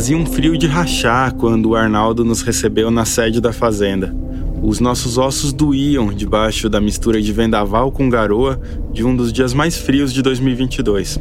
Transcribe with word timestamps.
Fazia 0.00 0.16
um 0.16 0.24
frio 0.24 0.56
de 0.56 0.66
rachar 0.66 1.34
quando 1.34 1.66
o 1.68 1.76
Arnaldo 1.76 2.24
nos 2.24 2.40
recebeu 2.40 2.90
na 2.90 3.04
sede 3.04 3.38
da 3.38 3.52
fazenda. 3.52 4.16
Os 4.62 4.80
nossos 4.80 5.18
ossos 5.18 5.52
doíam 5.52 6.10
debaixo 6.10 6.70
da 6.70 6.80
mistura 6.80 7.20
de 7.20 7.30
vendaval 7.34 7.92
com 7.92 8.08
garoa 8.08 8.58
de 8.94 9.04
um 9.04 9.14
dos 9.14 9.30
dias 9.30 9.52
mais 9.52 9.76
frios 9.76 10.10
de 10.10 10.22
2022. 10.22 11.20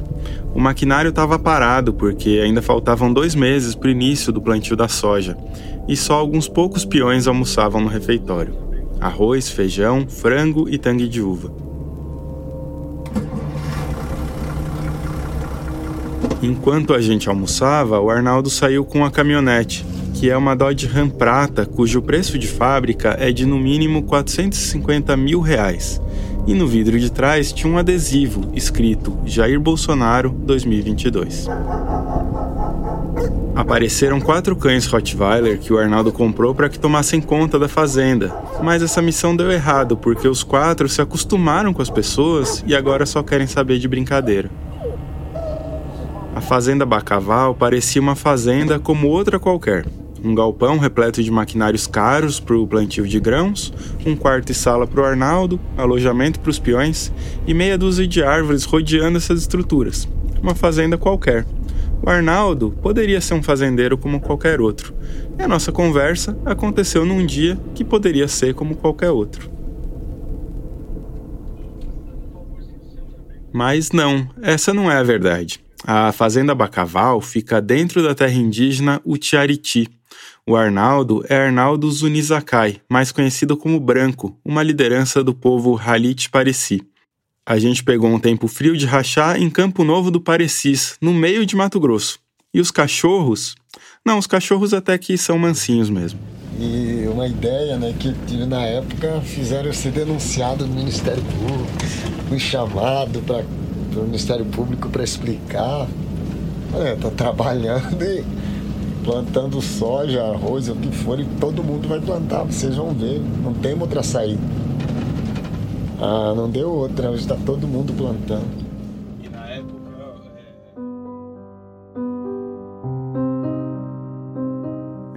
O 0.56 0.62
maquinário 0.62 1.10
estava 1.10 1.38
parado 1.38 1.94
porque 1.94 2.40
ainda 2.42 2.62
faltavam 2.62 3.12
dois 3.12 3.36
meses 3.36 3.76
para 3.76 3.90
o 3.90 3.92
início 3.92 4.32
do 4.32 4.42
plantio 4.42 4.78
da 4.78 4.88
soja 4.88 5.36
e 5.86 5.98
só 5.98 6.14
alguns 6.14 6.48
poucos 6.48 6.86
peões 6.86 7.28
almoçavam 7.28 7.82
no 7.82 7.90
refeitório: 7.90 8.56
arroz, 9.02 9.50
feijão, 9.50 10.08
frango 10.08 10.70
e 10.70 10.78
tangue 10.78 11.10
de 11.10 11.22
uva. 11.22 11.69
Enquanto 16.42 16.94
a 16.94 17.02
gente 17.02 17.28
almoçava, 17.28 18.00
o 18.00 18.10
Arnaldo 18.10 18.50
saiu 18.50 18.86
com 18.86 19.04
a 19.04 19.12
caminhonete, 19.12 19.86
que 20.14 20.30
é 20.30 20.38
uma 20.38 20.56
Dodge 20.56 20.88
Ram 20.88 21.10
prata 21.10 21.66
cujo 21.66 22.02
preço 22.02 22.40
de 22.40 22.48
fábrica 22.48 23.18
é 23.20 23.30
de 23.30 23.46
no 23.46 23.60
mínimo 23.60 24.04
450 24.04 25.18
mil 25.18 25.42
reais. 25.42 26.02
E 26.48 26.54
no 26.54 26.66
vidro 26.66 26.98
de 26.98 27.12
trás 27.12 27.52
tinha 27.52 27.72
um 27.72 27.78
adesivo 27.78 28.50
escrito 28.56 29.18
Jair 29.26 29.60
Bolsonaro 29.60 30.30
2022. 30.30 31.48
Apareceram 33.54 34.22
quatro 34.22 34.56
cães 34.56 34.86
Rottweiler 34.86 35.60
que 35.60 35.74
o 35.74 35.78
Arnaldo 35.78 36.14
comprou 36.14 36.56
para 36.56 36.70
que 36.70 36.80
tomassem 36.80 37.20
conta 37.20 37.60
da 37.60 37.68
fazenda, 37.68 38.34
mas 38.64 38.82
essa 38.82 39.02
missão 39.02 39.36
deu 39.36 39.52
errado 39.52 39.98
porque 39.98 40.30
os 40.30 40.42
quatro 40.42 40.88
se 40.88 41.02
acostumaram 41.02 41.74
com 41.74 41.82
as 41.82 41.90
pessoas 41.90 42.64
e 42.66 42.74
agora 42.74 43.06
só 43.06 43.22
querem 43.22 43.46
saber 43.46 43.78
de 43.78 43.90
brincadeira. 43.90 44.50
Fazenda 46.50 46.84
Bacaval 46.84 47.54
parecia 47.54 48.02
uma 48.02 48.16
fazenda 48.16 48.80
como 48.80 49.08
outra 49.08 49.38
qualquer. 49.40 49.86
Um 50.24 50.34
galpão 50.34 50.80
repleto 50.80 51.22
de 51.22 51.30
maquinários 51.30 51.86
caros 51.86 52.40
para 52.40 52.58
o 52.58 52.66
plantio 52.66 53.08
de 53.08 53.20
grãos, 53.20 53.72
um 54.04 54.16
quarto 54.16 54.52
e 54.52 54.56
sala 54.56 54.88
para 54.88 55.00
o 55.00 55.06
Arnaldo, 55.06 55.60
alojamento 55.78 56.40
para 56.40 56.50
os 56.50 56.58
peões 56.58 57.14
e 57.46 57.54
meia 57.54 57.78
dúzia 57.78 58.08
de 58.08 58.24
árvores 58.24 58.64
rodeando 58.64 59.20
essas 59.20 59.42
estruturas. 59.42 60.10
Uma 60.42 60.56
fazenda 60.56 60.98
qualquer. 60.98 61.46
O 62.02 62.10
Arnaldo 62.10 62.76
poderia 62.82 63.22
ser 63.22 63.36
um 63.36 63.44
fazendeiro 63.44 63.96
como 63.96 64.20
qualquer 64.20 64.60
outro. 64.60 64.92
E 65.38 65.44
a 65.44 65.48
nossa 65.48 65.72
conversa 65.72 66.36
aconteceu 66.44 67.06
num 67.06 67.24
dia 67.24 67.60
que 67.76 67.86
poderia 67.86 68.28
ser 68.28 68.56
como 68.56 68.76
qualquer 68.76 69.12
outro. 69.12 69.52
Mas 73.54 73.92
não, 73.92 74.28
essa 74.42 74.74
não 74.74 74.90
é 74.90 74.96
a 74.98 75.04
verdade. 75.04 75.69
A 75.84 76.12
fazenda 76.12 76.54
Bacaval 76.54 77.22
fica 77.22 77.62
dentro 77.62 78.04
da 78.04 78.14
terra 78.14 78.34
indígena 78.34 79.02
Utiariti. 79.06 79.88
O 80.46 80.56
Arnaldo 80.56 81.24
é 81.30 81.36
Arnaldo 81.36 81.90
Zunizakai, 81.92 82.82
mais 82.90 83.12
conhecido 83.12 83.56
como 83.56 83.80
Branco, 83.80 84.38
uma 84.44 84.64
liderança 84.64 85.24
do 85.24 85.34
povo 85.34 85.80
Halit 85.80 86.30
Pareci. 86.30 86.82
A 87.46 87.58
gente 87.58 87.84
pegou 87.84 88.10
um 88.10 88.20
tempo 88.20 88.48
frio 88.48 88.76
de 88.78 88.86
rachar 88.86 89.42
em 89.42 89.50
Campo 89.50 89.84
Novo 89.84 90.12
do 90.12 90.22
Parecis, 90.22 90.98
no 91.02 91.14
meio 91.14 91.46
de 91.46 91.56
Mato 91.56 91.80
Grosso. 91.80 92.20
E 92.54 92.60
os 92.60 92.72
cachorros? 92.72 93.56
Não, 94.06 94.18
os 94.18 94.28
cachorros 94.28 94.74
até 94.74 94.98
que 94.98 95.18
são 95.18 95.38
mansinhos 95.38 95.90
mesmo. 95.90 96.20
E 96.60 97.08
uma 97.08 97.28
ideia 97.28 97.78
né, 97.78 97.94
que 97.98 98.14
tive 98.28 98.46
na 98.46 98.62
época, 98.62 99.22
fizeram 99.22 99.68
eu 99.68 99.74
ser 99.74 99.92
denunciado 99.92 100.68
no 100.68 100.76
Ministério 100.76 101.24
Público, 101.24 101.72
fui 102.28 102.40
chamado 102.40 103.22
para 103.22 103.46
o 104.02 104.06
Ministério 104.06 104.46
Público 104.46 104.90
para 104.90 105.04
explicar. 105.04 105.88
Olha, 106.74 106.96
tô 106.96 107.10
trabalhando 107.10 108.04
e 108.04 108.24
plantando 109.04 109.62
soja, 109.62 110.24
arroz, 110.24 110.70
o 110.70 110.76
que 110.76 110.92
for, 110.92 111.20
e 111.20 111.26
todo 111.40 111.64
mundo 111.64 111.88
vai 111.88 112.00
plantar, 112.00 112.44
vocês 112.44 112.76
vão 112.76 112.94
ver. 112.94 113.22
Não 113.44 113.54
tem 113.54 113.74
outra 113.80 114.04
saída. 114.04 114.42
Ah, 116.00 116.34
não 116.36 116.50
deu 116.50 116.70
outra, 116.70 117.10
hoje 117.10 117.22
está 117.22 117.36
todo 117.36 117.68
mundo 117.68 117.92
plantando. 117.94 118.46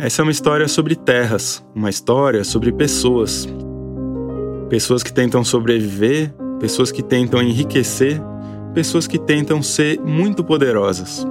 É... 0.00 0.06
Essa 0.06 0.22
é 0.22 0.24
uma 0.24 0.32
história 0.32 0.66
sobre 0.66 0.96
terras, 0.96 1.62
uma 1.74 1.90
história 1.90 2.42
sobre 2.44 2.72
pessoas. 2.72 3.46
Pessoas 4.68 5.02
que 5.02 5.12
tentam 5.12 5.44
sobreviver, 5.44 6.34
pessoas 6.58 6.90
que 6.90 7.02
tentam 7.02 7.42
enriquecer 7.42 8.20
pessoas 8.72 9.06
que 9.06 9.18
tentam 9.18 9.62
ser 9.62 10.00
muito 10.00 10.42
poderosas. 10.42 11.26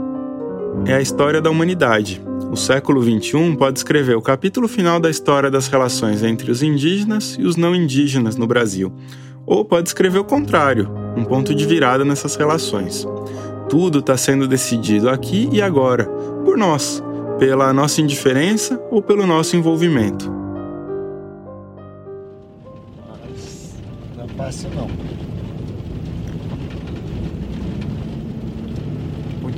É 0.86 0.94
a 0.94 1.02
história 1.02 1.42
da 1.42 1.50
humanidade. 1.50 2.22
O 2.52 2.56
século 2.56 3.02
XXI 3.02 3.56
pode 3.58 3.80
escrever 3.80 4.16
o 4.16 4.22
capítulo 4.22 4.68
final 4.68 5.00
da 5.00 5.10
história 5.10 5.50
das 5.50 5.68
relações 5.68 6.24
entre 6.24 6.52
os 6.52 6.62
indígenas 6.62 7.38
e 7.40 7.44
os 7.44 7.56
não 7.56 7.76
indígenas 7.76 8.36
no 8.36 8.48
Brasil. 8.48 8.92
Ou 9.46 9.66
pode 9.66 9.90
escrever 9.90 10.20
o 10.20 10.24
contrário, 10.24 10.90
um 11.16 11.24
ponto 11.24 11.54
de 11.56 11.66
virada 11.66 12.06
nessas 12.06 12.36
relações. 12.36 13.08
Tudo 13.70 14.00
está 14.00 14.18
sendo 14.18 14.48
decidido 14.48 15.10
aqui 15.10 15.50
e 15.52 15.62
agora, 15.62 16.06
por 16.44 16.58
nós, 16.58 17.02
pela 17.40 17.74
nossa 17.74 18.02
indiferença 18.02 18.80
ou 18.92 19.02
pelo 19.02 19.26
nosso 19.26 19.56
envolvimento. 19.56 20.32
Mas 23.08 23.76
não 24.18 24.28
fácil 24.28 24.70
não. 24.76 24.88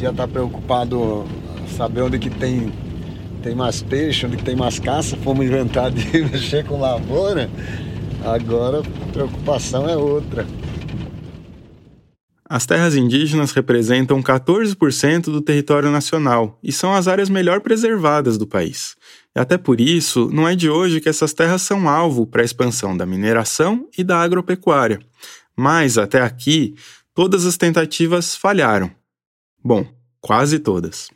Podia 0.03 0.09
estar 0.09 0.27
preocupado 0.27 1.25
saber 1.77 2.01
onde 2.01 2.19
que 2.19 2.29
tem, 2.29 2.73
tem 3.41 3.55
mais 3.55 3.81
peixe, 3.81 4.25
onde 4.25 4.35
que 4.35 4.43
tem 4.43 4.55
mais 4.55 4.77
caça, 4.77 5.15
fomos 5.17 5.45
inventar 5.45 5.91
de 5.91 6.05
mexer 6.25 6.65
com 6.65 6.79
lavoura. 6.79 7.49
Agora 8.25 8.79
a 8.79 9.13
preocupação 9.13 9.87
é 9.87 9.95
outra. 9.95 10.45
As 12.49 12.65
terras 12.65 12.95
indígenas 12.95 13.53
representam 13.53 14.21
14% 14.21 15.23
do 15.23 15.41
território 15.41 15.89
nacional 15.89 16.59
e 16.61 16.71
são 16.71 16.93
as 16.93 17.07
áreas 17.07 17.29
melhor 17.29 17.61
preservadas 17.61 18.37
do 18.37 18.45
país. 18.45 18.95
E 19.35 19.39
até 19.39 19.57
por 19.57 19.79
isso, 19.79 20.29
não 20.33 20.47
é 20.47 20.53
de 20.53 20.69
hoje 20.69 20.99
que 20.99 21.09
essas 21.09 21.33
terras 21.33 21.61
são 21.61 21.87
alvo 21.87 22.27
para 22.27 22.41
a 22.41 22.45
expansão 22.45 22.95
da 22.95 23.05
mineração 23.05 23.87
e 23.97 24.03
da 24.03 24.19
agropecuária. 24.19 24.99
Mas, 25.55 25.97
até 25.97 26.21
aqui, 26.21 26.75
todas 27.15 27.45
as 27.45 27.57
tentativas 27.57 28.35
falharam. 28.35 28.91
Bom, 29.63 29.85
quase 30.19 30.59
todas. 30.59 31.09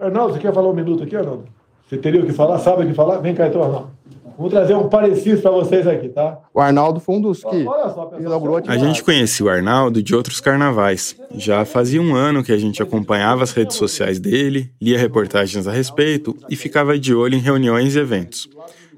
Arnaldo, 0.00 0.32
você 0.32 0.40
quer 0.40 0.54
falar 0.54 0.70
um 0.70 0.74
minuto 0.74 1.02
aqui, 1.02 1.14
Arnaldo? 1.14 1.44
Você 1.86 1.98
teria 1.98 2.22
o 2.22 2.26
que 2.26 2.32
falar? 2.32 2.58
Sabe 2.58 2.84
o 2.84 2.86
que 2.86 2.94
falar? 2.94 3.18
Vem 3.18 3.34
cá 3.34 3.46
então, 3.46 3.62
Arnaldo. 3.62 3.90
Vamos 4.38 4.54
trazer 4.54 4.74
um 4.74 4.88
parecido 4.88 5.42
para 5.42 5.50
vocês 5.50 5.86
aqui, 5.86 6.08
tá? 6.08 6.38
O 6.54 6.60
Arnaldo 6.60 6.98
foi 6.98 7.16
um 7.16 7.20
dos 7.20 7.44
que 7.44 7.64
só, 7.64 8.10
inaugurou 8.18 8.62
a 8.66 8.78
gente 8.78 9.04
conhecia 9.04 9.44
o 9.44 9.50
Arnaldo 9.50 10.02
de 10.02 10.14
outros 10.14 10.40
carnavais. 10.40 11.14
Já 11.34 11.66
fazia 11.66 12.00
um 12.00 12.14
ano 12.14 12.42
que 12.42 12.50
a 12.50 12.56
gente 12.56 12.82
acompanhava 12.82 13.42
as 13.42 13.52
redes 13.52 13.76
sociais 13.76 14.18
dele, 14.18 14.72
lia 14.80 14.98
reportagens 14.98 15.66
a 15.66 15.72
respeito 15.72 16.34
e 16.48 16.56
ficava 16.56 16.98
de 16.98 17.14
olho 17.14 17.34
em 17.34 17.40
reuniões 17.40 17.94
e 17.94 17.98
eventos. 17.98 18.48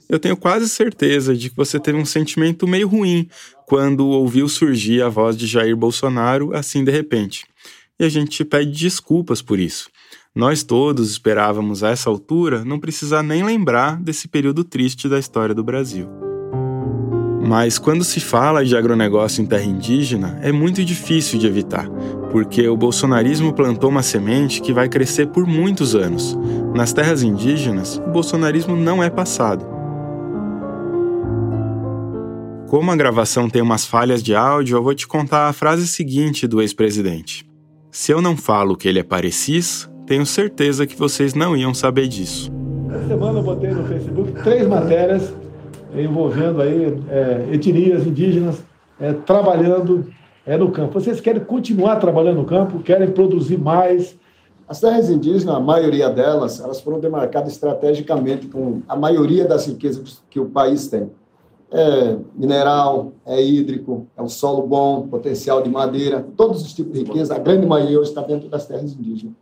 Eu 0.08 0.20
tenho 0.20 0.36
quase 0.36 0.68
certeza 0.68 1.34
de 1.34 1.50
que 1.50 1.56
você 1.56 1.80
teve 1.80 1.98
um 1.98 2.04
sentimento 2.04 2.68
meio 2.68 2.86
ruim 2.86 3.28
quando 3.66 4.06
ouviu 4.06 4.48
surgir 4.48 5.02
a 5.02 5.08
voz 5.08 5.36
de 5.36 5.48
Jair 5.48 5.76
Bolsonaro 5.76 6.54
assim 6.54 6.84
de 6.84 6.92
repente 6.92 7.46
e 8.02 8.04
a 8.04 8.08
gente 8.08 8.30
te 8.30 8.44
pede 8.44 8.72
desculpas 8.72 9.40
por 9.40 9.60
isso. 9.60 9.88
Nós 10.34 10.64
todos 10.64 11.10
esperávamos 11.10 11.84
a 11.84 11.90
essa 11.90 12.10
altura 12.10 12.64
não 12.64 12.80
precisar 12.80 13.22
nem 13.22 13.44
lembrar 13.44 14.00
desse 14.02 14.26
período 14.26 14.64
triste 14.64 15.08
da 15.08 15.18
história 15.18 15.54
do 15.54 15.62
Brasil. 15.62 16.08
Mas 17.40 17.78
quando 17.78 18.02
se 18.02 18.18
fala 18.18 18.64
de 18.64 18.76
agronegócio 18.76 19.42
em 19.42 19.46
terra 19.46 19.64
indígena, 19.64 20.38
é 20.42 20.50
muito 20.50 20.84
difícil 20.84 21.38
de 21.38 21.46
evitar, 21.46 21.88
porque 22.30 22.66
o 22.66 22.76
bolsonarismo 22.76 23.52
plantou 23.52 23.90
uma 23.90 24.02
semente 24.02 24.60
que 24.60 24.72
vai 24.72 24.88
crescer 24.88 25.26
por 25.26 25.46
muitos 25.46 25.94
anos. 25.94 26.36
Nas 26.74 26.92
terras 26.92 27.22
indígenas, 27.22 27.98
o 27.98 28.10
bolsonarismo 28.10 28.74
não 28.74 29.02
é 29.02 29.10
passado. 29.10 29.64
Como 32.68 32.90
a 32.90 32.96
gravação 32.96 33.50
tem 33.50 33.60
umas 33.60 33.84
falhas 33.84 34.22
de 34.22 34.34
áudio, 34.34 34.78
eu 34.78 34.82
vou 34.82 34.94
te 34.94 35.06
contar 35.06 35.48
a 35.48 35.52
frase 35.52 35.86
seguinte 35.86 36.48
do 36.48 36.62
ex-presidente. 36.62 37.51
Se 37.94 38.10
eu 38.10 38.22
não 38.22 38.38
falo 38.38 38.74
que 38.74 38.88
ele 38.88 39.00
é 39.00 39.02
parecis, 39.02 39.86
tenho 40.06 40.24
certeza 40.24 40.86
que 40.86 40.96
vocês 40.96 41.34
não 41.34 41.54
iam 41.54 41.74
saber 41.74 42.08
disso. 42.08 42.50
Essa 42.90 43.06
semana 43.06 43.40
eu 43.40 43.42
botei 43.42 43.70
no 43.70 43.86
Facebook 43.86 44.32
três 44.42 44.66
matérias 44.66 45.30
envolvendo 45.94 46.62
aí 46.62 46.86
é, 47.10 47.48
etnias 47.52 48.06
indígenas 48.06 48.64
é, 48.98 49.12
trabalhando 49.12 50.06
é, 50.46 50.56
no 50.56 50.70
campo. 50.72 50.98
Vocês 50.98 51.20
querem 51.20 51.44
continuar 51.44 51.96
trabalhando 51.96 52.38
no 52.38 52.46
campo? 52.46 52.78
Querem 52.78 53.10
produzir 53.10 53.58
mais? 53.58 54.16
As 54.66 54.80
terras 54.80 55.10
indígenas, 55.10 55.54
a 55.54 55.60
maioria 55.60 56.08
delas, 56.08 56.60
elas 56.60 56.80
foram 56.80 56.98
demarcadas 56.98 57.52
estrategicamente 57.52 58.46
com 58.46 58.80
a 58.88 58.96
maioria 58.96 59.44
das 59.44 59.66
riquezas 59.66 60.22
que 60.30 60.40
o 60.40 60.46
país 60.46 60.88
tem 60.88 61.10
é 61.72 62.16
mineral, 62.34 63.12
é 63.24 63.42
hídrico, 63.42 64.06
é 64.16 64.22
um 64.22 64.28
solo 64.28 64.66
bom, 64.66 65.08
potencial 65.08 65.62
de 65.62 65.70
madeira, 65.70 66.24
todos 66.36 66.62
os 66.62 66.74
tipos 66.74 66.92
de 66.92 67.04
riqueza, 67.04 67.34
a 67.34 67.38
grande 67.38 67.66
maioria 67.66 67.98
hoje 67.98 68.10
está 68.10 68.20
dentro 68.22 68.48
das 68.48 68.66
terras 68.66 68.92
indígenas. 68.92 69.34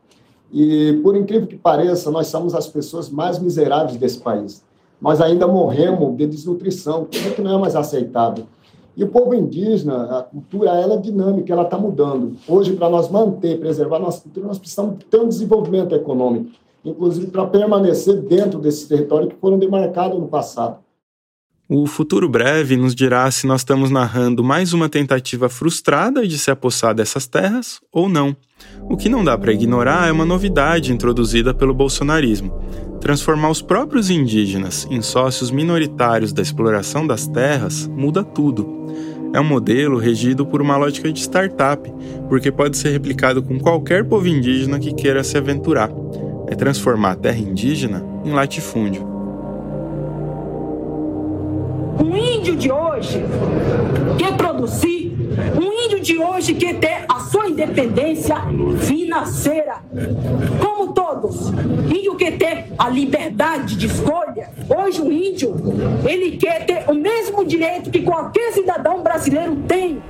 E, 0.52 0.98
por 1.02 1.16
incrível 1.16 1.46
que 1.46 1.56
pareça, 1.56 2.10
nós 2.10 2.28
somos 2.28 2.54
as 2.54 2.66
pessoas 2.66 3.08
mais 3.08 3.38
miseráveis 3.38 3.96
desse 3.96 4.20
país. 4.20 4.64
Nós 5.00 5.20
ainda 5.20 5.46
morremos 5.46 6.16
de 6.16 6.26
desnutrição, 6.26 7.06
coisa 7.10 7.30
que 7.30 7.42
não 7.42 7.56
é 7.56 7.58
mais 7.58 7.74
aceitável. 7.74 8.44
E 8.96 9.02
o 9.02 9.08
povo 9.08 9.34
indígena, 9.34 10.18
a 10.18 10.22
cultura, 10.22 10.70
ela 10.70 10.94
é 10.94 10.96
dinâmica, 10.98 11.52
ela 11.52 11.62
está 11.62 11.78
mudando. 11.78 12.36
Hoje, 12.46 12.74
para 12.74 12.90
nós 12.90 13.08
manter, 13.08 13.58
preservar 13.58 13.98
nossa 13.98 14.22
cultura, 14.22 14.46
nós 14.46 14.58
precisamos 14.58 14.98
ter 15.08 15.20
um 15.20 15.28
desenvolvimento 15.28 15.94
econômico, 15.94 16.50
inclusive 16.84 17.28
para 17.28 17.46
permanecer 17.46 18.20
dentro 18.20 18.58
desses 18.58 18.86
territórios 18.86 19.32
que 19.32 19.40
foram 19.40 19.58
demarcados 19.58 20.18
no 20.18 20.26
passado. 20.26 20.78
O 21.72 21.86
futuro 21.86 22.28
breve 22.28 22.76
nos 22.76 22.96
dirá 22.96 23.30
se 23.30 23.46
nós 23.46 23.60
estamos 23.60 23.92
narrando 23.92 24.42
mais 24.42 24.72
uma 24.72 24.88
tentativa 24.88 25.48
frustrada 25.48 26.26
de 26.26 26.36
se 26.36 26.50
apossar 26.50 26.92
dessas 26.92 27.28
terras 27.28 27.80
ou 27.92 28.08
não. 28.08 28.36
O 28.88 28.96
que 28.96 29.08
não 29.08 29.22
dá 29.22 29.38
para 29.38 29.52
ignorar 29.52 30.08
é 30.08 30.10
uma 30.10 30.24
novidade 30.24 30.92
introduzida 30.92 31.54
pelo 31.54 31.72
bolsonarismo: 31.72 32.60
transformar 33.00 33.50
os 33.50 33.62
próprios 33.62 34.10
indígenas 34.10 34.84
em 34.90 35.00
sócios 35.00 35.52
minoritários 35.52 36.32
da 36.32 36.42
exploração 36.42 37.06
das 37.06 37.28
terras 37.28 37.86
muda 37.86 38.24
tudo. 38.24 38.68
É 39.32 39.40
um 39.40 39.44
modelo 39.44 39.96
regido 39.96 40.44
por 40.44 40.60
uma 40.60 40.76
lógica 40.76 41.12
de 41.12 41.20
startup, 41.20 41.88
porque 42.28 42.50
pode 42.50 42.78
ser 42.78 42.90
replicado 42.90 43.44
com 43.44 43.60
qualquer 43.60 44.04
povo 44.04 44.26
indígena 44.26 44.80
que 44.80 44.92
queira 44.92 45.22
se 45.22 45.38
aventurar. 45.38 45.88
É 46.48 46.56
transformar 46.56 47.12
a 47.12 47.16
terra 47.16 47.38
indígena 47.38 48.04
em 48.24 48.32
latifúndio. 48.32 49.19
Um 52.00 52.16
índio 52.16 52.56
de 52.56 52.72
hoje 52.72 53.22
quer 54.18 54.34
produzir, 54.34 55.14
um 55.54 55.84
índio 55.84 56.00
de 56.00 56.16
hoje 56.16 56.54
quer 56.54 56.78
ter 56.78 57.04
a 57.06 57.20
sua 57.20 57.48
independência 57.48 58.36
financeira. 58.80 59.82
Como 60.58 60.94
todos, 60.94 61.50
índio 61.94 62.16
quer 62.16 62.38
ter 62.38 62.72
a 62.78 62.88
liberdade 62.88 63.76
de 63.76 63.86
escolha. 63.86 64.48
Hoje 64.66 65.02
o 65.02 65.12
índio, 65.12 65.54
ele 66.08 66.38
quer 66.38 66.64
ter 66.64 66.84
o 66.90 66.94
mesmo 66.94 67.44
direito 67.44 67.90
que 67.90 68.00
qualquer 68.00 68.52
cidadão 68.52 69.02
brasileiro 69.02 69.56
tem. 69.68 70.02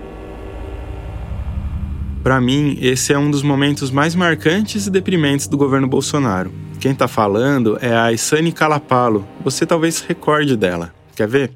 Para 2.22 2.40
mim, 2.40 2.78
esse 2.80 3.12
é 3.12 3.18
um 3.18 3.30
dos 3.30 3.42
momentos 3.42 3.90
mais 3.90 4.14
marcantes 4.14 4.86
e 4.86 4.90
deprimentes 4.90 5.48
do 5.48 5.56
governo 5.56 5.88
Bolsonaro. 5.88 6.52
Quem 6.78 6.92
está 6.92 7.08
falando 7.08 7.78
é 7.80 7.92
a 7.92 8.12
Isane 8.12 8.52
Calapalo. 8.52 9.26
Você 9.42 9.66
talvez 9.66 10.00
recorde 10.00 10.56
dela. 10.56 10.94
Quer 11.16 11.26
ver? 11.26 11.50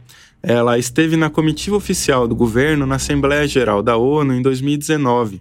Ela 0.46 0.78
esteve 0.78 1.16
na 1.16 1.30
comitiva 1.30 1.74
oficial 1.74 2.28
do 2.28 2.36
governo 2.36 2.84
na 2.84 2.96
Assembleia 2.96 3.48
Geral 3.48 3.82
da 3.82 3.96
ONU 3.96 4.34
em 4.34 4.42
2019. 4.42 5.40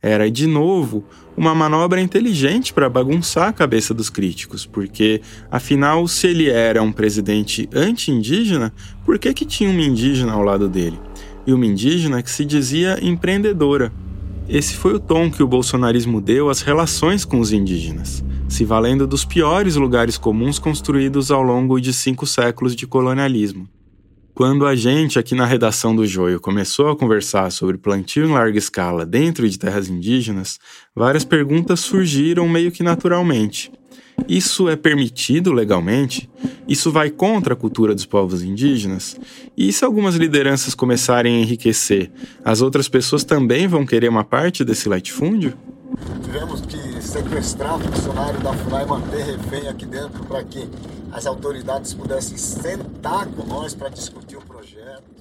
Era, 0.00 0.30
de 0.30 0.46
novo, 0.46 1.04
uma 1.36 1.54
manobra 1.54 2.00
inteligente 2.00 2.72
para 2.72 2.88
bagunçar 2.88 3.48
a 3.48 3.52
cabeça 3.52 3.92
dos 3.92 4.08
críticos, 4.08 4.64
porque, 4.64 5.20
afinal, 5.50 6.08
se 6.08 6.26
ele 6.26 6.48
era 6.48 6.82
um 6.82 6.90
presidente 6.90 7.68
anti-indígena, 7.70 8.72
por 9.04 9.18
que, 9.18 9.34
que 9.34 9.44
tinha 9.44 9.68
uma 9.68 9.82
indígena 9.82 10.32
ao 10.32 10.42
lado 10.42 10.70
dele? 10.70 10.98
E 11.46 11.52
uma 11.52 11.66
indígena 11.66 12.22
que 12.22 12.30
se 12.30 12.46
dizia 12.46 12.98
empreendedora. 13.02 13.92
Esse 14.48 14.74
foi 14.74 14.94
o 14.94 15.00
tom 15.00 15.30
que 15.30 15.42
o 15.42 15.46
bolsonarismo 15.46 16.18
deu 16.18 16.48
às 16.48 16.62
relações 16.62 17.26
com 17.26 17.40
os 17.40 17.52
indígenas, 17.52 18.24
se 18.48 18.64
valendo 18.64 19.06
dos 19.06 19.22
piores 19.22 19.76
lugares 19.76 20.16
comuns 20.16 20.58
construídos 20.58 21.30
ao 21.30 21.42
longo 21.42 21.78
de 21.78 21.92
cinco 21.92 22.26
séculos 22.26 22.74
de 22.74 22.86
colonialismo. 22.86 23.68
Quando 24.40 24.66
a 24.66 24.74
gente 24.74 25.18
aqui 25.18 25.34
na 25.34 25.44
redação 25.44 25.94
do 25.94 26.06
Joio 26.06 26.40
começou 26.40 26.88
a 26.88 26.96
conversar 26.96 27.52
sobre 27.52 27.76
plantio 27.76 28.24
em 28.24 28.32
larga 28.32 28.56
escala 28.56 29.04
dentro 29.04 29.46
de 29.46 29.58
terras 29.58 29.90
indígenas, 29.90 30.58
várias 30.96 31.26
perguntas 31.26 31.80
surgiram 31.80 32.48
meio 32.48 32.72
que 32.72 32.82
naturalmente. 32.82 33.70
Isso 34.26 34.66
é 34.66 34.76
permitido 34.76 35.52
legalmente? 35.52 36.26
Isso 36.66 36.90
vai 36.90 37.10
contra 37.10 37.52
a 37.52 37.56
cultura 37.56 37.94
dos 37.94 38.06
povos 38.06 38.42
indígenas? 38.42 39.20
E 39.54 39.70
se 39.74 39.84
algumas 39.84 40.14
lideranças 40.14 40.74
começarem 40.74 41.36
a 41.36 41.40
enriquecer, 41.40 42.10
as 42.42 42.62
outras 42.62 42.88
pessoas 42.88 43.24
também 43.24 43.68
vão 43.68 43.84
querer 43.84 44.08
uma 44.08 44.24
parte 44.24 44.64
desse 44.64 44.88
latifúndio? 44.88 45.52
Tivemos 46.22 46.60
que 46.60 47.02
sequestrar 47.02 47.78
funcionário 47.78 48.40
da 48.40 48.52
FUNAI 48.52 48.84
e 48.84 48.86
manter 48.86 49.24
refém 49.24 49.68
aqui 49.68 49.86
dentro 49.86 50.24
para 50.24 50.42
que 50.44 50.68
as 51.12 51.26
autoridades 51.26 51.92
pudessem 51.92 52.36
sentar 52.36 53.26
com 53.26 53.44
nós 53.46 53.74
para 53.74 53.88
discutir 53.88 54.36
o 54.36 54.40
projeto. 54.42 55.20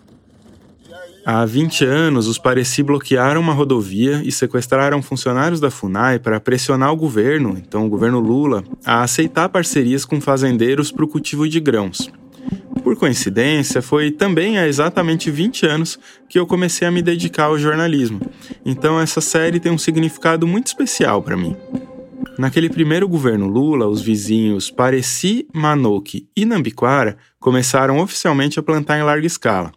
Há 1.26 1.46
20 1.46 1.86
anos, 1.86 2.28
os 2.28 2.38
Pareci 2.38 2.82
bloquearam 2.82 3.42
uma 3.42 3.54
rodovia 3.54 4.22
e 4.24 4.32
sequestraram 4.32 5.02
funcionários 5.02 5.60
da 5.60 5.70
FUNAI 5.70 6.18
para 6.18 6.40
pressionar 6.40 6.92
o 6.92 6.96
governo, 6.96 7.56
então 7.58 7.86
o 7.86 7.90
governo 7.90 8.20
Lula, 8.20 8.64
a 8.86 9.04
aceitar 9.04 9.50
parcerias 9.50 10.06
com 10.06 10.20
fazendeiros 10.20 10.92
para 10.92 11.06
o 11.06 11.08
cultivo 11.08 11.48
de 11.48 11.60
grãos. 11.60 12.10
Por 12.84 12.96
coincidência, 12.96 13.82
foi 13.82 14.12
também 14.12 14.58
há 14.58 14.68
exatamente 14.68 15.30
20 15.30 15.66
anos 15.66 16.00
que 16.28 16.40
eu 16.40 16.48
comecei 16.48 16.88
a 16.88 16.92
me 16.92 17.02
dedicar 17.02 17.46
ao 17.46 17.60
jornalismo. 17.60 18.22
Então 18.66 19.00
essa 19.00 19.22
série 19.22 19.60
tem 19.60 19.72
um 19.72 19.78
significado 19.78 20.48
muito 20.48 20.68
especial 20.68 21.22
para 21.22 21.38
mim. 21.38 21.56
Naquele 22.38 22.70
primeiro 22.70 23.08
governo 23.08 23.48
Lula, 23.48 23.88
os 23.88 24.02
vizinhos 24.02 24.72
Pareci, 24.72 25.48
Manoque 25.54 26.28
e 26.36 26.46
Nambiquara 26.46 27.18
começaram 27.40 28.00
oficialmente 28.00 28.60
a 28.60 28.64
plantar 28.64 28.98
em 28.98 29.04
larga 29.04 29.28
escala. 29.28 29.72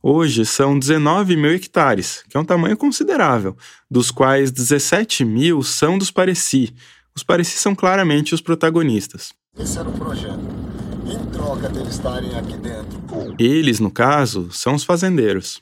Hoje 0.00 0.44
são 0.44 0.78
19 0.78 1.36
mil 1.36 1.52
hectares, 1.52 2.22
que 2.28 2.36
é 2.36 2.40
um 2.40 2.44
tamanho 2.44 2.76
considerável, 2.76 3.56
dos 3.90 4.10
quais 4.10 4.52
17 4.52 5.24
mil 5.24 5.62
são 5.62 5.96
dos 5.98 6.10
Pareci. 6.10 6.74
Os 7.16 7.22
Pareci 7.22 7.58
são 7.58 7.74
claramente 7.74 8.34
os 8.34 8.40
protagonistas. 8.40 9.32
Esse 9.58 9.78
era 9.78 9.88
o 9.88 9.92
projeto. 9.92 10.63
Em 11.06 11.18
troca 11.30 11.68
deles 11.68 11.94
estarem 11.94 12.36
aqui 12.36 12.56
dentro. 12.56 13.02
Eles, 13.38 13.80
no 13.80 13.90
caso, 13.90 14.50
são 14.50 14.74
os 14.74 14.84
fazendeiros. 14.84 15.60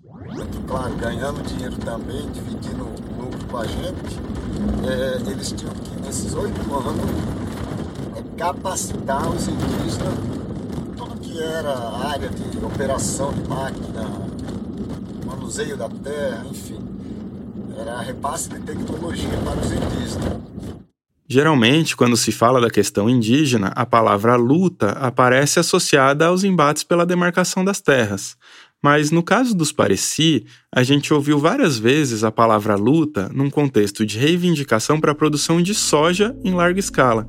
Claro, 0.67 0.95
ganhando 0.95 1.43
dinheiro 1.47 1.77
também, 1.77 2.31
dividindo 2.33 2.85
o 2.85 3.23
lucro 3.23 3.47
com 3.51 3.59
a 3.59 3.67
gente. 3.67 4.21
É, 4.87 5.31
eles 5.31 5.53
tinham 5.53 5.73
que 5.75 5.93
nesses 6.03 6.35
oito 6.35 6.61
anos, 6.75 7.11
é 8.17 8.39
capacitar 8.39 9.29
os 9.31 9.49
indígenas 9.49 10.15
tudo 10.97 11.19
que 11.21 11.43
era 11.43 11.73
área 12.07 12.29
de 12.29 12.65
operação 12.65 13.33
de 13.33 13.49
máquina, 13.49 14.09
manuseio 15.27 15.77
da 15.77 15.89
terra, 15.89 16.45
enfim. 16.51 16.79
Era 17.79 18.01
repasse 18.01 18.51
de 18.51 18.61
tecnologia 18.61 19.39
para 19.45 19.59
os 19.59 19.73
indígenas. 19.73 20.43
Geralmente, 21.29 21.97
quando 21.97 22.17
se 22.17 22.33
fala 22.33 22.61
da 22.61 22.69
questão 22.69 23.09
indígena, 23.09 23.73
a 23.75 23.87
palavra 23.87 24.37
luta 24.37 24.91
aparece 24.91 25.61
associada 25.61 26.27
aos 26.27 26.45
embates 26.45 26.85
pela 26.85 27.07
demarcação 27.07 27.65
das 27.65 27.81
terras. 27.81 28.37
Mas 28.83 29.13
no 29.13 29.23
caso 29.23 29.55
dos 29.55 29.71
Pareci, 29.71 30.45
a 30.75 30.83
gente 30.83 31.15
ouviu 31.15 31.39
várias 31.39 31.79
vezes 31.79 32.25
a 32.25 32.33
palavra 32.33 32.75
luta 32.75 33.31
num 33.33 33.49
contexto 33.49 34.05
de 34.05 34.19
reivindicação 34.19 35.01
para 35.01 35.13
a 35.13 35.15
produção 35.15 35.63
de 35.63 35.73
soja 35.73 36.37
em 36.43 36.53
larga 36.53 36.81
escala. 36.81 37.29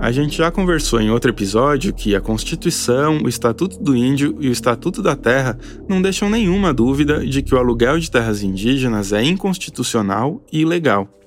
A 0.00 0.10
gente 0.10 0.38
já 0.38 0.50
conversou 0.50 0.98
em 1.00 1.10
outro 1.10 1.30
episódio 1.30 1.92
que 1.92 2.16
a 2.16 2.20
Constituição, 2.22 3.18
o 3.22 3.28
Estatuto 3.28 3.78
do 3.78 3.94
Índio 3.94 4.34
e 4.40 4.48
o 4.48 4.52
Estatuto 4.52 5.02
da 5.02 5.14
Terra 5.14 5.58
não 5.86 6.00
deixam 6.00 6.28
nenhuma 6.30 6.72
dúvida 6.72 7.24
de 7.24 7.42
que 7.42 7.54
o 7.54 7.58
aluguel 7.58 7.98
de 7.98 8.10
terras 8.10 8.42
indígenas 8.42 9.12
é 9.12 9.22
inconstitucional 9.22 10.42
e 10.50 10.60
ilegal. 10.60 11.19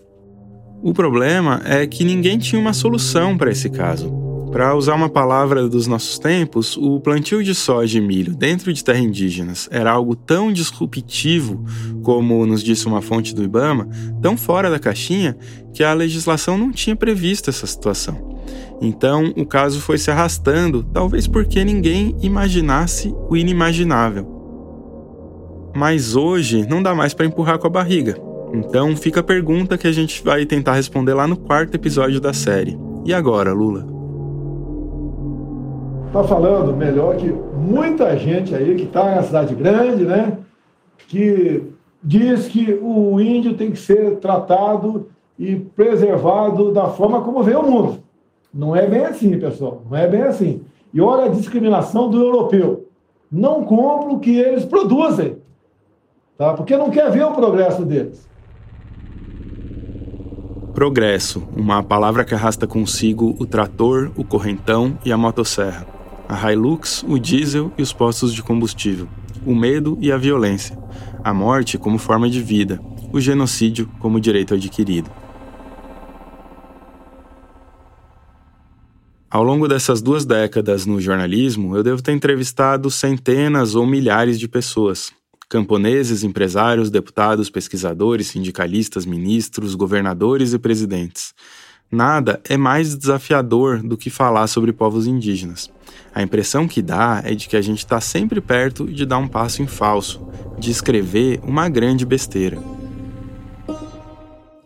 O 0.86 0.94
problema 0.94 1.62
é 1.64 1.88
que 1.88 2.04
ninguém 2.04 2.38
tinha 2.38 2.60
uma 2.60 2.74
solução 2.74 3.38
para 3.38 3.50
esse 3.50 3.70
caso. 3.70 4.12
Para 4.52 4.76
usar 4.76 4.96
uma 4.96 5.08
palavra 5.08 5.70
dos 5.70 5.88
nossos 5.88 6.20
tempos, 6.20 6.76
o 6.76 7.00
plantio 7.00 7.42
de 7.42 7.56
soja 7.56 7.98
e 7.98 8.02
milho 8.02 8.36
dentro 8.36 8.74
de 8.74 8.84
terras 8.84 9.02
indígenas 9.02 9.70
era 9.72 9.90
algo 9.90 10.14
tão 10.14 10.52
disruptivo, 10.52 11.64
como 12.04 12.46
nos 12.46 12.62
disse 12.62 12.86
uma 12.86 13.02
fonte 13.02 13.34
do 13.34 13.46
Ibama, 13.46 13.88
tão 14.22 14.36
fora 14.36 14.70
da 14.70 14.78
caixinha, 14.78 15.38
que 15.74 15.86
a 15.86 15.94
legislação 15.94 16.58
não 16.58 16.70
tinha 16.70 16.98
previsto 16.98 17.50
essa 17.50 17.66
situação. 17.66 18.38
Então, 18.82 19.32
o 19.38 19.46
caso 19.46 19.80
foi 19.80 19.98
se 19.98 20.12
arrastando, 20.12 20.84
talvez 20.84 21.28
porque 21.28 21.64
ninguém 21.64 22.14
imaginasse 22.22 23.16
o 23.30 23.38
inimaginável. 23.38 24.28
Mas 25.74 26.14
hoje 26.14 26.68
não 26.68 26.84
dá 26.84 26.94
mais 26.94 27.14
para 27.14 27.26
empurrar 27.26 27.58
com 27.58 27.68
a 27.68 27.70
barriga. 27.70 28.33
Então, 28.54 28.96
fica 28.96 29.22
a 29.22 29.24
pergunta 29.24 29.78
que 29.78 29.88
a 29.88 29.92
gente 29.92 30.24
vai 30.24 30.46
tentar 30.46 30.74
responder 30.74 31.14
lá 31.14 31.28
no 31.28 31.36
quarto 31.36 31.76
episódio 31.76 32.22
da 32.22 32.34
série. 32.34 32.78
E 33.04 33.14
agora, 33.14 33.52
Lula? 33.52 33.94
está 36.14 36.24
falando 36.24 36.78
melhor 36.78 37.16
que 37.16 37.32
muita 37.32 38.16
gente 38.16 38.54
aí 38.54 38.76
que 38.76 38.84
está 38.84 39.16
na 39.16 39.24
cidade 39.24 39.56
grande, 39.56 40.06
né? 40.06 40.38
Que 41.08 41.64
diz 42.04 42.48
que 42.48 42.80
o 42.82 43.20
índio 43.20 43.56
tem 43.56 43.72
que 43.72 43.80
ser 43.80 44.18
tratado 44.18 45.10
e 45.40 45.56
preservado 45.56 46.72
da 46.72 46.88
forma 46.90 47.22
como 47.22 47.42
vê 47.42 47.56
o 47.56 47.64
mundo. 47.64 48.04
Não 48.54 48.76
é 48.76 48.86
bem 48.86 49.06
assim, 49.06 49.40
pessoal. 49.40 49.82
Não 49.90 49.98
é 49.98 50.08
bem 50.08 50.22
assim. 50.22 50.62
E 50.94 51.02
olha 51.02 51.26
a 51.26 51.34
discriminação 51.34 52.08
do 52.08 52.22
europeu. 52.22 52.88
Não 53.32 53.64
compra 53.64 54.14
o 54.14 54.20
que 54.20 54.38
eles 54.38 54.64
produzem, 54.64 55.38
tá? 56.38 56.54
Porque 56.54 56.78
não 56.78 56.92
quer 56.92 57.10
ver 57.10 57.24
o 57.24 57.32
progresso 57.32 57.84
deles. 57.84 58.30
Progresso, 60.74 61.48
uma 61.56 61.84
palavra 61.84 62.26
que 62.26 62.34
arrasta 62.34 62.66
consigo 62.66 63.36
o 63.40 63.46
trator, 63.46 64.12
o 64.16 64.24
correntão 64.24 64.98
e 65.06 65.12
a 65.12 65.18
motosserra. 65.18 65.86
A 66.28 66.52
Hilux, 66.52 67.06
o 67.08 67.20
diesel 67.20 67.72
e 67.78 67.84
os 67.84 67.94
postos 67.94 68.34
de 68.34 68.42
combustível. 68.42 69.08
O 69.46 69.54
medo 69.54 69.96
e 70.02 70.12
a 70.12 70.18
violência. 70.18 70.76
A 71.24 71.32
morte 71.32 71.78
como 71.78 72.00
forma 72.00 72.28
de 72.28 72.42
vida. 72.42 72.82
O 73.12 73.22
genocídio 73.22 73.88
como 74.00 74.20
direito 74.20 74.56
adquirido. 74.56 75.12
Ao 79.30 79.44
longo 79.44 79.68
dessas 79.68 80.02
duas 80.02 80.26
décadas 80.26 80.88
no 80.88 81.00
jornalismo, 81.00 81.78
eu 81.78 81.84
devo 81.84 82.02
ter 82.02 82.14
entrevistado 82.14 82.90
centenas 82.90 83.76
ou 83.76 83.86
milhares 83.86 84.40
de 84.40 84.48
pessoas, 84.48 85.12
camponeses, 85.54 86.24
empresários, 86.24 86.90
deputados, 86.90 87.48
pesquisadores, 87.48 88.26
sindicalistas, 88.26 89.06
ministros, 89.06 89.76
governadores 89.76 90.52
e 90.52 90.58
presidentes. 90.58 91.32
Nada 91.92 92.42
é 92.50 92.58
mais 92.58 92.96
desafiador 92.96 93.84
do 93.84 93.96
que 93.96 94.10
falar 94.10 94.48
sobre 94.48 94.74
povos 94.74 95.06
indígenas. 95.06 95.70
A 96.12 96.24
impressão 96.24 96.68
que 96.68 96.82
dá 96.82 97.22
é 97.24 97.36
de 97.36 97.48
que 97.48 97.56
a 97.56 97.62
gente 97.62 97.78
está 97.78 98.02
sempre 98.02 98.42
perto 98.42 98.88
de 98.88 99.06
dar 99.06 99.20
um 99.20 99.28
passo 99.28 99.62
em 99.62 99.68
falso, 99.68 100.28
de 100.58 100.72
escrever 100.72 101.40
uma 101.44 101.70
grande 101.70 102.04
besteira. 102.04 102.58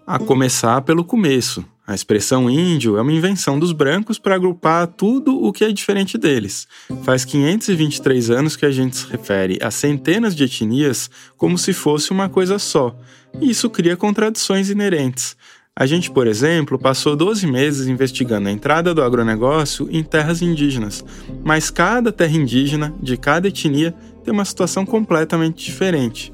A 0.05 0.17
começar 0.17 0.79
pelo 0.83 1.03
começo, 1.03 1.65
a 1.87 1.95
expressão 1.95 2.49
índio 2.49 2.97
é 2.97 3.01
uma 3.01 3.13
invenção 3.13 3.57
dos 3.57 3.71
brancos 3.71 4.19
para 4.19 4.35
agrupar 4.35 4.85
tudo 4.87 5.41
o 5.41 5.53
que 5.53 5.63
é 5.63 5.71
diferente 5.71 6.17
deles. 6.17 6.67
Faz 7.03 7.23
523 7.23 8.29
anos 8.29 8.57
que 8.57 8.65
a 8.65 8.71
gente 8.71 8.97
se 8.97 9.07
refere 9.07 9.57
a 9.61 9.71
centenas 9.71 10.35
de 10.35 10.43
etnias 10.43 11.09
como 11.37 11.57
se 11.57 11.71
fosse 11.71 12.11
uma 12.11 12.27
coisa 12.27 12.59
só, 12.59 12.93
e 13.39 13.49
isso 13.49 13.69
cria 13.69 13.95
contradições 13.95 14.69
inerentes. 14.69 15.37
A 15.73 15.85
gente, 15.85 16.11
por 16.11 16.27
exemplo, 16.27 16.77
passou 16.77 17.15
12 17.15 17.47
meses 17.47 17.87
investigando 17.87 18.49
a 18.49 18.51
entrada 18.51 18.93
do 18.93 19.01
agronegócio 19.01 19.87
em 19.89 20.03
terras 20.03 20.41
indígenas, 20.41 21.05
mas 21.41 21.69
cada 21.69 22.11
terra 22.11 22.35
indígena, 22.35 22.93
de 23.01 23.15
cada 23.15 23.47
etnia, 23.47 23.95
tem 24.25 24.33
uma 24.33 24.43
situação 24.43 24.85
completamente 24.85 25.63
diferente. 25.63 26.33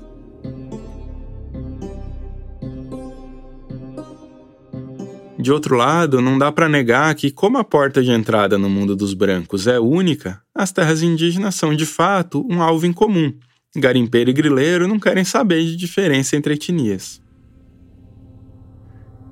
De 5.43 5.51
outro 5.51 5.75
lado, 5.75 6.21
não 6.21 6.38
dá 6.38 6.53
para 6.53 6.69
negar 6.69 7.13
que, 7.15 7.29
como 7.29 7.57
a 7.57 7.65
porta 7.65 8.01
de 8.01 8.09
entrada 8.09 8.57
no 8.57 8.69
mundo 8.69 8.95
dos 8.95 9.13
brancos 9.13 9.67
é 9.67 9.77
única, 9.77 10.41
as 10.55 10.71
terras 10.71 11.03
indígenas 11.03 11.55
são 11.55 11.75
de 11.75 11.85
fato 11.85 12.47
um 12.50 12.62
alvo 12.62 12.85
em 12.85 12.93
comum. 12.93 13.33
Garimpeiro 13.75 14.29
e 14.29 14.33
grileiro 14.33 14.88
não 14.88 14.97
querem 14.97 15.25
saber 15.25 15.65
de 15.65 15.75
diferença 15.75 16.38
entre 16.38 16.53
etnias. 16.53 17.21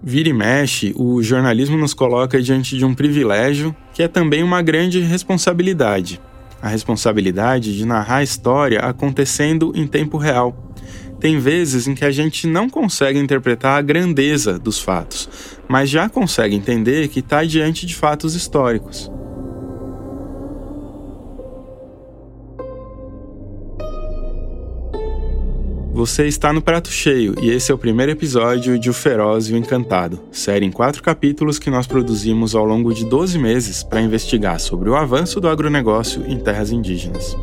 Vira 0.04 0.28
e 0.28 0.34
mexe, 0.34 0.94
o 0.98 1.24
jornalismo 1.24 1.78
nos 1.78 1.94
coloca 1.94 2.42
diante 2.42 2.78
de 2.78 2.84
um 2.84 2.94
privilégio 2.94 3.74
que 3.94 4.04
é 4.04 4.08
também 4.10 4.44
uma 4.44 4.62
grande 4.62 5.00
responsabilidade. 5.00 6.20
A 6.62 6.68
responsabilidade 6.68 7.74
de 7.78 7.86
narrar 7.86 8.18
a 8.18 8.24
história 8.24 8.82
acontecendo 8.82 9.72
em 9.74 9.88
tempo 9.88 10.18
real 10.18 10.71
tem 11.22 11.38
vezes 11.38 11.88
em 11.88 11.94
que 11.94 12.04
a 12.04 12.10
gente 12.10 12.48
não 12.48 12.68
consegue 12.68 13.20
interpretar 13.20 13.78
a 13.78 13.82
grandeza 13.82 14.58
dos 14.58 14.82
fatos, 14.82 15.30
mas 15.70 15.88
já 15.88 16.10
consegue 16.10 16.56
entender 16.56 17.08
que 17.10 17.20
está 17.20 17.44
diante 17.44 17.86
de 17.86 17.96
fatos 17.96 18.34
históricos. 18.34 19.10
Você 25.94 26.26
está 26.26 26.52
no 26.52 26.64
Prato 26.64 26.90
Cheio 26.90 27.36
e 27.40 27.52
esse 27.52 27.72
é 27.72 27.76
o 27.76 27.78
primeiro 27.78 28.12
episódio 28.12 28.80
de 28.80 28.90
O 28.90 28.94
Feroz 28.94 29.48
e 29.50 29.54
o 29.54 29.58
Encantado, 29.58 30.20
série 30.32 30.66
em 30.66 30.72
quatro 30.72 31.04
capítulos 31.04 31.60
que 31.60 31.70
nós 31.70 31.86
produzimos 31.86 32.56
ao 32.56 32.66
longo 32.66 32.92
de 32.92 33.06
12 33.06 33.38
meses 33.38 33.84
para 33.84 34.02
investigar 34.02 34.60
sobre 34.60 34.90
o 34.90 34.96
avanço 34.96 35.40
do 35.40 35.48
agronegócio 35.48 36.24
em 36.26 36.40
terras 36.40 36.72
indígenas. 36.72 37.38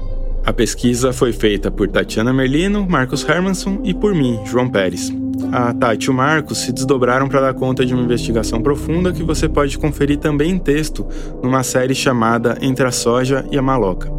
A 0.49 0.52
pesquisa 0.55 1.12
foi 1.12 1.31
feita 1.31 1.71
por 1.71 1.87
Tatiana 1.88 2.33
Merlino, 2.33 2.88
Marcos 2.88 3.23
Hermanson 3.23 3.83
e 3.85 3.93
por 3.93 4.14
mim, 4.14 4.40
João 4.47 4.67
Pérez. 4.67 5.12
A 5.52 5.75
Tati 5.75 6.07
e 6.07 6.11
o 6.11 6.14
Marcos 6.14 6.62
se 6.62 6.73
desdobraram 6.73 7.28
para 7.28 7.43
dar 7.43 7.52
conta 7.52 7.85
de 7.85 7.93
uma 7.93 8.02
investigação 8.02 8.62
profunda 8.62 9.12
que 9.12 9.23
você 9.23 9.47
pode 9.47 9.76
conferir 9.76 10.17
também 10.17 10.52
em 10.52 10.59
texto 10.59 11.07
numa 11.43 11.62
série 11.62 11.95
chamada 11.95 12.57
Entre 12.62 12.83
a 12.87 12.90
Soja 12.90 13.47
e 13.52 13.59
a 13.59 13.62
Maloca. 13.62 14.11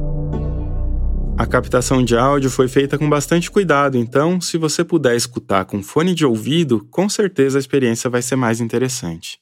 A 1.36 1.48
captação 1.48 2.04
de 2.04 2.16
áudio 2.16 2.52
foi 2.52 2.68
feita 2.68 2.96
com 2.96 3.10
bastante 3.10 3.50
cuidado, 3.50 3.98
então, 3.98 4.40
se 4.40 4.56
você 4.56 4.84
puder 4.84 5.16
escutar 5.16 5.66
com 5.66 5.82
fone 5.82 6.14
de 6.14 6.28
ouvido, 6.28 6.86
com 6.92 7.10
certeza 7.10 7.58
a 7.58 7.60
experiência 7.60 8.08
vai 8.08 8.22
ser 8.22 8.36
mais 8.36 8.62
interessante. 8.62 9.40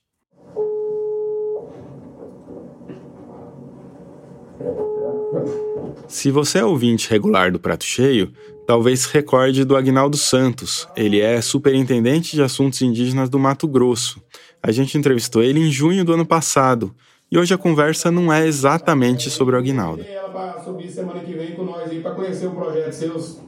Se 6.08 6.32
você 6.32 6.60
é 6.60 6.66
ouvinte 6.66 7.10
regular 7.10 7.52
do 7.52 7.60
Prato 7.60 7.84
Cheio, 7.84 8.32
talvez 8.66 9.06
recorde 9.06 9.66
do 9.66 9.76
Agnaldo 9.76 10.16
Santos. 10.16 10.88
Ele 10.96 11.20
é 11.20 11.42
superintendente 11.42 12.36
de 12.36 12.42
assuntos 12.42 12.82
indígenas 12.82 13.30
do 13.30 13.38
Mato 13.38 13.68
Grosso. 13.68 14.22
A 14.64 14.72
gente 14.72 14.98
entrevistou 14.98 15.44
ele 15.44 15.60
em 15.60 15.70
junho 15.70 16.06
do 16.06 16.14
ano 16.14 16.26
passado. 16.26 16.96
E 17.30 17.38
hoje 17.38 17.54
a 17.54 17.58
conversa 17.58 18.10
não 18.10 18.32
é 18.32 18.48
exatamente 18.48 19.30
sobre 19.30 19.56
o 19.56 19.60
Agnaldo. 19.60 20.04
Ela 20.04 20.28
subir 20.64 20.90
semana 20.90 21.20
que 21.20 21.34
vem 21.34 21.56
com 21.56 21.64
nós 21.64 21.90
aí 21.90 22.02
para 22.02 22.12
conhecer 22.12 22.48
o 22.48 22.52
projeto 22.52 22.92
seus. 22.94 23.42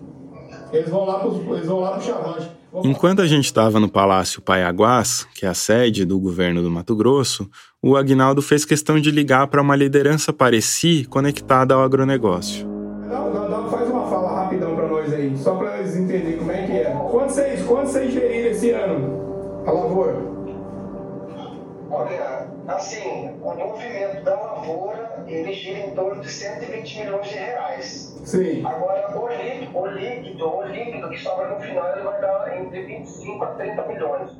Eles 0.71 0.89
vão 0.89 1.05
lá 1.05 1.13
lá 1.13 1.91
pro 1.91 2.01
Chavante. 2.01 2.59
Enquanto 2.83 3.21
a 3.21 3.27
gente 3.27 3.45
estava 3.45 3.79
no 3.79 3.89
Palácio 3.89 4.41
Paiaguás, 4.41 5.27
que 5.33 5.45
é 5.45 5.49
a 5.49 5.53
sede 5.55 6.05
do 6.05 6.19
governo 6.19 6.61
do 6.61 6.69
Mato 6.69 6.95
Grosso, 6.95 7.49
o 7.81 7.95
Agnaldo 7.97 8.41
fez 8.41 8.63
questão 8.63 8.99
de 8.99 9.09
ligar 9.09 9.47
para 9.47 9.61
uma 9.61 9.75
liderança 9.75 10.31
Pareci 10.31 11.05
conectada 11.09 11.73
ao 11.73 11.81
agronegócio. 11.81 12.67
Não, 13.09 13.69
faz 13.69 13.89
uma 13.89 14.07
fala 14.07 14.43
rapidão 14.43 14.75
para 14.75 14.87
nós 14.87 15.11
aí, 15.11 15.35
só 15.35 15.55
para 15.55 15.79
eles 15.79 15.95
entenderem 15.95 16.37
como 16.37 16.51
é 16.51 16.65
que 16.67 16.71
é. 16.73 16.91
Quanto 17.09 17.31
vocês, 17.31 17.65
quanto 17.65 17.87
vocês 17.87 18.13
geriram 18.13 18.51
esse 18.51 18.69
ano 18.69 19.63
a 19.65 19.71
lavoura? 19.71 20.15
Olha, 21.89 22.38
assim, 22.69 23.31
o 23.41 23.55
movimento 23.55 24.23
da 24.23 24.35
lavoura, 24.35 25.23
ele 25.27 25.53
gira 25.53 25.79
em 25.79 25.91
torno 25.91 26.21
de 26.21 26.29
120 26.29 26.99
milhões 26.99 27.27
de 27.27 27.35
reais. 27.35 28.21
Sim. 28.23 28.65
Agora, 28.65 29.17
o 29.17 29.27
líquido, 29.27 29.77
o 29.77 29.87
líquido, 29.87 30.45
o 30.45 30.63
líquido 30.63 31.09
que 31.09 31.17
sobra 31.17 31.49
no 31.49 31.59
final, 31.59 31.91
ele 31.93 32.03
vai 32.03 32.21
dar 32.21 32.61
entre 32.61 32.81
25 32.83 33.43
a 33.43 33.47
30 33.47 33.87
milhões. 33.87 34.31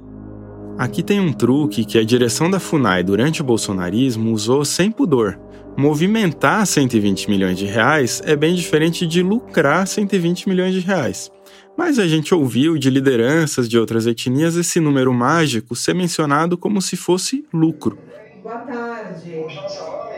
Aqui 0.78 1.04
tem 1.04 1.20
um 1.20 1.34
truque 1.34 1.84
que 1.84 1.98
a 1.98 2.06
direção 2.06 2.50
da 2.50 2.60
FUNAI 2.60 3.04
durante 3.04 3.42
o 3.42 3.44
bolsonarismo 3.44 4.32
usou 4.32 4.64
sem 4.64 4.90
pudor. 4.90 5.38
Movimentar 5.76 6.66
120 6.66 7.30
milhões 7.30 7.58
de 7.58 7.66
reais 7.66 8.22
é 8.26 8.36
bem 8.36 8.56
diferente 8.56 9.06
de 9.06 9.22
lucrar 9.22 9.88
120 9.88 10.48
milhões 10.48 10.74
de 10.74 10.80
reais. 10.80 11.32
Mas 11.80 11.98
a 11.98 12.06
gente 12.06 12.36
ouviu 12.36 12.78
de 12.78 12.90
lideranças 12.90 13.70
de 13.70 13.80
outras 13.80 14.06
etnias 14.06 14.58
esse 14.58 14.82
número 14.82 15.14
mágico 15.14 15.78
ser 15.78 15.96
mencionado 15.96 16.58
como 16.58 16.82
se 16.82 16.98
fosse 16.98 17.48
lucro. 17.54 17.98
Boa 18.44 18.58
tarde. 18.58 19.34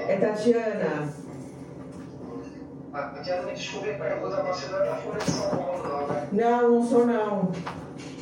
É 0.07 0.17
Tatiana. 0.19 1.13
Tatiana, 2.91 3.43
me 3.43 3.53
desculpe, 3.53 3.89
eu 3.89 4.19
vou 4.21 4.31
dar 4.31 4.43
uma 4.43 4.53
cidade 4.55 4.89
da 4.89 4.95
Folha 4.95 5.19
de 5.19 5.31
São 5.31 5.49
Paulo, 5.51 5.83
não, 5.83 6.07
né? 6.07 6.29
Não, 6.31 6.71
não 6.71 6.89
sou 6.89 7.05
não. 7.05 7.51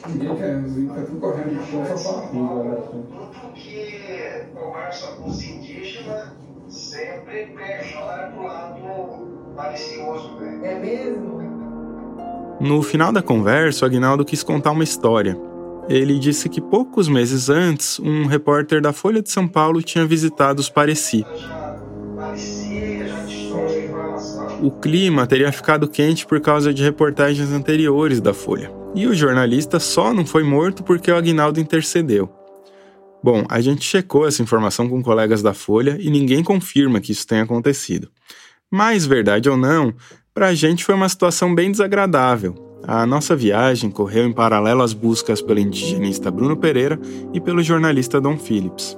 Ninguém 0.09 0.35
quer, 0.35 0.95
tá 0.95 1.05
tudo 1.05 1.19
correndo 1.21 1.59
de 1.59 1.71
chão, 1.71 1.97
só 1.97 2.21
fala 2.27 2.63
Grupo 2.67 3.53
que 3.55 4.47
conversa 4.53 5.07
com 5.13 5.29
os 5.29 5.41
indígenas 5.41 6.33
sempre 6.67 7.45
pega 7.55 8.31
pro 8.33 8.43
lado 8.43 9.53
malicioso, 9.55 10.35
né? 10.41 10.59
É 10.61 10.77
mesmo? 10.77 11.58
No 12.59 12.81
final 12.81 13.11
da 13.11 13.21
conversa, 13.21 13.85
o 13.85 13.87
Agnaldo 13.87 14.25
quis 14.25 14.43
contar 14.43 14.71
uma 14.71 14.83
história. 14.83 15.39
Ele 15.87 16.19
disse 16.19 16.49
que 16.49 16.59
poucos 16.59 17.07
meses 17.07 17.49
antes, 17.49 17.99
um 17.99 18.25
repórter 18.25 18.81
da 18.81 18.91
Folha 18.91 19.21
de 19.21 19.31
São 19.31 19.47
Paulo 19.47 19.81
tinha 19.81 20.05
visitado 20.05 20.59
os 20.59 20.69
Pareci. 20.69 21.25
O 24.61 24.71
clima 24.71 25.25
teria 25.25 25.51
ficado 25.53 25.87
quente 25.87 26.25
por 26.25 26.41
causa 26.41 26.73
de 26.73 26.83
reportagens 26.83 27.49
anteriores 27.51 28.19
da 28.19 28.33
Folha. 28.33 28.69
E 28.93 29.07
o 29.07 29.15
jornalista 29.15 29.79
só 29.79 30.13
não 30.13 30.25
foi 30.25 30.43
morto 30.43 30.83
porque 30.83 31.09
o 31.09 31.15
Agnaldo 31.15 31.61
intercedeu. 31.61 32.29
Bom, 33.23 33.45
a 33.49 33.61
gente 33.61 33.85
checou 33.85 34.27
essa 34.27 34.41
informação 34.41 34.89
com 34.89 35.01
colegas 35.01 35.41
da 35.41 35.53
Folha 35.53 35.97
e 35.99 36.09
ninguém 36.09 36.43
confirma 36.43 36.99
que 36.99 37.13
isso 37.13 37.25
tenha 37.25 37.43
acontecido. 37.43 38.09
Mas, 38.71 39.05
verdade 39.05 39.49
ou 39.49 39.57
não, 39.57 39.93
para 40.39 40.47
a 40.47 40.55
gente 40.55 40.85
foi 40.85 40.95
uma 40.95 41.09
situação 41.09 41.53
bem 41.53 41.69
desagradável. 41.69 42.55
A 42.87 43.05
nossa 43.05 43.35
viagem 43.35 43.91
correu 43.91 44.25
em 44.25 44.31
paralelo 44.31 44.81
às 44.81 44.93
buscas 44.93 45.41
pelo 45.41 45.59
indigenista 45.59 46.31
Bruno 46.31 46.55
Pereira 46.55 46.97
e 47.33 47.41
pelo 47.41 47.61
jornalista 47.61 48.21
Dom 48.21 48.37
Phillips. 48.37 48.97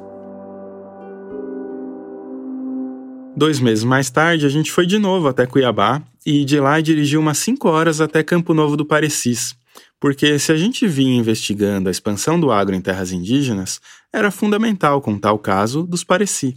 Dois 3.35 3.59
meses 3.59 3.83
mais 3.83 4.11
tarde, 4.11 4.45
a 4.45 4.49
gente 4.49 4.71
foi 4.71 4.85
de 4.85 4.99
novo 4.99 5.27
até 5.27 5.47
Cuiabá 5.47 6.03
e 6.23 6.45
de 6.45 6.59
lá 6.59 6.79
dirigiu 6.79 7.19
umas 7.19 7.39
5 7.39 7.67
horas 7.67 7.99
até 7.99 8.21
Campo 8.21 8.53
Novo 8.53 8.77
do 8.77 8.85
Parecis. 8.85 9.55
Porque 9.99 10.37
se 10.37 10.51
a 10.51 10.55
gente 10.55 10.85
vinha 10.85 11.19
investigando 11.19 11.89
a 11.89 11.91
expansão 11.91 12.39
do 12.39 12.51
agro 12.51 12.75
em 12.75 12.81
terras 12.81 13.11
indígenas, 13.11 13.81
era 14.13 14.29
fundamental 14.29 15.01
contar 15.01 15.33
o 15.33 15.39
caso 15.39 15.87
dos 15.87 16.03
Pareci. 16.03 16.55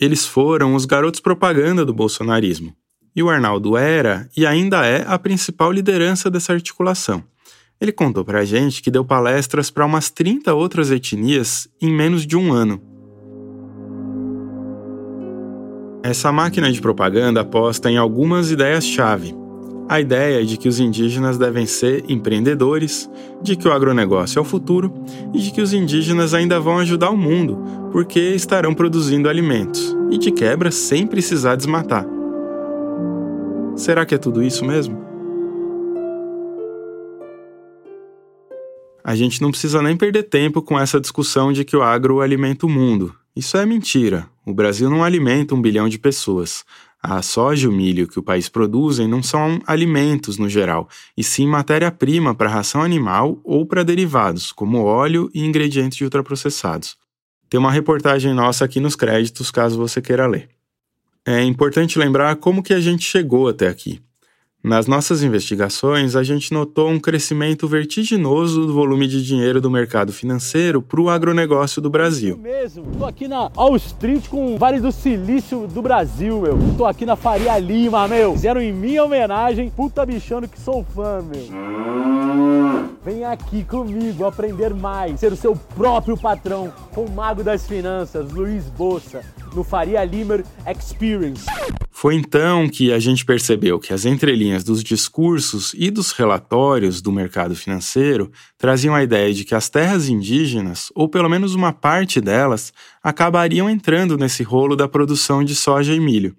Eles 0.00 0.26
foram 0.26 0.74
os 0.74 0.86
garotos 0.86 1.20
propaganda 1.20 1.84
do 1.84 1.94
bolsonarismo. 1.94 2.74
E 3.14 3.22
o 3.22 3.28
Arnaldo 3.28 3.76
era 3.76 4.28
e 4.36 4.46
ainda 4.46 4.86
é 4.86 5.04
a 5.06 5.18
principal 5.18 5.70
liderança 5.70 6.30
dessa 6.30 6.52
articulação. 6.52 7.22
Ele 7.80 7.92
contou 7.92 8.24
pra 8.24 8.44
gente 8.44 8.80
que 8.80 8.90
deu 8.90 9.04
palestras 9.04 9.70
para 9.70 9.84
umas 9.84 10.08
30 10.08 10.54
outras 10.54 10.90
etnias 10.90 11.68
em 11.80 11.92
menos 11.92 12.26
de 12.26 12.36
um 12.36 12.52
ano. 12.52 12.80
Essa 16.02 16.32
máquina 16.32 16.70
de 16.72 16.80
propaganda 16.80 17.40
aposta 17.40 17.90
em 17.90 17.96
algumas 17.96 18.50
ideias-chave. 18.50 19.34
A 19.88 20.00
ideia 20.00 20.44
de 20.46 20.56
que 20.56 20.68
os 20.68 20.80
indígenas 20.80 21.36
devem 21.36 21.66
ser 21.66 22.04
empreendedores, 22.08 23.10
de 23.42 23.56
que 23.56 23.68
o 23.68 23.72
agronegócio 23.72 24.38
é 24.38 24.42
o 24.42 24.44
futuro 24.44 24.92
e 25.34 25.38
de 25.38 25.50
que 25.50 25.60
os 25.60 25.72
indígenas 25.72 26.32
ainda 26.34 26.58
vão 26.58 26.78
ajudar 26.78 27.10
o 27.10 27.16
mundo 27.16 27.58
porque 27.92 28.20
estarão 28.20 28.72
produzindo 28.72 29.28
alimentos 29.28 29.94
e, 30.10 30.16
de 30.16 30.30
quebra, 30.30 30.70
sem 30.70 31.06
precisar 31.06 31.56
desmatar. 31.56 32.21
Será 33.76 34.04
que 34.04 34.14
é 34.14 34.18
tudo 34.18 34.42
isso 34.42 34.64
mesmo? 34.64 35.12
A 39.04 39.16
gente 39.16 39.42
não 39.42 39.50
precisa 39.50 39.82
nem 39.82 39.96
perder 39.96 40.24
tempo 40.24 40.62
com 40.62 40.78
essa 40.78 41.00
discussão 41.00 41.52
de 41.52 41.64
que 41.64 41.76
o 41.76 41.82
agro 41.82 42.20
alimenta 42.20 42.66
o 42.66 42.68
mundo. 42.68 43.14
Isso 43.34 43.56
é 43.56 43.66
mentira. 43.66 44.28
O 44.46 44.54
Brasil 44.54 44.88
não 44.88 45.02
alimenta 45.02 45.54
um 45.54 45.60
bilhão 45.60 45.88
de 45.88 45.98
pessoas. 45.98 46.64
A 47.02 47.20
soja 47.20 47.66
e 47.66 47.68
o 47.68 47.72
milho 47.72 48.06
que 48.06 48.18
o 48.18 48.22
país 48.22 48.48
produzem 48.48 49.08
não 49.08 49.22
são 49.22 49.60
alimentos 49.66 50.38
no 50.38 50.48
geral, 50.48 50.88
e 51.16 51.24
sim 51.24 51.48
matéria-prima 51.48 52.32
para 52.32 52.48
ração 52.48 52.80
animal 52.80 53.40
ou 53.42 53.66
para 53.66 53.82
derivados, 53.82 54.52
como 54.52 54.84
óleo 54.84 55.28
e 55.34 55.44
ingredientes 55.44 56.00
ultraprocessados. 56.00 56.96
Tem 57.50 57.58
uma 57.58 57.72
reportagem 57.72 58.32
nossa 58.32 58.64
aqui 58.64 58.78
nos 58.78 58.94
créditos, 58.94 59.50
caso 59.50 59.76
você 59.76 60.00
queira 60.00 60.28
ler. 60.28 60.48
É 61.24 61.42
importante 61.44 62.00
lembrar 62.00 62.34
como 62.36 62.62
que 62.62 62.74
a 62.74 62.80
gente 62.80 63.04
chegou 63.04 63.48
até 63.48 63.68
aqui. 63.68 64.00
Nas 64.64 64.86
nossas 64.86 65.24
investigações, 65.24 66.14
a 66.14 66.22
gente 66.22 66.52
notou 66.52 66.88
um 66.88 66.98
crescimento 66.98 67.66
vertiginoso 67.66 68.64
do 68.66 68.72
volume 68.72 69.08
de 69.08 69.24
dinheiro 69.24 69.60
do 69.60 69.68
mercado 69.68 70.12
financeiro 70.12 70.80
para 70.80 71.00
o 71.00 71.10
agronegócio 71.10 71.82
do 71.82 71.90
Brasil. 71.90 72.36
Eu 72.36 72.42
mesmo, 72.42 72.86
tô 72.96 73.04
aqui 73.04 73.26
na 73.26 73.50
Wall 73.56 73.76
Street 73.76 74.28
com 74.28 74.56
Vale 74.56 74.78
do 74.78 74.92
Silício 74.92 75.66
do 75.66 75.82
Brasil, 75.82 76.40
meu. 76.40 76.58
Tô 76.76 76.84
aqui 76.84 77.04
na 77.04 77.16
Faria 77.16 77.58
Lima, 77.58 78.06
meu. 78.06 78.34
Fizeram 78.34 78.60
em 78.60 78.72
minha 78.72 79.02
homenagem, 79.02 79.68
puta 79.68 80.06
bichano 80.06 80.48
que 80.48 80.60
sou 80.60 80.84
fã, 80.84 81.20
meu. 81.22 82.92
Vem 83.04 83.24
aqui 83.24 83.64
comigo 83.64 84.24
aprender 84.24 84.72
mais, 84.72 85.18
ser 85.18 85.32
o 85.32 85.36
seu 85.36 85.56
próprio 85.56 86.16
patrão 86.16 86.72
com 86.94 87.04
o 87.04 87.10
mago 87.10 87.42
das 87.42 87.66
finanças, 87.66 88.30
Luiz 88.30 88.64
Bossa, 88.66 89.24
no 89.54 89.64
Faria 89.64 90.04
Limer 90.04 90.44
Experience. 90.66 91.44
Foi 91.90 92.16
então 92.16 92.68
que 92.68 92.92
a 92.92 92.98
gente 92.98 93.24
percebeu 93.24 93.78
que 93.78 93.92
as 93.92 94.04
entrelinhas 94.04 94.64
dos 94.64 94.82
discursos 94.82 95.72
e 95.76 95.90
dos 95.90 96.10
relatórios 96.10 97.00
do 97.00 97.12
mercado 97.12 97.54
financeiro 97.54 98.32
traziam 98.58 98.94
a 98.94 99.04
ideia 99.04 99.32
de 99.32 99.44
que 99.44 99.54
as 99.54 99.68
terras 99.68 100.08
indígenas, 100.08 100.90
ou 100.94 101.08
pelo 101.08 101.28
menos 101.28 101.54
uma 101.54 101.72
parte 101.72 102.20
delas, 102.20 102.72
acabariam 103.02 103.70
entrando 103.70 104.18
nesse 104.18 104.42
rolo 104.42 104.74
da 104.74 104.88
produção 104.88 105.44
de 105.44 105.54
soja 105.54 105.94
e 105.94 106.00
milho. 106.00 106.36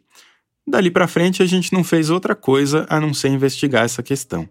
Dali 0.67 0.89
para 0.89 1.07
frente 1.07 1.43
a 1.43 1.45
gente 1.45 1.71
não 1.71 1.83
fez 1.83 2.09
outra 2.09 2.35
coisa 2.35 2.85
a 2.89 2.99
não 2.99 3.13
ser 3.13 3.29
investigar 3.29 3.85
essa 3.85 4.03
questão. 4.03 4.49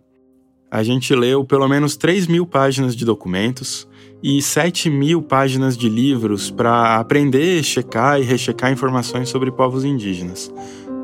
A 0.71 0.83
gente 0.83 1.15
leu 1.15 1.45
pelo 1.45 1.69
menos 1.69 1.97
3 1.97 2.27
mil 2.27 2.47
páginas 2.47 2.97
de 2.97 3.05
documentos 3.05 3.87
e 4.23 4.41
7 4.41 4.89
mil 4.89 5.21
páginas 5.21 5.77
de 5.77 5.89
livros 5.89 6.51
para 6.51 6.97
aprender, 6.97 7.63
checar 7.63 8.21
e 8.21 8.25
rechecar 8.25 8.71
informações 8.71 9.29
sobre 9.29 9.51
povos 9.51 9.85
indígenas. 9.85 10.53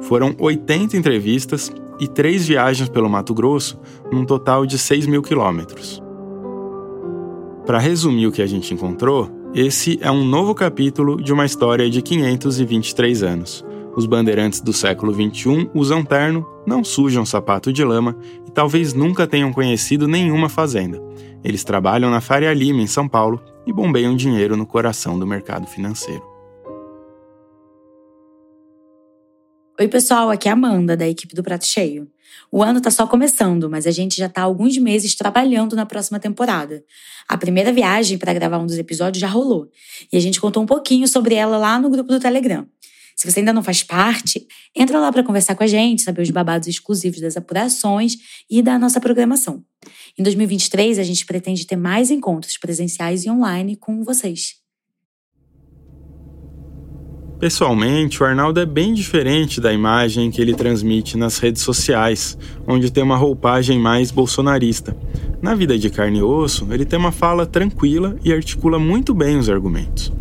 Foram 0.03 0.35
80 0.39 0.97
entrevistas 0.97 1.73
e 1.99 2.07
três 2.07 2.47
viagens 2.47 2.89
pelo 2.89 3.11
Mato 3.11 3.35
Grosso, 3.35 3.79
num 4.13 4.25
total 4.25 4.65
de 4.65 4.79
6 4.79 5.07
mil 5.07 5.23
quilômetros. 5.23 6.03
Para 7.67 7.79
resumir 7.79 8.27
o 8.27 8.33
que 8.33 8.41
a 8.41 8.47
gente 8.47 8.73
encontrou, 8.73 9.29
esse 9.55 9.99
é 10.01 10.11
um 10.11 10.25
novo 10.25 10.55
capítulo 10.55 11.21
de 11.21 11.33
uma 11.33 11.45
história 11.45 11.91
de 11.91 12.01
523 12.01 13.23
anos. 13.23 13.65
Os 13.97 14.07
bandeirantes 14.07 14.61
do 14.61 14.73
século 14.73 15.13
XXI 15.13 15.69
usam 15.75 16.05
terno, 16.05 16.47
não 16.65 16.85
sujam 16.85 17.27
sapato 17.27 17.73
de 17.73 17.83
lama 17.83 18.17
e 18.47 18.51
talvez 18.51 18.95
nunca 18.95 19.27
tenham 19.27 19.53
conhecido 19.53 20.07
nenhuma 20.07 20.49
fazenda. 20.49 21.03
Eles 21.45 21.63
trabalham 21.63 22.11
na 22.11 22.21
Faria 22.21 22.53
Lima, 22.53 22.83
em 22.83 22.87
São 22.87 23.09
Paulo, 23.09 23.43
e 23.67 23.73
bombeiam 23.73 24.17
dinheiro 24.17 24.57
no 24.57 24.67
coração 24.67 25.19
do 25.19 25.27
mercado 25.27 25.67
financeiro. 25.67 26.23
Oi, 29.81 29.87
pessoal, 29.87 30.31
aqui 30.31 30.49
é 30.49 30.51
a 30.51 30.55
Amanda, 30.55 30.97
da 30.97 31.07
equipe 31.07 31.37
do 31.37 31.43
Prato 31.43 31.65
Cheio. 31.65 32.11
O 32.51 32.63
ano 32.63 32.81
tá 32.81 32.91
só 32.91 33.07
começando, 33.07 33.71
mas 33.71 33.87
a 33.87 33.93
gente 33.93 34.17
já 34.17 34.29
tá 34.29 34.41
há 34.41 34.45
alguns 34.45 34.77
meses 34.77 35.15
trabalhando 35.15 35.77
na 35.77 35.87
próxima 35.87 36.19
temporada. 36.19 36.83
A 37.29 37.37
primeira 37.37 37.73
viagem 37.73 38.19
para 38.19 38.33
gravar 38.33 38.59
um 38.59 38.67
dos 38.67 38.77
episódios 38.77 39.21
já 39.21 39.29
rolou, 39.29 39.71
e 40.13 40.17
a 40.17 40.21
gente 40.21 40.41
contou 40.41 40.63
um 40.63 40.67
pouquinho 40.67 41.07
sobre 41.07 41.37
ela 41.37 41.57
lá 41.57 41.79
no 41.79 41.89
grupo 41.89 42.11
do 42.11 42.19
Telegram. 42.19 42.67
Se 43.19 43.29
você 43.29 43.41
ainda 43.41 43.53
não 43.53 43.65
faz 43.65 43.83
parte, 43.83 44.47
entra 44.73 45.01
lá 45.01 45.11
para 45.11 45.25
conversar 45.25 45.57
com 45.57 45.65
a 45.65 45.67
gente, 45.67 46.03
saber 46.03 46.23
os 46.23 46.31
babados 46.31 46.69
exclusivos 46.69 47.21
das 47.21 47.37
apurações 47.37 48.17
e 48.49 48.63
da 48.63 48.79
nossa 48.79 49.01
programação. 49.01 49.65
Em 50.17 50.23
2023, 50.23 51.01
a 51.01 51.03
gente 51.03 51.27
pretende 51.27 51.67
ter 51.67 51.75
mais 51.75 52.13
encontros 52.13 52.57
presenciais 52.57 53.25
e 53.25 53.31
online 53.31 53.75
com 53.75 54.05
vocês. 54.05 54.55
Pessoalmente, 57.41 58.23
o 58.23 58.27
Arnaldo 58.27 58.61
é 58.61 58.67
bem 58.67 58.95
diferente 58.95 59.61
da 59.61 59.73
imagem 59.73 60.31
que 60.31 60.41
ele 60.41 60.55
transmite 60.55 61.17
nas 61.17 61.39
redes 61.39 61.63
sociais, 61.63 62.39
onde 62.69 62.89
tem 62.89 63.03
uma 63.03 63.17
roupagem 63.17 63.81
mais 63.81 64.13
bolsonarista. 64.13 64.97
Na 65.43 65.57
vida 65.57 65.77
de 65.77 65.91
carne 65.91 66.19
e 66.21 66.23
osso, 66.23 66.69
ele 66.71 66.85
tem 66.85 66.97
uma 66.97 67.11
fala 67.11 67.45
tranquila 67.45 68.17
e 68.25 68.33
articula 68.33 68.79
muito 68.79 69.13
bem 69.13 69.37
os 69.37 69.51
argumentos. 69.51 70.13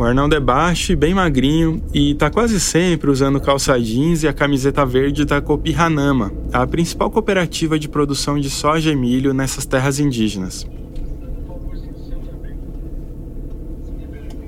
O 0.00 0.02
Arnaldo 0.02 0.34
é 0.34 0.40
baixo 0.40 0.96
bem 0.96 1.12
magrinho 1.12 1.82
e 1.92 2.12
está 2.12 2.30
quase 2.30 2.58
sempre 2.58 3.10
usando 3.10 3.38
calça 3.38 3.78
jeans 3.78 4.22
e 4.22 4.28
a 4.28 4.32
camiseta 4.32 4.82
verde 4.86 5.26
da 5.26 5.42
Copi 5.42 5.74
Hanama, 5.74 6.32
a 6.50 6.66
principal 6.66 7.10
cooperativa 7.10 7.78
de 7.78 7.86
produção 7.86 8.40
de 8.40 8.48
soja 8.48 8.90
e 8.90 8.96
milho 8.96 9.34
nessas 9.34 9.66
terras 9.66 10.00
indígenas. 10.00 10.66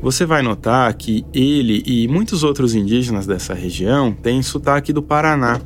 Você 0.00 0.24
vai 0.24 0.40
notar 0.40 0.90
que 0.94 1.22
ele 1.34 1.82
e 1.84 2.08
muitos 2.08 2.42
outros 2.42 2.74
indígenas 2.74 3.26
dessa 3.26 3.52
região 3.52 4.10
têm 4.10 4.40
sotaque 4.40 4.90
do 4.90 5.02
Paraná. 5.02 5.60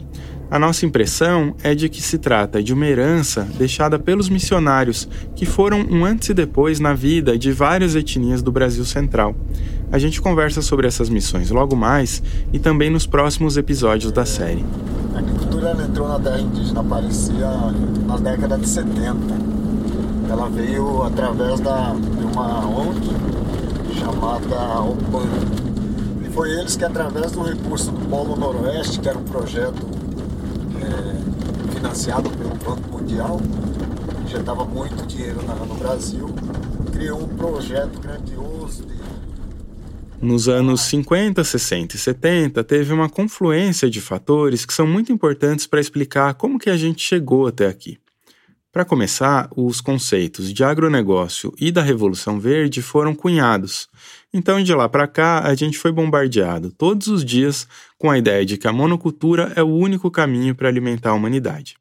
A 0.48 0.60
nossa 0.60 0.86
impressão 0.86 1.56
é 1.60 1.74
de 1.74 1.88
que 1.88 2.00
se 2.00 2.18
trata 2.18 2.62
de 2.62 2.72
uma 2.72 2.86
herança 2.86 3.48
deixada 3.58 3.98
pelos 3.98 4.28
missionários, 4.28 5.08
que 5.34 5.44
foram 5.44 5.80
um 5.90 6.04
antes 6.04 6.28
e 6.28 6.34
depois 6.34 6.78
na 6.78 6.94
vida 6.94 7.36
de 7.36 7.50
várias 7.50 7.96
etnias 7.96 8.42
do 8.42 8.52
Brasil 8.52 8.84
Central. 8.84 9.34
A 9.90 9.98
gente 9.98 10.20
conversa 10.20 10.62
sobre 10.62 10.86
essas 10.86 11.08
missões 11.08 11.50
logo 11.50 11.74
mais 11.74 12.22
e 12.52 12.60
também 12.60 12.88
nos 12.90 13.06
próximos 13.06 13.56
episódios 13.56 14.12
da 14.12 14.24
série. 14.24 14.64
A 15.16 15.18
agricultura 15.18 15.76
entrou 15.82 16.06
na 16.06 16.20
terra 16.20 16.40
indígena 16.40 16.80
Aparecia 16.80 17.50
na 18.06 18.16
década 18.16 18.56
de 18.56 18.68
70. 18.68 19.16
Ela 20.30 20.48
veio 20.48 21.02
através 21.02 21.58
da, 21.58 21.92
de 21.92 22.24
uma 22.24 22.64
ONG 22.68 23.00
chamada 23.98 24.80
OPAN. 24.80 25.26
E 26.24 26.30
foi 26.30 26.52
eles 26.52 26.76
que, 26.76 26.84
através 26.84 27.32
do 27.32 27.42
recurso 27.42 27.90
do 27.90 28.08
Polo 28.08 28.36
Noroeste, 28.36 29.00
que 29.00 29.08
era 29.08 29.18
um 29.18 29.24
projeto 29.24 30.05
é, 30.82 31.74
financiado 31.74 32.30
pelo 32.30 32.54
Banco 32.56 32.98
Mundial, 32.98 33.40
já 34.28 34.38
dava 34.38 34.64
muito 34.64 35.06
dinheiro 35.06 35.40
no 35.42 35.74
Brasil, 35.74 36.28
criou 36.92 37.22
um 37.22 37.28
projeto 37.28 38.00
grandioso 38.00 38.84
de 38.84 38.96
nos 40.20 40.48
anos 40.48 40.80
50, 40.82 41.44
60 41.44 41.94
e 41.94 41.98
70, 41.98 42.64
teve 42.64 42.92
uma 42.92 43.08
confluência 43.08 43.88
de 43.90 44.00
fatores 44.00 44.64
que 44.64 44.72
são 44.72 44.86
muito 44.86 45.12
importantes 45.12 45.66
para 45.66 45.78
explicar 45.78 46.34
como 46.34 46.58
que 46.58 46.70
a 46.70 46.76
gente 46.76 47.02
chegou 47.02 47.46
até 47.46 47.66
aqui. 47.66 47.98
Para 48.76 48.84
começar, 48.84 49.48
os 49.56 49.80
conceitos 49.80 50.52
de 50.52 50.62
agronegócio 50.62 51.50
e 51.58 51.72
da 51.72 51.80
Revolução 51.80 52.38
Verde 52.38 52.82
foram 52.82 53.14
cunhados. 53.14 53.88
Então, 54.34 54.62
de 54.62 54.74
lá 54.74 54.86
para 54.86 55.06
cá, 55.06 55.40
a 55.40 55.54
gente 55.54 55.78
foi 55.78 55.90
bombardeado 55.90 56.70
todos 56.70 57.06
os 57.06 57.24
dias 57.24 57.66
com 57.96 58.10
a 58.10 58.18
ideia 58.18 58.44
de 58.44 58.58
que 58.58 58.68
a 58.68 58.72
monocultura 58.74 59.50
é 59.56 59.62
o 59.62 59.74
único 59.74 60.10
caminho 60.10 60.54
para 60.54 60.68
alimentar 60.68 61.08
a 61.08 61.14
humanidade. 61.14 61.78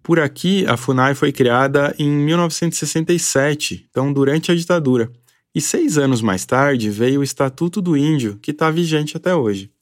Por 0.00 0.20
aqui, 0.20 0.64
a 0.68 0.76
FUNAI 0.76 1.16
foi 1.16 1.32
criada 1.32 1.92
em 1.98 2.08
1967, 2.08 3.88
então 3.90 4.12
durante 4.12 4.52
a 4.52 4.54
ditadura, 4.54 5.10
e 5.52 5.60
seis 5.60 5.98
anos 5.98 6.22
mais 6.22 6.46
tarde 6.46 6.88
veio 6.88 7.18
o 7.18 7.24
Estatuto 7.24 7.82
do 7.82 7.96
Índio, 7.96 8.38
que 8.40 8.52
está 8.52 8.70
vigente 8.70 9.16
até 9.16 9.34
hoje. 9.34 9.72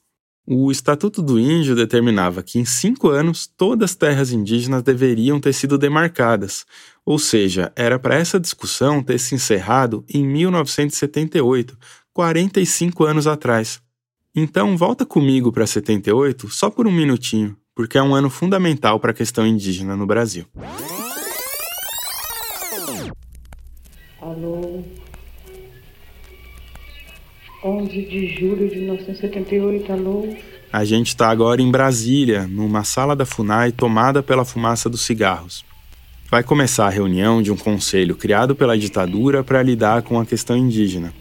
O 0.49 0.71
Estatuto 0.71 1.21
do 1.21 1.41
Índio 1.41 1.75
determinava 1.75 2.41
que 2.41 2.57
em 2.57 2.65
cinco 2.65 3.09
anos 3.09 3.49
todas 3.49 3.91
as 3.91 3.97
terras 3.97 4.31
indígenas 4.31 4.81
deveriam 4.81 5.41
ter 5.41 5.53
sido 5.53 5.77
demarcadas, 5.77 6.65
ou 7.05 7.19
seja, 7.19 7.73
era 7.75 7.99
para 7.99 8.15
essa 8.15 8.39
discussão 8.39 9.03
ter 9.03 9.19
se 9.19 9.35
encerrado 9.35 10.05
em 10.09 10.25
1978, 10.25 11.77
45 12.15 13.05
anos 13.05 13.27
atrás. 13.27 13.83
Então 14.37 14.77
volta 14.77 15.05
comigo 15.05 15.51
para 15.51 15.67
78 15.67 16.49
só 16.49 16.71
por 16.71 16.87
um 16.87 16.93
minutinho, 16.93 17.57
porque 17.75 17.99
é 17.99 18.03
um 18.03 18.15
ano 18.15 18.31
fundamental 18.31 19.01
para 19.01 19.11
a 19.11 19.15
questão 19.15 19.45
indígena 19.45 19.97
no 19.97 20.07
Brasil. 20.07 20.47
Alô? 24.21 24.85
11 27.67 28.03
de 28.03 28.29
julho 28.29 28.69
de 28.69 28.77
1978, 28.77 29.93
alô? 29.93 30.29
A 30.73 30.85
gente 30.85 31.09
está 31.09 31.29
agora 31.29 31.61
em 31.61 31.69
Brasília, 31.69 32.47
numa 32.47 32.85
sala 32.85 33.17
da 33.17 33.27
FUNAI 33.27 33.73
tomada 33.73 34.23
pela 34.23 34.45
fumaça 34.45 34.89
dos 34.89 35.01
cigarros. 35.01 35.65
Vai 36.31 36.45
começar 36.45 36.87
a 36.87 36.91
reunião 36.91 37.43
de 37.43 37.51
um 37.51 37.57
conselho 37.57 38.15
criado 38.15 38.55
pela 38.55 38.79
ditadura 38.79 39.43
para 39.43 39.63
lidar 39.63 40.03
com 40.03 40.21
a 40.21 40.25
questão 40.25 40.57
indígena. 40.57 41.13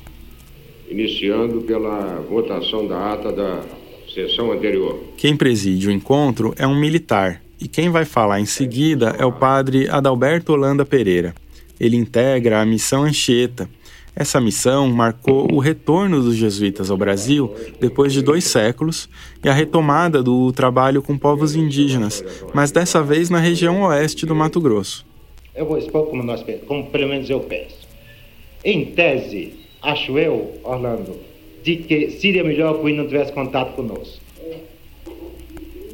Iniciando 0.87 1.61
pela 1.61 2.23
votação 2.29 2.87
da 2.87 3.13
ata 3.13 3.31
da 3.31 3.63
sessão 4.13 4.51
anterior. 4.51 5.03
Quem 5.17 5.35
preside 5.35 5.87
o 5.87 5.91
encontro 5.91 6.53
é 6.57 6.67
um 6.67 6.79
militar, 6.79 7.41
e 7.59 7.67
quem 7.67 7.89
vai 7.89 8.05
falar 8.05 8.39
em 8.39 8.45
seguida 8.45 9.15
é 9.17 9.25
o 9.25 9.31
padre 9.31 9.89
Adalberto 9.89 10.53
Holanda 10.53 10.85
Pereira. 10.85 11.33
Ele 11.79 11.97
integra 11.97 12.61
a 12.61 12.65
missão 12.65 13.03
Anchieta, 13.03 13.67
essa 14.15 14.39
missão 14.39 14.87
marcou 14.87 15.51
o 15.51 15.59
retorno 15.59 16.21
dos 16.21 16.35
jesuítas 16.35 16.89
ao 16.89 16.97
Brasil 16.97 17.53
depois 17.79 18.13
de 18.13 18.21
dois 18.21 18.45
séculos 18.45 19.09
e 19.43 19.49
a 19.49 19.53
retomada 19.53 20.23
do 20.23 20.51
trabalho 20.53 21.01
com 21.01 21.17
povos 21.17 21.55
indígenas, 21.55 22.23
mas 22.53 22.71
dessa 22.71 23.03
vez 23.03 23.29
na 23.29 23.39
região 23.39 23.81
oeste 23.81 24.25
do 24.25 24.33
Mato 24.33 24.61
Grosso. 24.61 25.05
Eu 25.53 25.65
vou 25.65 25.77
expor 25.77 26.07
como 26.07 26.23
nós 26.23 26.43
como 26.65 26.85
pelo 26.87 27.09
menos 27.09 27.29
eu 27.29 27.41
penso. 27.41 27.85
Em 28.63 28.85
tese, 28.85 29.53
acho 29.81 30.17
eu, 30.17 30.59
Orlando, 30.63 31.17
de 31.61 31.77
que 31.77 32.11
seria 32.11 32.43
melhor 32.43 32.79
que 32.79 32.85
o 32.85 32.95
não 32.95 33.07
tivesse 33.07 33.33
contato 33.33 33.73
conosco. 33.75 34.23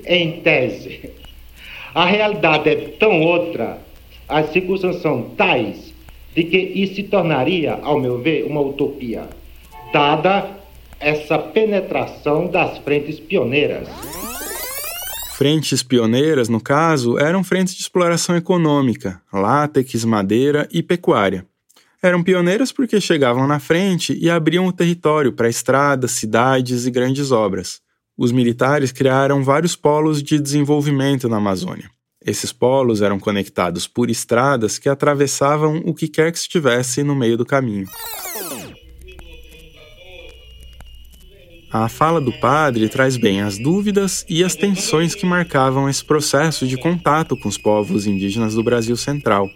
Em 0.06 0.42
tese. 0.42 1.12
A 1.94 2.06
realidade 2.06 2.70
é 2.70 2.76
tão 2.98 3.22
outra, 3.22 3.80
as 4.28 4.52
circunstâncias 4.52 5.02
são 5.02 5.24
tais 5.36 5.91
de 6.36 6.44
que 6.44 6.58
isso 6.58 6.96
se 6.96 7.04
tornaria, 7.04 7.74
ao 7.82 8.00
meu 8.00 8.22
ver, 8.22 8.46
uma 8.46 8.62
utopia, 8.62 9.28
dada 9.94 10.50
essa 11.00 11.38
penetração 11.38 12.48
das 12.48 12.78
frentes 12.80 13.20
pioneiras. 13.20 13.88
Frentes 15.34 15.82
pioneiras, 15.82 16.48
no 16.48 16.62
caso, 16.62 17.18
eram 17.18 17.44
frentes 17.44 17.74
de 17.74 17.82
exploração 17.82 18.38
econômica, 18.38 19.20
látex, 19.34 20.06
madeira 20.06 20.70
e 20.72 20.84
pecuária. 20.84 21.46
Eram 22.04 22.24
pioneiras 22.24 22.72
porque 22.72 23.02
chegavam 23.02 23.48
na 23.48 23.60
frente 23.60 24.18
e 24.20 24.30
abriam 24.30 24.68
o 24.68 24.74
território 24.74 25.34
para 25.34 25.50
estradas, 25.50 26.12
cidades 26.12 26.86
e 26.86 26.92
grandes 26.92 27.32
obras. 27.32 27.82
Os 28.16 28.32
militares 28.32 28.92
criaram 28.92 29.44
vários 29.44 29.76
polos 29.76 30.22
de 30.22 30.40
desenvolvimento 30.40 31.28
na 31.28 31.38
Amazônia. 31.38 31.90
Esses 32.24 32.54
polos 32.54 33.02
eram 33.02 33.20
conectados 33.20 33.88
por 33.88 34.08
estradas 34.08 34.78
que 34.78 34.88
atravessavam 34.88 35.82
o 35.86 35.94
que 35.94 36.08
quer 36.08 36.32
que 36.32 36.38
estivesse 36.38 37.02
no 37.02 37.16
meio 37.16 37.36
do 37.36 37.46
caminho. 37.46 37.88
A 41.74 41.90
fala 41.90 42.22
do 42.22 42.32
padre 42.34 42.88
traz 42.90 43.18
bem 43.18 43.42
as 43.42 43.58
dúvidas 43.58 44.24
e 44.30 44.44
as 44.44 44.56
tensões 44.56 45.16
que 45.16 45.26
marcavam 45.26 45.90
esse 45.90 46.06
processo 46.06 46.68
de 46.68 46.78
contato 46.78 47.36
com 47.36 47.50
os 47.50 47.58
povos 47.58 48.06
indígenas 48.06 48.54
do 48.54 48.62
Brasil 48.62 48.96
Central, 48.96 49.50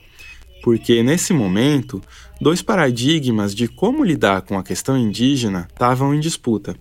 porque 0.64 1.04
nesse 1.04 1.34
momento, 1.34 2.02
dois 2.42 2.64
paradigmas 2.64 3.54
de 3.54 3.68
como 3.68 4.04
lidar 4.04 4.42
com 4.42 4.58
a 4.58 4.64
questão 4.64 4.98
indígena 4.98 5.68
estavam 5.72 6.16
em 6.16 6.20
disputa. 6.20 6.76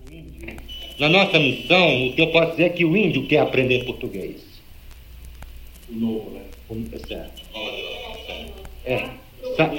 Na 0.97 1.09
nossa 1.09 1.37
missão, 1.37 2.07
o 2.07 2.15
que 2.15 2.21
eu 2.21 2.27
posso 2.31 2.51
dizer 2.51 2.63
é 2.63 2.69
que 2.69 2.85
o 2.85 2.95
índio 2.95 3.27
quer 3.27 3.41
aprender 3.41 3.83
português 3.83 4.44
novo, 5.89 6.31
né? 6.31 6.41
É 6.91 7.07
certo. 7.07 7.41
É. 8.85 9.09
Sa 9.55 9.71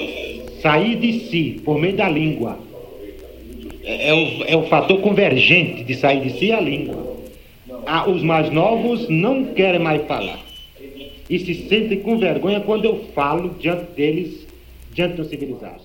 sair 0.63 0.97
de 0.97 1.29
si 1.29 1.61
por 1.65 1.79
meio 1.79 1.97
da 1.97 2.09
língua. 2.09 2.59
É, 3.83 4.09
é, 4.09 4.15
o, 4.15 4.45
é 4.45 4.57
o 4.57 4.69
fator 4.69 5.01
convergente 5.01 5.85
de 5.85 5.95
sair 5.95 6.23
de 6.23 6.39
si 6.39 6.53
a 6.53 6.61
língua. 6.61 7.17
Ah, 7.87 8.09
os 8.09 8.23
mais 8.23 8.51
novos 8.53 9.09
não 9.09 9.47
querem 9.47 9.81
mais 9.81 10.07
falar. 10.07 10.41
E 11.29 11.39
se 11.39 11.69
sentem 11.69 12.01
com 12.01 12.19
vergonha 12.19 12.61
quando 12.61 12.85
eu 12.85 13.05
falo 13.15 13.55
diante 13.59 13.93
deles, 13.93 14.47
diante 14.93 15.17
dos 15.17 15.29
civilizados. 15.29 15.85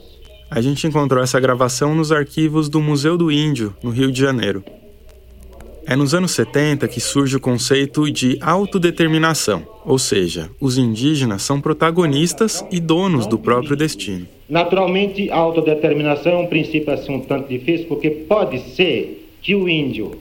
A 0.50 0.62
gente 0.62 0.86
encontrou 0.86 1.24
essa 1.24 1.40
gravação 1.40 1.96
nos 1.96 2.12
arquivos 2.12 2.70
do 2.70 2.82
Museu 2.82 3.18
do 3.18 3.32
Índio, 3.32 3.76
no 3.84 3.90
Rio 3.90 4.12
de 4.12 4.20
Janeiro. 4.20 4.64
É 5.86 5.96
nos 5.96 6.14
anos 6.14 6.32
70 6.32 6.88
que 6.88 7.00
surge 7.00 7.36
o 7.36 7.40
conceito 7.40 8.10
de 8.12 8.38
autodeterminação, 8.40 9.68
ou 9.84 9.98
seja, 9.98 10.50
os 10.60 10.78
indígenas 10.78 11.42
são 11.42 11.60
protagonistas 11.60 12.64
e 12.72 12.80
donos 12.80 13.26
do 13.26 13.40
próprio 13.40 13.76
destino. 13.76 14.28
Naturalmente, 14.48 15.30
a 15.32 15.38
autodeterminação 15.38 16.34
é 16.34 16.38
um 16.38 16.48
princípio 16.48 16.94
assim 16.94 17.16
um 17.16 17.20
tanto 17.20 17.50
difícil, 17.50 17.88
porque 17.88 18.10
pode 18.10 18.60
ser 18.76 19.28
que 19.42 19.56
o 19.56 19.68
índio, 19.68 20.12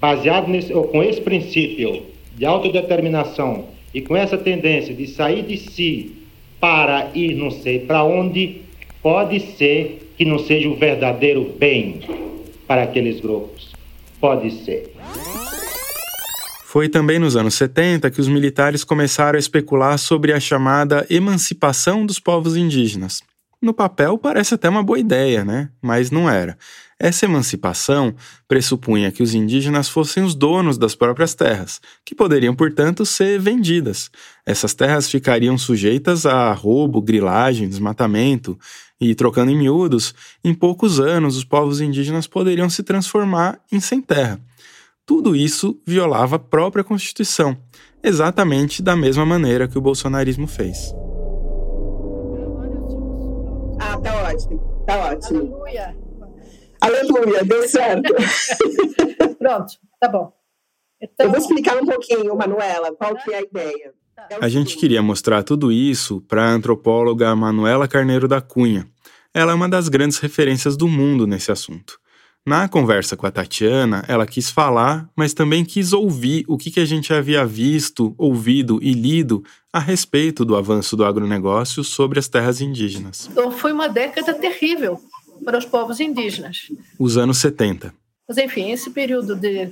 baseado 0.00 0.48
nesse, 0.48 0.72
ou 0.72 0.84
com 0.84 1.02
esse 1.02 1.20
princípio 1.20 2.02
de 2.36 2.44
autodeterminação 2.44 3.66
e 3.94 4.00
com 4.00 4.16
essa 4.16 4.36
tendência 4.36 4.92
de 4.92 5.06
sair 5.06 5.42
de 5.42 5.56
si 5.56 6.16
para 6.58 7.10
ir 7.14 7.34
não 7.34 7.50
sei 7.50 7.78
para 7.78 8.02
onde, 8.02 8.62
pode 9.02 9.40
ser 9.40 10.10
que 10.16 10.24
não 10.24 10.38
seja 10.38 10.68
o 10.68 10.74
verdadeiro 10.74 11.54
bem 11.58 12.00
para 12.66 12.82
aqueles 12.82 13.20
grupos. 13.20 13.69
Pode 14.20 14.64
ser. 14.64 14.94
Foi 16.64 16.88
também 16.88 17.18
nos 17.18 17.34
anos 17.34 17.54
70 17.54 18.10
que 18.10 18.20
os 18.20 18.28
militares 18.28 18.84
começaram 18.84 19.36
a 19.36 19.40
especular 19.40 19.98
sobre 19.98 20.32
a 20.32 20.38
chamada 20.38 21.04
emancipação 21.10 22.06
dos 22.06 22.20
povos 22.20 22.54
indígenas. 22.54 23.22
No 23.60 23.74
papel 23.74 24.16
parece 24.16 24.54
até 24.54 24.68
uma 24.68 24.82
boa 24.82 24.98
ideia, 24.98 25.44
né? 25.44 25.68
Mas 25.82 26.10
não 26.10 26.30
era. 26.30 26.56
Essa 26.98 27.24
emancipação 27.24 28.14
pressupunha 28.46 29.10
que 29.10 29.22
os 29.22 29.34
indígenas 29.34 29.88
fossem 29.88 30.22
os 30.22 30.34
donos 30.34 30.78
das 30.78 30.94
próprias 30.94 31.34
terras, 31.34 31.80
que 32.04 32.14
poderiam, 32.14 32.54
portanto, 32.54 33.04
ser 33.04 33.38
vendidas. 33.38 34.10
Essas 34.46 34.72
terras 34.72 35.10
ficariam 35.10 35.58
sujeitas 35.58 36.24
a 36.24 36.52
roubo, 36.52 37.02
grilagem, 37.02 37.68
desmatamento, 37.68 38.58
e, 39.00 39.14
trocando 39.14 39.50
em 39.50 39.56
miúdos, 39.56 40.14
em 40.44 40.54
poucos 40.54 41.00
anos 41.00 41.36
os 41.36 41.44
povos 41.44 41.80
indígenas 41.80 42.26
poderiam 42.26 42.68
se 42.68 42.82
transformar 42.82 43.60
em 43.72 43.80
sem 43.80 44.00
terra. 44.00 44.40
Tudo 45.06 45.34
isso 45.34 45.80
violava 45.86 46.36
a 46.36 46.38
própria 46.38 46.84
Constituição, 46.84 47.56
exatamente 48.02 48.82
da 48.82 48.94
mesma 48.94 49.24
maneira 49.24 49.66
que 49.66 49.78
o 49.78 49.80
bolsonarismo 49.80 50.46
fez. 50.46 50.94
Ah, 53.80 53.98
tá 53.98 54.30
ótimo, 54.30 54.84
tá 54.86 54.98
ótimo. 55.06 55.40
Aleluia. 55.40 55.96
Aleluia, 56.80 57.44
deu 57.44 57.68
certo. 57.68 58.14
Pronto, 59.38 59.72
tá 59.98 60.08
bom. 60.08 60.32
Então... 61.00 61.26
Eu 61.26 61.30
vou 61.30 61.40
explicar 61.40 61.76
um 61.82 61.86
pouquinho, 61.86 62.36
Manuela, 62.36 62.94
qual 62.94 63.16
que 63.16 63.32
é 63.32 63.38
a 63.38 63.42
ideia. 63.42 63.94
A 64.40 64.48
gente 64.48 64.76
queria 64.76 65.02
mostrar 65.02 65.42
tudo 65.42 65.70
isso 65.70 66.20
para 66.22 66.44
a 66.44 66.50
antropóloga 66.52 67.34
Manuela 67.34 67.88
Carneiro 67.88 68.26
da 68.26 68.40
Cunha. 68.40 68.86
Ela 69.32 69.52
é 69.52 69.54
uma 69.54 69.68
das 69.68 69.88
grandes 69.88 70.18
referências 70.18 70.76
do 70.76 70.88
mundo 70.88 71.26
nesse 71.26 71.52
assunto. 71.52 71.98
Na 72.44 72.68
conversa 72.68 73.16
com 73.16 73.26
a 73.26 73.30
Tatiana, 73.30 74.02
ela 74.08 74.26
quis 74.26 74.50
falar, 74.50 75.08
mas 75.14 75.34
também 75.34 75.64
quis 75.64 75.92
ouvir 75.92 76.44
o 76.48 76.56
que, 76.56 76.70
que 76.70 76.80
a 76.80 76.84
gente 76.84 77.12
havia 77.12 77.44
visto, 77.44 78.14
ouvido 78.16 78.78
e 78.82 78.92
lido 78.92 79.44
a 79.72 79.78
respeito 79.78 80.44
do 80.44 80.56
avanço 80.56 80.96
do 80.96 81.04
agronegócio 81.04 81.84
sobre 81.84 82.18
as 82.18 82.28
terras 82.28 82.60
indígenas. 82.60 83.28
Então, 83.30 83.52
foi 83.52 83.72
uma 83.72 83.88
década 83.88 84.32
terrível 84.32 84.98
para 85.44 85.58
os 85.58 85.66
povos 85.66 86.00
indígenas. 86.00 86.72
Os 86.98 87.18
anos 87.18 87.38
70. 87.38 87.94
Mas, 88.26 88.38
enfim, 88.38 88.70
esse 88.70 88.90
período 88.90 89.36
de 89.36 89.70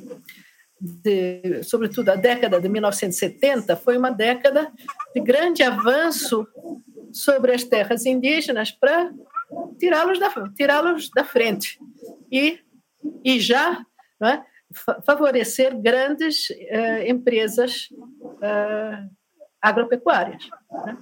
de, 0.80 1.62
sobretudo 1.62 2.10
a 2.10 2.16
década 2.16 2.60
de 2.60 2.68
1970, 2.68 3.76
foi 3.76 3.96
uma 3.96 4.10
década 4.10 4.72
de 5.14 5.20
grande 5.20 5.62
avanço 5.62 6.46
sobre 7.12 7.52
as 7.52 7.64
terras 7.64 8.06
indígenas 8.06 8.70
para 8.70 9.12
tirá-los 9.78 10.18
da, 10.18 10.30
tirá-los 10.54 11.10
da 11.10 11.24
frente 11.24 11.78
e, 12.30 12.60
e 13.24 13.40
já 13.40 13.84
é, 14.22 14.42
favorecer 15.04 15.76
grandes 15.80 16.50
uh, 16.50 17.06
empresas 17.06 17.88
uh, 17.90 19.10
agropecuárias. 19.60 20.48
Né? 20.84 20.98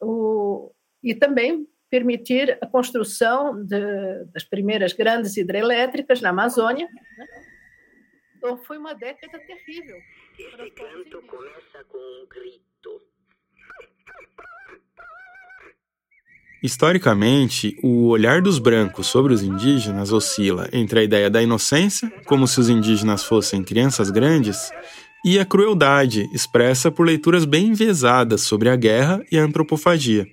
O, 0.00 0.70
e 1.02 1.14
também 1.14 1.66
permitir 1.88 2.56
a 2.60 2.66
construção 2.66 3.64
de, 3.64 4.24
das 4.32 4.44
primeiras 4.44 4.92
grandes 4.92 5.36
hidrelétricas 5.36 6.20
na 6.20 6.28
Amazônia, 6.28 6.86
né? 6.86 7.26
Então 8.40 8.56
foi 8.56 8.78
uma 8.78 8.94
década 8.94 9.38
terrível. 9.40 9.98
Esse 10.38 10.70
canto 10.70 11.20
começa 11.26 11.84
com 11.86 11.98
um 11.98 12.26
grito. 12.26 13.02
Historicamente, 16.62 17.76
o 17.82 18.08
olhar 18.08 18.40
dos 18.40 18.58
brancos 18.58 19.08
sobre 19.08 19.34
os 19.34 19.42
indígenas 19.42 20.10
oscila 20.10 20.70
entre 20.72 21.00
a 21.00 21.02
ideia 21.02 21.28
da 21.28 21.42
inocência, 21.42 22.10
como 22.24 22.48
se 22.48 22.58
os 22.60 22.70
indígenas 22.70 23.22
fossem 23.24 23.62
crianças 23.62 24.10
grandes, 24.10 24.70
e 25.22 25.38
a 25.38 25.44
crueldade, 25.44 26.26
expressa 26.32 26.90
por 26.90 27.06
leituras 27.06 27.44
bem 27.44 27.66
enviesadas 27.66 28.40
sobre 28.40 28.70
a 28.70 28.76
guerra 28.76 29.22
e 29.30 29.36
a 29.36 29.42
antropofagia. 29.42 30.26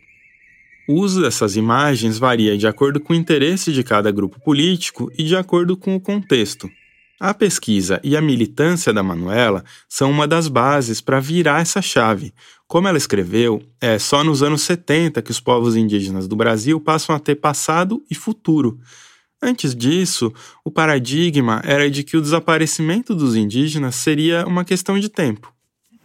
O 0.87 0.93
uso 0.93 1.21
dessas 1.21 1.57
imagens 1.57 2.17
varia 2.17 2.57
de 2.57 2.67
acordo 2.67 3.01
com 3.01 3.11
o 3.11 3.15
interesse 3.17 3.73
de 3.73 3.83
cada 3.83 4.09
grupo 4.11 4.39
político 4.39 5.11
e 5.17 5.25
de 5.25 5.35
acordo 5.35 5.75
com 5.75 5.93
o 5.93 5.99
contexto. 5.99 6.71
A 7.19 7.33
pesquisa 7.33 7.99
e 8.03 8.15
a 8.15 8.21
militância 8.21 8.93
da 8.93 9.01
Manuela 9.01 9.63
são 9.89 10.11
uma 10.11 10.27
das 10.27 10.47
bases 10.47 11.01
para 11.01 11.19
virar 11.19 11.61
essa 11.61 11.81
chave. 11.81 12.31
Como 12.67 12.87
ela 12.87 12.97
escreveu, 12.97 13.63
é 13.81 13.97
só 13.97 14.23
nos 14.23 14.43
anos 14.43 14.61
70 14.61 15.21
que 15.23 15.31
os 15.31 15.39
povos 15.39 15.75
indígenas 15.75 16.27
do 16.27 16.35
Brasil 16.35 16.79
passam 16.79 17.15
a 17.15 17.19
ter 17.19 17.35
passado 17.35 18.03
e 18.09 18.13
futuro. 18.13 18.79
Antes 19.41 19.75
disso, 19.75 20.31
o 20.63 20.69
paradigma 20.69 21.61
era 21.65 21.89
de 21.89 22.03
que 22.03 22.17
o 22.17 22.21
desaparecimento 22.21 23.15
dos 23.15 23.35
indígenas 23.35 23.95
seria 23.95 24.45
uma 24.45 24.63
questão 24.63 24.99
de 24.99 25.09
tempo. 25.09 25.51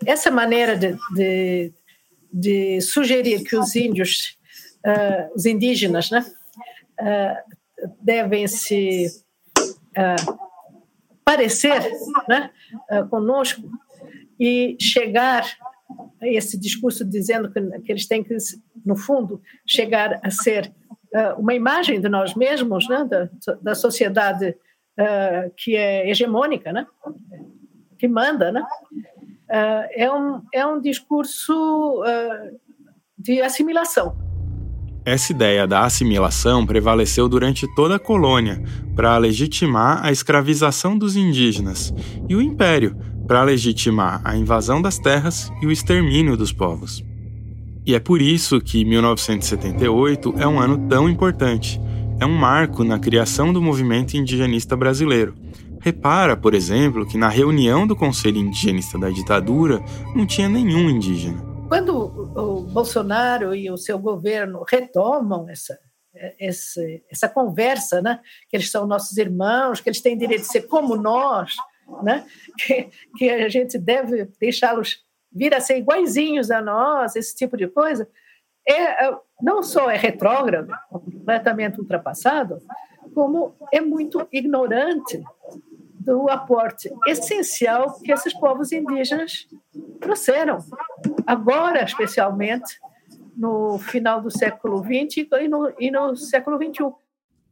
Essa 0.07 0.31
maneira 0.31 0.77
de, 0.77 0.97
de, 1.15 1.73
de 2.33 2.81
sugerir 2.81 3.45
que 3.45 3.57
os 3.57 3.77
índios, 3.77 4.39
uh, 4.87 5.35
os 5.35 5.45
indígenas, 5.45 6.11
né, 6.11 6.25
uh, 7.01 7.87
devem 8.03 8.47
se 8.49 9.07
uh, 9.97 10.52
parecer 11.33 11.81
né, 12.29 12.51
uh, 12.91 13.09
conosco 13.09 13.63
e 14.39 14.77
chegar 14.79 15.45
a 16.21 16.29
esse 16.29 16.59
discurso 16.59 17.05
dizendo 17.05 17.51
que, 17.51 17.61
que, 17.81 17.93
eles 17.93 18.07
têm 18.07 18.23
que, 18.23 18.37
no 18.85 18.97
fundo, 18.97 19.41
chegar 19.67 20.21
a 20.23 20.31
ser 20.31 20.73
uh, 21.15 21.41
uma 21.41 21.55
imagem 21.55 22.01
de 22.01 22.09
nós 22.09 22.35
mesmos, 22.35 22.87
né, 22.89 23.05
da, 23.05 23.29
da 23.63 23.75
sociedade 23.75 24.51
uh, 24.99 25.53
que 25.57 25.75
é 25.75 26.11
hegemônica, 26.11 26.71
né, 26.71 26.87
que 27.99 28.07
manda, 28.07 28.53
né, 28.53 28.63
é, 29.95 30.11
um, 30.11 30.43
é 30.53 30.67
um 30.67 30.81
discurso 30.81 32.03
de 33.19 33.43
assimilação. 33.43 34.17
Essa 35.05 35.33
ideia 35.33 35.67
da 35.67 35.85
assimilação 35.85 36.65
prevaleceu 36.65 37.29
durante 37.29 37.67
toda 37.75 37.97
a 37.97 37.99
colônia 37.99 38.63
para 38.95 39.19
legitimar 39.19 40.01
a 40.05 40.13
escravização 40.13 40.97
dos 40.97 41.17
indígenas 41.17 41.93
e 42.29 42.37
o 42.37 42.41
império 42.41 42.97
para 43.27 43.43
legitimar 43.43 44.21
a 44.23 44.37
invasão 44.37 44.81
das 44.81 44.99
terras 44.99 45.51
e 45.61 45.67
o 45.67 45.73
extermínio 45.73 46.37
dos 46.37 46.53
povos. 46.53 47.05
E 47.85 47.97
é 47.97 47.99
por 47.99 48.23
isso 48.23 48.61
que 48.61 48.85
1978 48.85 50.35
é 50.39 50.47
um 50.47 50.61
ano 50.61 50.87
tão 50.89 51.09
importante. 51.09 51.81
É 52.21 52.27
um 52.27 52.37
marco 52.37 52.85
na 52.85 53.01
criação 53.01 53.53
do 53.53 53.61
movimento 53.61 54.17
indigenista 54.17 54.77
brasileiro. 54.77 55.35
Repara, 55.81 56.37
por 56.37 56.55
exemplo, 56.55 57.05
que 57.05 57.19
na 57.19 57.29
reunião 57.29 57.89
do 57.89 57.97
Conselho 57.97 58.39
Indigenista 58.39 58.97
da 58.97 59.11
ditadura 59.11 59.83
não 60.15 60.25
tinha 60.25 60.49
nenhum 60.49 60.89
indígena 60.89 61.52
quando 61.73 61.97
o 61.97 62.61
Bolsonaro 62.65 63.55
e 63.55 63.71
o 63.71 63.79
seu 63.79 63.99
governo 63.99 64.63
retomam 64.69 65.49
essa, 65.49 65.79
essa, 66.39 66.83
essa 67.11 67.31
conversa, 67.31 68.03
né? 68.03 68.21
que 68.47 68.59
eles 68.59 68.71
são 68.71 68.87
nossos 68.87 69.17
irmãos, 69.17 69.81
que 69.81 69.89
eles 69.89 70.03
têm 70.03 70.15
direito 70.15 70.43
de 70.43 70.49
ser 70.49 70.69
como 70.69 70.97
nós, 70.97 71.57
né? 72.03 72.27
que, 72.59 72.91
que 73.17 73.31
a 73.31 73.49
gente 73.49 73.79
deve 73.79 74.29
deixá-los 74.39 75.03
vir 75.33 75.55
a 75.55 75.61
ser 75.61 75.79
iguaizinhos 75.79 76.51
a 76.51 76.61
nós, 76.61 77.17
esse 77.17 77.35
tipo 77.35 77.57
de 77.57 77.67
coisa, 77.67 78.07
é, 78.69 79.11
não 79.41 79.63
só 79.63 79.91
é 79.91 79.97
retrógrado, 79.97 80.71
completamente 80.91 81.81
ultrapassado, 81.81 82.59
como 83.15 83.57
é 83.73 83.81
muito 83.81 84.29
ignorante 84.31 85.25
do 86.05 86.29
aporte 86.29 86.91
essencial 87.07 88.01
que 88.01 88.13
esses 88.13 88.35
povos 88.35 88.73
indígenas 88.73 89.47
trouxeram. 90.01 90.59
Agora, 91.27 91.85
especialmente, 91.85 92.79
no 93.37 93.79
final 93.79 94.21
do 94.21 94.31
século 94.31 94.83
XX 94.83 95.29
e 95.41 95.49
no, 95.49 95.73
e 95.79 95.91
no 95.91 96.17
século 96.17 96.57
XXI. 96.57 96.93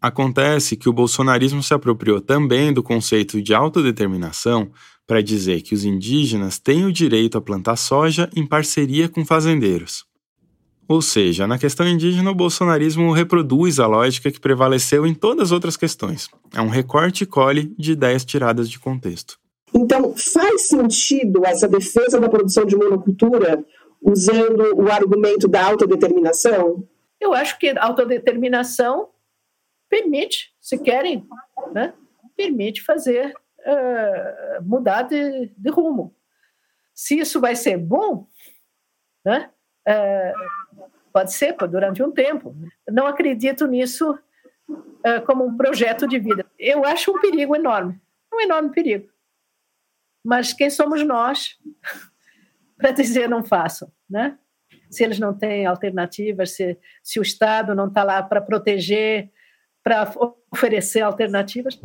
Acontece 0.00 0.76
que 0.76 0.88
o 0.88 0.92
bolsonarismo 0.92 1.62
se 1.62 1.74
apropriou 1.74 2.20
também 2.20 2.72
do 2.72 2.82
conceito 2.82 3.40
de 3.42 3.54
autodeterminação 3.54 4.70
para 5.06 5.22
dizer 5.22 5.60
que 5.62 5.74
os 5.74 5.84
indígenas 5.84 6.58
têm 6.58 6.84
o 6.84 6.92
direito 6.92 7.36
a 7.36 7.40
plantar 7.40 7.76
soja 7.76 8.30
em 8.34 8.46
parceria 8.46 9.08
com 9.08 9.24
fazendeiros. 9.24 10.09
Ou 10.90 11.00
seja, 11.00 11.46
na 11.46 11.56
questão 11.56 11.86
indígena, 11.86 12.32
o 12.32 12.34
bolsonarismo 12.34 13.12
reproduz 13.12 13.78
a 13.78 13.86
lógica 13.86 14.28
que 14.28 14.40
prevaleceu 14.40 15.06
em 15.06 15.14
todas 15.14 15.44
as 15.44 15.52
outras 15.52 15.76
questões. 15.76 16.28
É 16.52 16.60
um 16.60 16.66
recorte 16.66 17.22
e 17.22 17.26
cole 17.28 17.72
de 17.78 17.92
ideias 17.92 18.24
tiradas 18.24 18.68
de 18.68 18.76
contexto. 18.76 19.38
Então, 19.72 20.16
faz 20.16 20.66
sentido 20.66 21.46
essa 21.46 21.68
defesa 21.68 22.18
da 22.18 22.28
produção 22.28 22.64
de 22.64 22.74
monocultura 22.74 23.64
usando 24.02 24.74
o 24.74 24.90
argumento 24.90 25.46
da 25.46 25.64
autodeterminação? 25.64 26.84
Eu 27.20 27.32
acho 27.34 27.56
que 27.56 27.68
a 27.68 27.84
autodeterminação 27.84 29.10
permite, 29.88 30.52
se 30.60 30.76
querem, 30.76 31.24
né, 31.72 31.94
permite 32.36 32.82
fazer 32.82 33.32
uh, 33.60 34.62
mudar 34.64 35.02
de, 35.02 35.52
de, 35.56 35.70
rumo. 35.70 36.12
Se 36.92 37.16
isso 37.16 37.40
vai 37.40 37.54
ser 37.54 37.78
bom, 37.78 38.26
né, 39.24 39.50
uh, 39.86 40.59
Pode 41.12 41.32
ser 41.32 41.56
durante 41.68 42.02
um 42.02 42.10
tempo. 42.10 42.54
Não 42.88 43.06
acredito 43.06 43.66
nisso 43.66 44.18
como 45.26 45.44
um 45.44 45.56
projeto 45.56 46.06
de 46.06 46.18
vida. 46.18 46.46
Eu 46.58 46.84
acho 46.84 47.10
um 47.10 47.20
perigo 47.20 47.56
enorme, 47.56 48.00
um 48.32 48.40
enorme 48.40 48.70
perigo. 48.70 49.08
Mas 50.24 50.52
quem 50.52 50.70
somos 50.70 51.04
nós 51.04 51.58
para 52.76 52.92
dizer 52.92 53.28
não 53.28 53.42
façam, 53.42 53.90
né? 54.08 54.38
Se 54.90 55.04
eles 55.04 55.18
não 55.18 55.36
têm 55.36 55.66
alternativas, 55.66 56.50
se, 56.56 56.78
se 57.02 57.18
o 57.18 57.22
Estado 57.22 57.74
não 57.74 57.86
está 57.86 58.02
lá 58.02 58.22
para 58.22 58.40
proteger, 58.40 59.30
para 59.82 60.12
oferecer 60.52 61.00
alternativas. 61.00 61.80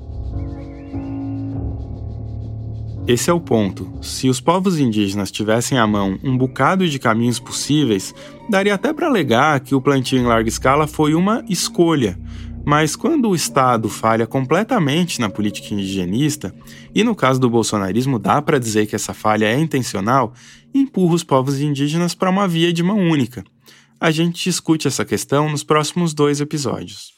Esse 3.07 3.29
é 3.29 3.33
o 3.33 3.39
ponto. 3.39 3.99
Se 4.01 4.27
os 4.27 4.41
povos 4.41 4.79
indígenas 4.79 5.29
tivessem 5.29 5.77
à 5.77 5.85
mão 5.85 6.17
um 6.23 6.35
bocado 6.35 6.89
de 6.89 6.97
caminhos 6.97 7.37
possíveis, 7.39 8.15
daria 8.49 8.73
até 8.73 8.91
para 8.91 9.05
alegar 9.05 9.59
que 9.59 9.75
o 9.75 9.81
plantio 9.81 10.17
em 10.17 10.25
larga 10.25 10.49
escala 10.49 10.87
foi 10.87 11.13
uma 11.13 11.45
escolha. 11.47 12.19
Mas 12.65 12.95
quando 12.95 13.29
o 13.29 13.35
Estado 13.35 13.89
falha 13.89 14.25
completamente 14.25 15.21
na 15.21 15.29
política 15.29 15.71
indigenista, 15.71 16.51
e 16.95 17.03
no 17.03 17.15
caso 17.15 17.39
do 17.39 17.47
bolsonarismo 17.47 18.17
dá 18.17 18.41
para 18.41 18.59
dizer 18.59 18.87
que 18.87 18.95
essa 18.95 19.13
falha 19.13 19.45
é 19.45 19.59
intencional, 19.59 20.33
empurra 20.73 21.13
os 21.13 21.23
povos 21.23 21.61
indígenas 21.61 22.15
para 22.15 22.31
uma 22.31 22.47
via 22.47 22.73
de 22.73 22.81
mão 22.81 22.97
única. 22.97 23.43
A 24.01 24.09
gente 24.09 24.43
discute 24.43 24.87
essa 24.87 25.05
questão 25.05 25.47
nos 25.47 25.63
próximos 25.63 26.11
dois 26.11 26.41
episódios. 26.41 27.14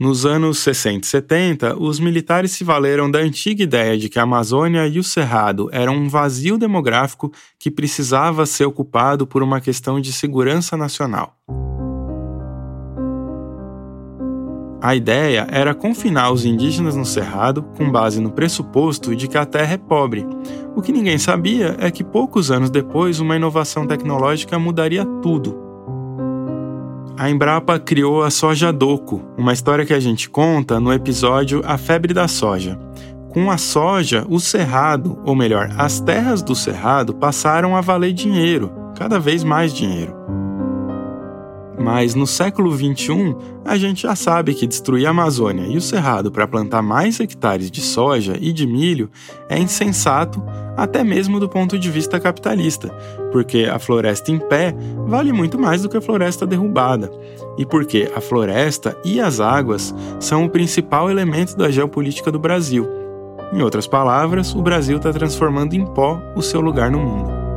Nos 0.00 0.24
anos 0.24 0.58
60 0.60 1.04
e 1.04 1.10
70, 1.10 1.76
os 1.76 1.98
militares 1.98 2.52
se 2.52 2.62
valeram 2.62 3.10
da 3.10 3.18
antiga 3.18 3.64
ideia 3.64 3.98
de 3.98 4.08
que 4.08 4.16
a 4.16 4.22
Amazônia 4.22 4.86
e 4.86 4.96
o 4.96 5.02
Cerrado 5.02 5.68
eram 5.72 5.96
um 5.96 6.08
vazio 6.08 6.56
demográfico 6.56 7.32
que 7.58 7.68
precisava 7.68 8.46
ser 8.46 8.64
ocupado 8.64 9.26
por 9.26 9.42
uma 9.42 9.60
questão 9.60 10.00
de 10.00 10.12
segurança 10.12 10.76
nacional. 10.76 11.34
A 14.80 14.94
ideia 14.94 15.48
era 15.50 15.74
confinar 15.74 16.30
os 16.30 16.44
indígenas 16.44 16.94
no 16.94 17.04
Cerrado 17.04 17.64
com 17.76 17.90
base 17.90 18.20
no 18.20 18.30
pressuposto 18.30 19.16
de 19.16 19.26
que 19.26 19.36
a 19.36 19.44
terra 19.44 19.72
é 19.72 19.78
pobre. 19.78 20.24
O 20.76 20.80
que 20.80 20.92
ninguém 20.92 21.18
sabia 21.18 21.76
é 21.80 21.90
que 21.90 22.04
poucos 22.04 22.52
anos 22.52 22.70
depois 22.70 23.18
uma 23.18 23.34
inovação 23.34 23.84
tecnológica 23.84 24.60
mudaria 24.60 25.04
tudo 25.20 25.67
a 27.18 27.28
Embrapa 27.28 27.80
criou 27.80 28.22
a 28.22 28.30
Soja 28.30 28.72
Doco, 28.72 29.20
uma 29.36 29.52
história 29.52 29.84
que 29.84 29.92
a 29.92 29.98
gente 29.98 30.30
conta 30.30 30.78
no 30.78 30.92
episódio 30.92 31.60
A 31.66 31.76
Febre 31.76 32.14
da 32.14 32.28
Soja. 32.28 32.78
Com 33.28 33.50
a 33.50 33.58
soja, 33.58 34.24
o 34.28 34.38
cerrado, 34.38 35.20
ou 35.24 35.34
melhor, 35.34 35.68
as 35.76 35.98
terras 35.98 36.42
do 36.42 36.54
cerrado 36.54 37.12
passaram 37.12 37.74
a 37.74 37.80
valer 37.80 38.12
dinheiro, 38.12 38.70
cada 38.96 39.18
vez 39.18 39.42
mais 39.42 39.74
dinheiro. 39.74 40.14
Mas 41.80 42.14
no 42.14 42.26
século 42.26 42.76
XXI, 42.76 43.36
a 43.64 43.76
gente 43.76 44.02
já 44.02 44.16
sabe 44.16 44.52
que 44.52 44.66
destruir 44.66 45.06
a 45.06 45.10
Amazônia 45.10 45.66
e 45.66 45.76
o 45.76 45.80
Cerrado 45.80 46.30
para 46.30 46.46
plantar 46.46 46.82
mais 46.82 47.20
hectares 47.20 47.70
de 47.70 47.80
soja 47.80 48.36
e 48.40 48.52
de 48.52 48.66
milho 48.66 49.08
é 49.48 49.58
insensato, 49.58 50.42
até 50.76 51.04
mesmo 51.04 51.38
do 51.38 51.48
ponto 51.48 51.78
de 51.78 51.90
vista 51.90 52.18
capitalista, 52.18 52.88
porque 53.30 53.64
a 53.64 53.78
floresta 53.78 54.32
em 54.32 54.38
pé 54.38 54.74
vale 55.06 55.32
muito 55.32 55.58
mais 55.58 55.82
do 55.82 55.88
que 55.88 55.96
a 55.96 56.02
floresta 56.02 56.46
derrubada, 56.46 57.10
e 57.56 57.64
porque 57.64 58.10
a 58.14 58.20
floresta 58.20 58.96
e 59.04 59.20
as 59.20 59.38
águas 59.38 59.94
são 60.18 60.44
o 60.44 60.50
principal 60.50 61.08
elemento 61.08 61.56
da 61.56 61.70
geopolítica 61.70 62.32
do 62.32 62.38
Brasil. 62.38 62.88
Em 63.52 63.62
outras 63.62 63.86
palavras, 63.86 64.54
o 64.54 64.60
Brasil 64.60 64.98
está 64.98 65.12
transformando 65.12 65.74
em 65.74 65.84
pó 65.86 66.20
o 66.34 66.42
seu 66.42 66.60
lugar 66.60 66.90
no 66.90 66.98
mundo. 66.98 67.47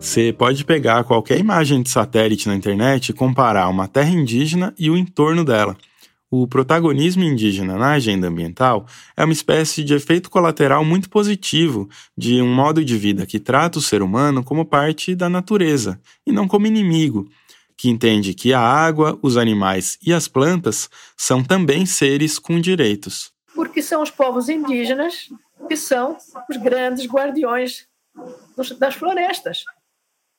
Você 0.00 0.32
pode 0.32 0.64
pegar 0.64 1.04
qualquer 1.04 1.38
imagem 1.38 1.82
de 1.82 1.90
satélite 1.90 2.48
na 2.48 2.54
internet 2.54 3.10
e 3.10 3.12
comparar 3.12 3.68
uma 3.68 3.86
terra 3.86 4.08
indígena 4.08 4.74
e 4.78 4.88
o 4.88 4.96
entorno 4.96 5.44
dela. 5.44 5.76
O 6.30 6.48
protagonismo 6.48 7.22
indígena 7.22 7.76
na 7.76 7.92
agenda 7.92 8.28
ambiental 8.28 8.86
é 9.14 9.22
uma 9.22 9.32
espécie 9.32 9.84
de 9.84 9.92
efeito 9.92 10.30
colateral 10.30 10.82
muito 10.82 11.10
positivo 11.10 11.86
de 12.16 12.40
um 12.40 12.52
modo 12.52 12.82
de 12.82 12.96
vida 12.96 13.26
que 13.26 13.38
trata 13.38 13.78
o 13.78 13.82
ser 13.82 14.00
humano 14.00 14.42
como 14.42 14.64
parte 14.64 15.14
da 15.14 15.28
natureza 15.28 16.00
e 16.26 16.32
não 16.32 16.48
como 16.48 16.66
inimigo, 16.66 17.28
que 17.76 17.90
entende 17.90 18.32
que 18.32 18.54
a 18.54 18.60
água, 18.60 19.18
os 19.20 19.36
animais 19.36 19.98
e 20.02 20.14
as 20.14 20.26
plantas 20.26 20.88
são 21.14 21.44
também 21.44 21.84
seres 21.84 22.38
com 22.38 22.58
direitos. 22.58 23.32
Porque 23.54 23.82
são 23.82 24.02
os 24.02 24.10
povos 24.10 24.48
indígenas 24.48 25.28
que 25.68 25.76
são 25.76 26.16
os 26.48 26.56
grandes 26.56 27.06
guardiões 27.06 27.86
das 28.78 28.94
florestas. 28.94 29.62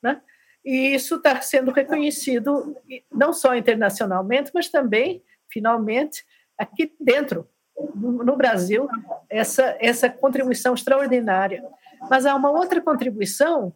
Né? 0.02 0.22
E 0.64 0.94
isso 0.94 1.16
está 1.16 1.42
sendo 1.42 1.72
reconhecido 1.72 2.76
não 3.12 3.34
só 3.34 3.56
internacionalmente, 3.56 4.52
mas 4.54 4.70
também, 4.70 5.24
finalmente, 5.52 6.24
aqui 6.58 6.94
dentro, 7.00 7.48
no 7.96 8.36
Brasil, 8.36 8.88
essa, 9.30 9.76
essa 9.80 10.10
contribuição 10.10 10.74
extraordinária. 10.74 11.64
Mas 12.10 12.26
há 12.26 12.36
uma 12.36 12.52
outra 12.52 12.80
contribuição 12.80 13.74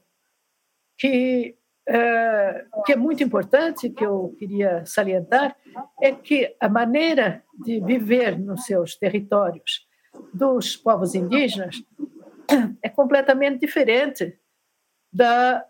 que, 0.97 1.57
é, 1.87 2.65
que 2.85 2.93
é 2.93 2.95
muito 2.95 3.23
importante, 3.23 3.89
que 3.89 4.05
eu 4.05 4.35
queria 4.37 4.85
salientar, 4.85 5.55
é 6.01 6.11
que 6.11 6.55
a 6.59 6.69
maneira 6.69 7.43
de 7.63 7.79
viver 7.81 8.37
nos 8.37 8.65
seus 8.65 8.95
territórios 8.95 9.87
dos 10.33 10.77
povos 10.77 11.15
indígenas 11.15 11.83
é 12.81 12.89
completamente 12.89 13.59
diferente 13.59 14.37
da 15.11 15.65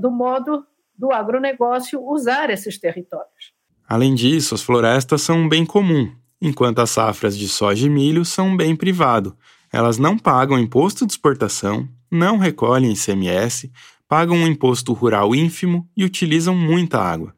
do 0.00 0.10
modo 0.10 0.64
do 0.96 1.12
agronegócio 1.12 2.02
usar 2.02 2.50
esses 2.50 2.78
territórios. 2.78 3.52
Além 3.88 4.14
disso, 4.14 4.54
as 4.54 4.62
florestas 4.62 5.22
são 5.22 5.38
um 5.38 5.48
bem 5.48 5.64
comum, 5.64 6.12
enquanto 6.42 6.80
as 6.80 6.90
safras 6.90 7.36
de 7.36 7.48
soja 7.48 7.86
e 7.86 7.90
milho 7.90 8.24
são 8.24 8.48
um 8.48 8.56
bem 8.56 8.76
privado. 8.76 9.36
Elas 9.72 9.98
não 9.98 10.18
pagam 10.18 10.58
imposto 10.58 11.06
de 11.06 11.12
exportação, 11.12 11.88
não 12.10 12.36
recolhem 12.36 12.92
ICMS, 12.92 13.70
pagam 14.08 14.36
um 14.36 14.46
imposto 14.46 14.92
rural 14.92 15.34
ínfimo 15.34 15.88
e 15.96 16.04
utilizam 16.04 16.54
muita 16.54 16.98
água. 16.98 17.34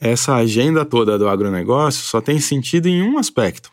Essa 0.00 0.34
agenda 0.34 0.84
toda 0.84 1.18
do 1.18 1.28
agronegócio 1.28 2.04
só 2.04 2.20
tem 2.20 2.38
sentido 2.38 2.86
em 2.86 3.02
um 3.02 3.16
aspecto: 3.18 3.70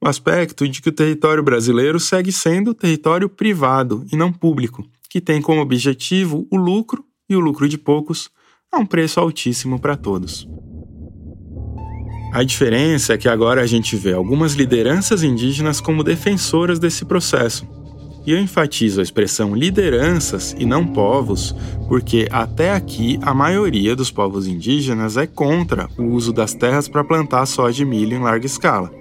o 0.00 0.08
aspecto 0.08 0.68
de 0.68 0.82
que 0.82 0.88
o 0.88 0.92
território 0.92 1.42
brasileiro 1.42 1.98
segue 1.98 2.32
sendo 2.32 2.74
território 2.74 3.28
privado 3.28 4.04
e 4.12 4.16
não 4.16 4.32
público, 4.32 4.84
que 5.10 5.20
tem 5.20 5.42
como 5.42 5.60
objetivo 5.60 6.46
o 6.50 6.56
lucro 6.56 7.04
e 7.28 7.34
o 7.34 7.40
lucro 7.40 7.68
de 7.68 7.76
poucos 7.76 8.30
a 8.72 8.78
um 8.78 8.86
preço 8.86 9.18
altíssimo 9.18 9.80
para 9.80 9.96
todos. 9.96 10.48
A 12.32 12.44
diferença 12.44 13.14
é 13.14 13.18
que 13.18 13.28
agora 13.28 13.60
a 13.60 13.66
gente 13.66 13.96
vê 13.96 14.12
algumas 14.12 14.52
lideranças 14.54 15.24
indígenas 15.24 15.80
como 15.80 16.04
defensoras 16.04 16.78
desse 16.78 17.04
processo. 17.04 17.66
E 18.24 18.30
eu 18.30 18.38
enfatizo 18.38 19.00
a 19.00 19.02
expressão 19.02 19.52
lideranças 19.52 20.54
e 20.56 20.64
não 20.64 20.86
povos, 20.86 21.56
porque 21.88 22.28
até 22.30 22.72
aqui 22.72 23.18
a 23.22 23.34
maioria 23.34 23.96
dos 23.96 24.12
povos 24.12 24.46
indígenas 24.46 25.16
é 25.16 25.26
contra 25.26 25.88
o 25.98 26.04
uso 26.04 26.32
das 26.32 26.54
terras 26.54 26.86
para 26.86 27.02
plantar 27.02 27.46
soja 27.46 27.82
e 27.82 27.86
milho 27.86 28.16
em 28.16 28.20
larga 28.20 28.46
escala. 28.46 28.92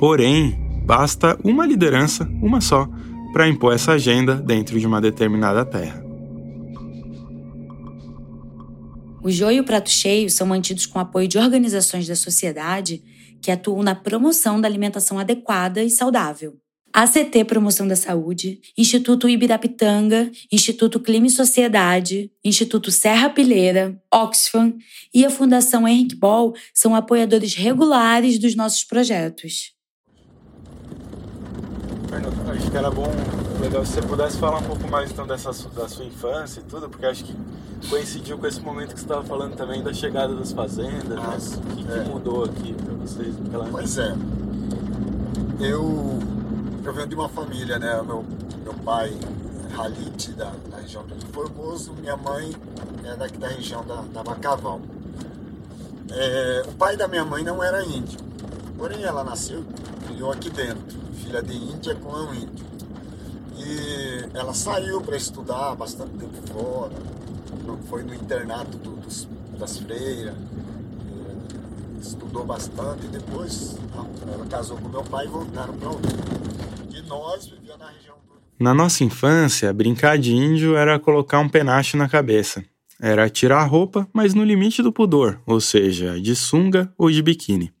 Porém, 0.00 0.58
basta 0.84 1.38
uma 1.44 1.64
liderança, 1.64 2.28
uma 2.42 2.60
só, 2.60 2.88
para 3.34 3.48
impor 3.48 3.74
essa 3.74 3.90
agenda 3.90 4.36
dentro 4.36 4.78
de 4.78 4.86
uma 4.86 5.00
determinada 5.00 5.66
terra. 5.66 6.00
O 9.24 9.28
joio 9.28 9.56
e 9.56 9.60
o 9.60 9.64
prato 9.64 9.90
cheio 9.90 10.30
são 10.30 10.46
mantidos 10.46 10.86
com 10.86 11.00
apoio 11.00 11.26
de 11.26 11.36
organizações 11.36 12.06
da 12.06 12.14
sociedade 12.14 13.02
que 13.42 13.50
atuam 13.50 13.82
na 13.82 13.94
promoção 13.94 14.60
da 14.60 14.68
alimentação 14.68 15.18
adequada 15.18 15.82
e 15.82 15.90
saudável. 15.90 16.56
ACT 16.92 17.44
Promoção 17.44 17.88
da 17.88 17.96
Saúde, 17.96 18.60
Instituto 18.78 19.28
Ibirapitanga, 19.28 20.30
Instituto 20.52 21.00
Clima 21.00 21.26
e 21.26 21.30
Sociedade, 21.30 22.30
Instituto 22.44 22.92
Serra 22.92 23.30
Pileira, 23.30 24.00
Oxfam 24.14 24.74
e 25.12 25.24
a 25.24 25.30
Fundação 25.30 25.88
Henrique 25.88 26.14
Ball 26.14 26.54
são 26.72 26.94
apoiadores 26.94 27.54
regulares 27.54 28.38
dos 28.38 28.54
nossos 28.54 28.84
projetos. 28.84 29.74
Fernando, 32.14 32.50
acho 32.50 32.70
que 32.70 32.76
era 32.76 32.90
bom, 32.90 33.10
legal 33.60 33.84
se 33.84 33.94
você 33.94 34.02
pudesse 34.02 34.38
falar 34.38 34.58
um 34.58 34.62
pouco 34.62 34.88
mais 34.88 35.10
então 35.10 35.26
dessa 35.26 35.50
da 35.70 35.88
sua 35.88 36.04
infância 36.04 36.60
e 36.60 36.62
tudo, 36.62 36.88
porque 36.88 37.06
acho 37.06 37.24
que 37.24 37.36
coincidiu 37.90 38.38
com 38.38 38.46
esse 38.46 38.60
momento 38.60 38.94
que 38.94 39.00
você 39.00 39.04
estava 39.04 39.24
falando 39.24 39.56
também 39.56 39.82
da 39.82 39.92
chegada 39.92 40.34
das 40.34 40.52
fazendas, 40.52 41.08
Nossa, 41.08 41.56
né? 41.56 41.62
O 41.72 41.76
que, 41.76 41.92
é. 41.92 42.04
que, 42.04 42.10
mudou 42.10 42.44
aqui 42.44 42.72
para 42.74 42.94
vocês 42.94 43.38
naquela 43.40 43.66
Pois 43.68 43.98
é. 43.98 44.14
Eu, 45.60 46.18
eu 46.84 46.92
venho 46.92 47.06
de 47.06 47.14
uma 47.14 47.28
família, 47.28 47.78
né? 47.78 48.00
Meu, 48.02 48.24
meu 48.62 48.74
pai 48.84 49.12
é 49.70 49.80
Halit, 49.80 50.32
da, 50.34 50.52
da 50.70 50.76
região 50.78 51.04
de 51.04 51.26
Formoso, 51.26 51.94
minha 51.94 52.16
mãe 52.16 52.54
é 53.04 53.16
daqui 53.16 53.38
da 53.38 53.48
região 53.48 53.84
da, 53.84 54.02
da 54.12 54.22
Bacavão. 54.22 54.80
É, 56.10 56.62
o 56.68 56.72
pai 56.72 56.96
da 56.96 57.08
minha 57.08 57.24
mãe 57.24 57.42
não 57.42 57.62
era 57.62 57.84
índio, 57.84 58.20
porém 58.76 59.02
ela 59.02 59.24
nasceu, 59.24 59.64
criou 60.06 60.32
aqui 60.32 60.50
dentro 60.50 61.04
filha 61.34 61.42
de 61.42 61.56
Índia 61.56 61.94
com 61.94 62.12
um 62.12 62.34
índio. 62.34 62.64
E 63.56 64.36
ela 64.36 64.52
saiu 64.52 65.00
para 65.00 65.16
estudar 65.16 65.74
bastante 65.74 66.10
tempo 66.12 66.36
fora, 66.52 66.92
foi 67.88 68.02
no 68.02 68.14
internato 68.14 68.76
do, 68.78 68.96
dos, 68.96 69.28
das 69.58 69.78
freiras, 69.78 70.34
estudou 72.00 72.44
bastante 72.44 73.06
e 73.06 73.08
depois 73.08 73.76
ela 74.30 74.46
casou 74.46 74.76
com 74.76 74.88
meu 74.88 75.02
pai 75.02 75.24
e 75.24 75.28
voltaram 75.28 75.74
para 75.74 75.88
o 75.88 76.00
E 76.92 77.00
nós 77.02 77.46
vivíamos 77.46 77.78
na 77.78 77.90
região 77.90 78.16
do... 78.16 78.34
Na 78.58 78.74
nossa 78.74 79.02
infância, 79.02 79.72
brincar 79.72 80.18
de 80.18 80.34
índio 80.34 80.76
era 80.76 80.98
colocar 80.98 81.38
um 81.38 81.48
penacho 81.48 81.96
na 81.96 82.08
cabeça. 82.08 82.64
Era 83.00 83.28
tirar 83.28 83.60
a 83.60 83.64
roupa, 83.64 84.08
mas 84.12 84.34
no 84.34 84.44
limite 84.44 84.82
do 84.82 84.92
pudor, 84.92 85.40
ou 85.46 85.60
seja, 85.60 86.20
de 86.20 86.36
sunga 86.36 86.92
ou 86.96 87.10
de 87.10 87.22
biquíni. 87.22 87.73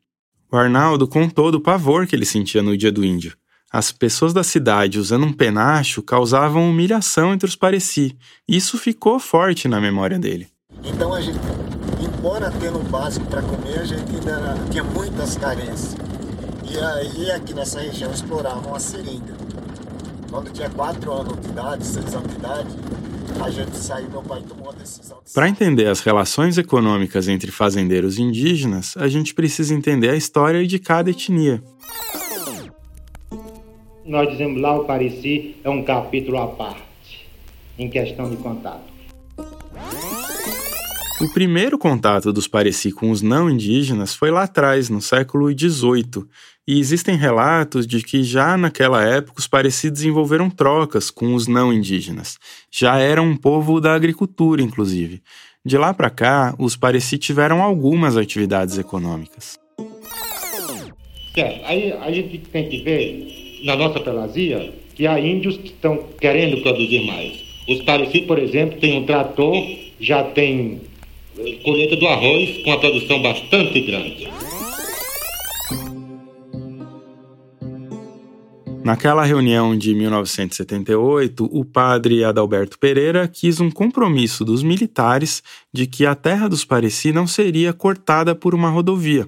O 0.54 0.56
Arnaldo 0.56 1.08
contou 1.08 1.50
do 1.50 1.60
pavor 1.60 2.06
que 2.06 2.14
ele 2.14 2.24
sentia 2.24 2.62
no 2.62 2.76
dia 2.76 2.92
do 2.92 3.04
índio. 3.04 3.36
As 3.72 3.90
pessoas 3.90 4.32
da 4.32 4.44
cidade 4.44 5.00
usando 5.00 5.26
um 5.26 5.32
penacho 5.32 6.00
causavam 6.00 6.70
humilhação 6.70 7.34
entre 7.34 7.48
os 7.48 7.56
pareci. 7.56 8.16
Isso 8.46 8.78
ficou 8.78 9.18
forte 9.18 9.66
na 9.66 9.80
memória 9.80 10.16
dele. 10.16 10.46
Então 10.84 11.12
a 11.12 11.20
gente, 11.20 11.40
embora 12.00 12.52
tendo 12.52 12.78
o 12.78 12.84
básico 12.84 13.26
para 13.26 13.42
comer, 13.42 13.80
a 13.80 13.84
gente 13.84 14.08
ainda 14.14 14.56
tinha 14.70 14.84
muitas 14.84 15.36
carências. 15.36 15.96
E 16.70 16.78
aí 16.78 17.32
aqui 17.32 17.52
nessa 17.52 17.80
região 17.80 18.12
exploravam 18.12 18.76
a 18.76 18.78
seringa. 18.78 19.34
Quando 20.30 20.52
tinha 20.52 20.70
4 20.70 21.12
anos 21.12 21.40
de 21.40 21.48
idade, 21.48 21.84
6 21.84 22.14
anos 22.14 22.30
de 22.30 22.36
idade, 22.36 22.68
a 23.42 23.50
gente 23.50 23.76
saiu, 23.76 24.10
meu 24.10 24.22
pai 24.22 24.42
tomou 24.48 24.70
a 24.70 24.72
decisão. 24.72 25.18
De... 25.24 25.32
Para 25.32 25.48
entender 25.48 25.86
as 25.86 26.00
relações 26.00 26.58
econômicas 26.58 27.28
entre 27.28 27.50
fazendeiros 27.50 28.18
e 28.18 28.22
indígenas, 28.22 28.96
a 28.96 29.08
gente 29.08 29.34
precisa 29.34 29.74
entender 29.74 30.10
a 30.10 30.16
história 30.16 30.66
de 30.66 30.78
cada 30.78 31.10
etnia. 31.10 31.62
Nós 34.04 34.30
dizemos 34.30 34.60
lá 34.60 34.78
o 34.78 34.84
Pareci 34.84 35.56
é 35.64 35.70
um 35.70 35.82
capítulo 35.82 36.38
à 36.38 36.46
parte, 36.48 37.26
em 37.78 37.88
questão 37.88 38.30
de 38.30 38.36
contato. 38.36 38.93
O 41.24 41.28
primeiro 41.32 41.78
contato 41.78 42.30
dos 42.34 42.46
Pareci 42.46 42.92
com 42.92 43.10
os 43.10 43.22
não 43.22 43.48
indígenas 43.48 44.14
foi 44.14 44.30
lá 44.30 44.42
atrás, 44.42 44.90
no 44.90 45.00
século 45.00 45.50
XVIII, 45.50 46.26
e 46.68 46.78
existem 46.78 47.16
relatos 47.16 47.86
de 47.86 48.02
que 48.02 48.22
já 48.22 48.58
naquela 48.58 49.02
época 49.02 49.40
os 49.40 49.48
Pareci 49.48 49.90
desenvolveram 49.90 50.50
trocas 50.50 51.10
com 51.10 51.34
os 51.34 51.48
não 51.48 51.72
indígenas. 51.72 52.36
Já 52.70 52.98
eram 52.98 53.26
um 53.26 53.36
povo 53.38 53.80
da 53.80 53.94
agricultura, 53.94 54.60
inclusive. 54.60 55.22
De 55.64 55.78
lá 55.78 55.94
para 55.94 56.10
cá, 56.10 56.54
os 56.58 56.76
Pareci 56.76 57.16
tiveram 57.16 57.62
algumas 57.62 58.18
atividades 58.18 58.76
econômicas. 58.76 59.58
Certo, 61.34 61.64
aí 61.64 61.90
a 62.02 62.12
gente 62.12 62.36
tem 62.36 62.68
que 62.68 62.82
ver 62.82 63.62
na 63.64 63.74
nossa 63.76 63.98
pelazia 63.98 64.74
que 64.94 65.06
há 65.06 65.18
índios 65.18 65.56
que 65.56 65.68
estão 65.68 66.06
querendo 66.20 66.60
produzir 66.60 67.06
mais. 67.06 67.42
Os 67.66 67.80
Pareci, 67.80 68.20
por 68.20 68.38
exemplo, 68.38 68.78
têm 68.78 68.98
um 68.98 69.06
trator, 69.06 69.56
já 69.98 70.22
tem 70.22 70.82
colheita 71.62 71.96
do 71.96 72.06
arroz 72.06 72.62
com 72.62 72.70
uma 72.70 72.80
produção 72.80 73.20
bastante 73.20 73.80
grande. 73.80 74.28
Naquela 78.84 79.24
reunião 79.24 79.76
de 79.76 79.94
1978, 79.94 81.48
o 81.50 81.64
padre 81.64 82.22
Adalberto 82.22 82.78
Pereira 82.78 83.26
quis 83.26 83.58
um 83.58 83.70
compromisso 83.70 84.44
dos 84.44 84.62
militares 84.62 85.42
de 85.72 85.86
que 85.86 86.04
a 86.04 86.14
terra 86.14 86.48
dos 86.48 86.66
Pareci 86.66 87.10
não 87.10 87.26
seria 87.26 87.72
cortada 87.72 88.34
por 88.34 88.54
uma 88.54 88.68
rodovia. 88.68 89.26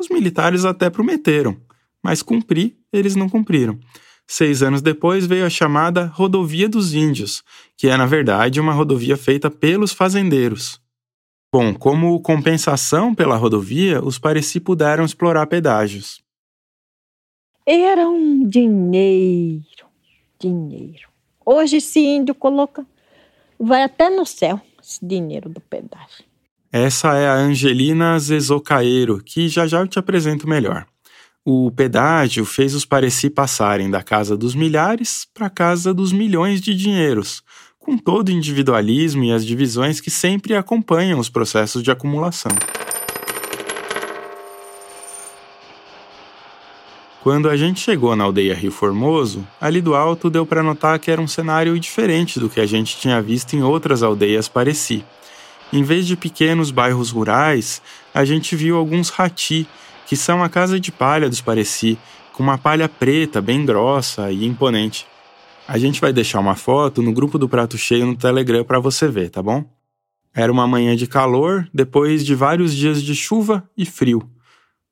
Os 0.00 0.08
militares 0.08 0.64
até 0.64 0.88
prometeram, 0.88 1.56
mas 2.02 2.22
cumprir 2.22 2.78
eles 2.92 3.14
não 3.14 3.28
cumpriram. 3.28 3.78
Seis 4.26 4.62
anos 4.62 4.82
depois 4.82 5.26
veio 5.26 5.46
a 5.46 5.50
chamada 5.50 6.06
Rodovia 6.06 6.68
dos 6.68 6.94
Índios, 6.94 7.42
que 7.76 7.88
é, 7.88 7.96
na 7.96 8.06
verdade, 8.06 8.60
uma 8.60 8.72
rodovia 8.72 9.16
feita 9.16 9.50
pelos 9.50 9.92
fazendeiros. 9.92 10.80
Bom, 11.50 11.74
como 11.74 12.20
compensação 12.20 13.14
pela 13.14 13.36
rodovia, 13.36 14.04
os 14.04 14.18
Pareci 14.18 14.60
puderam 14.60 15.04
explorar 15.04 15.46
pedágios. 15.46 16.20
Era 17.66 18.06
um 18.06 18.46
dinheiro, 18.46 19.86
dinheiro. 20.38 21.08
Hoje 21.44 21.78
esse 21.78 22.00
índio 22.00 22.34
coloca, 22.34 22.86
vai 23.58 23.82
até 23.82 24.10
no 24.10 24.26
céu 24.26 24.60
esse 24.78 25.02
dinheiro 25.02 25.48
do 25.48 25.60
pedágio. 25.60 26.22
Essa 26.70 27.14
é 27.16 27.26
a 27.26 27.34
Angelina 27.34 28.18
Zezocaeiro, 28.18 29.22
que 29.24 29.48
já 29.48 29.66
já 29.66 29.80
eu 29.80 29.88
te 29.88 29.98
apresento 29.98 30.46
melhor. 30.46 30.86
O 31.42 31.70
pedágio 31.70 32.44
fez 32.44 32.74
os 32.74 32.84
Pareci 32.84 33.30
passarem 33.30 33.90
da 33.90 34.02
casa 34.02 34.36
dos 34.36 34.54
milhares 34.54 35.26
para 35.32 35.46
a 35.46 35.50
casa 35.50 35.94
dos 35.94 36.12
milhões 36.12 36.60
de 36.60 36.74
dinheiros, 36.74 37.42
com 37.88 37.96
todo 37.96 38.28
o 38.28 38.32
individualismo 38.32 39.24
e 39.24 39.32
as 39.32 39.46
divisões 39.46 39.98
que 39.98 40.10
sempre 40.10 40.54
acompanham 40.54 41.18
os 41.18 41.30
processos 41.30 41.82
de 41.82 41.90
acumulação. 41.90 42.52
Quando 47.22 47.48
a 47.48 47.56
gente 47.56 47.80
chegou 47.80 48.14
na 48.14 48.24
aldeia 48.24 48.54
Rio 48.54 48.70
Formoso, 48.70 49.42
ali 49.58 49.80
do 49.80 49.94
alto 49.94 50.28
deu 50.28 50.44
para 50.44 50.62
notar 50.62 50.98
que 50.98 51.10
era 51.10 51.18
um 51.18 51.26
cenário 51.26 51.80
diferente 51.80 52.38
do 52.38 52.50
que 52.50 52.60
a 52.60 52.66
gente 52.66 52.98
tinha 52.98 53.22
visto 53.22 53.56
em 53.56 53.62
outras 53.62 54.02
aldeias 54.02 54.48
Pareci. 54.48 55.02
Em 55.72 55.82
vez 55.82 56.06
de 56.06 56.14
pequenos 56.14 56.70
bairros 56.70 57.10
rurais, 57.10 57.80
a 58.12 58.22
gente 58.22 58.54
viu 58.54 58.76
alguns 58.76 59.08
rati, 59.08 59.66
que 60.06 60.14
são 60.14 60.44
a 60.44 60.50
casa 60.50 60.78
de 60.78 60.92
palha 60.92 61.26
dos 61.26 61.40
Pareci, 61.40 61.96
com 62.34 62.42
uma 62.42 62.58
palha 62.58 62.86
preta 62.86 63.40
bem 63.40 63.64
grossa 63.64 64.30
e 64.30 64.44
imponente. 64.44 65.06
A 65.68 65.76
gente 65.76 66.00
vai 66.00 66.14
deixar 66.14 66.40
uma 66.40 66.56
foto 66.56 67.02
no 67.02 67.12
grupo 67.12 67.38
do 67.38 67.46
Prato 67.46 67.76
Cheio 67.76 68.06
no 68.06 68.16
Telegram 68.16 68.64
para 68.64 68.78
você 68.78 69.06
ver, 69.06 69.28
tá 69.28 69.42
bom? 69.42 69.62
Era 70.34 70.50
uma 70.50 70.66
manhã 70.66 70.96
de 70.96 71.06
calor, 71.06 71.68
depois 71.74 72.24
de 72.24 72.34
vários 72.34 72.74
dias 72.74 73.02
de 73.02 73.14
chuva 73.14 73.68
e 73.76 73.84
frio. 73.84 74.26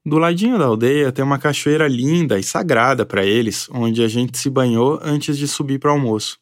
Do 0.04 0.18
ladinho 0.18 0.58
da 0.58 0.66
aldeia 0.66 1.10
tem 1.10 1.24
uma 1.24 1.38
cachoeira 1.38 1.88
linda 1.88 2.38
e 2.38 2.42
sagrada 2.42 3.06
para 3.06 3.24
eles, 3.24 3.70
onde 3.72 4.02
a 4.02 4.08
gente 4.08 4.36
se 4.36 4.50
banhou 4.50 5.00
antes 5.02 5.38
de 5.38 5.48
subir 5.48 5.78
para 5.78 5.88
o 5.88 5.94
almoço. 5.94 6.38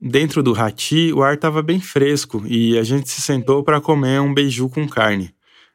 Dentro 0.00 0.44
do 0.44 0.52
rati, 0.52 1.12
o 1.12 1.20
ar 1.20 1.34
estava 1.34 1.60
bem 1.60 1.80
fresco 1.80 2.44
e 2.46 2.78
a 2.78 2.84
gente 2.84 3.10
se 3.10 3.20
sentou 3.20 3.64
para 3.64 3.80
comer 3.80 4.20
um 4.20 4.32
beiju 4.32 4.68
com 4.68 4.86
carne. 4.86 5.34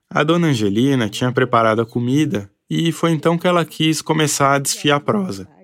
A 0.09 0.23
dona 0.23 0.47
Angelina 0.47 1.09
tinha 1.09 1.29
preparado 1.33 1.81
a 1.81 1.85
comida 1.85 2.49
e 2.69 2.89
foi 2.93 3.11
então 3.11 3.37
que 3.37 3.47
ela 3.47 3.65
quis 3.65 4.01
começar 4.01 4.53
a 4.53 4.59
desfiar 4.59 4.95
a 4.95 5.01
prosa. 5.01 5.56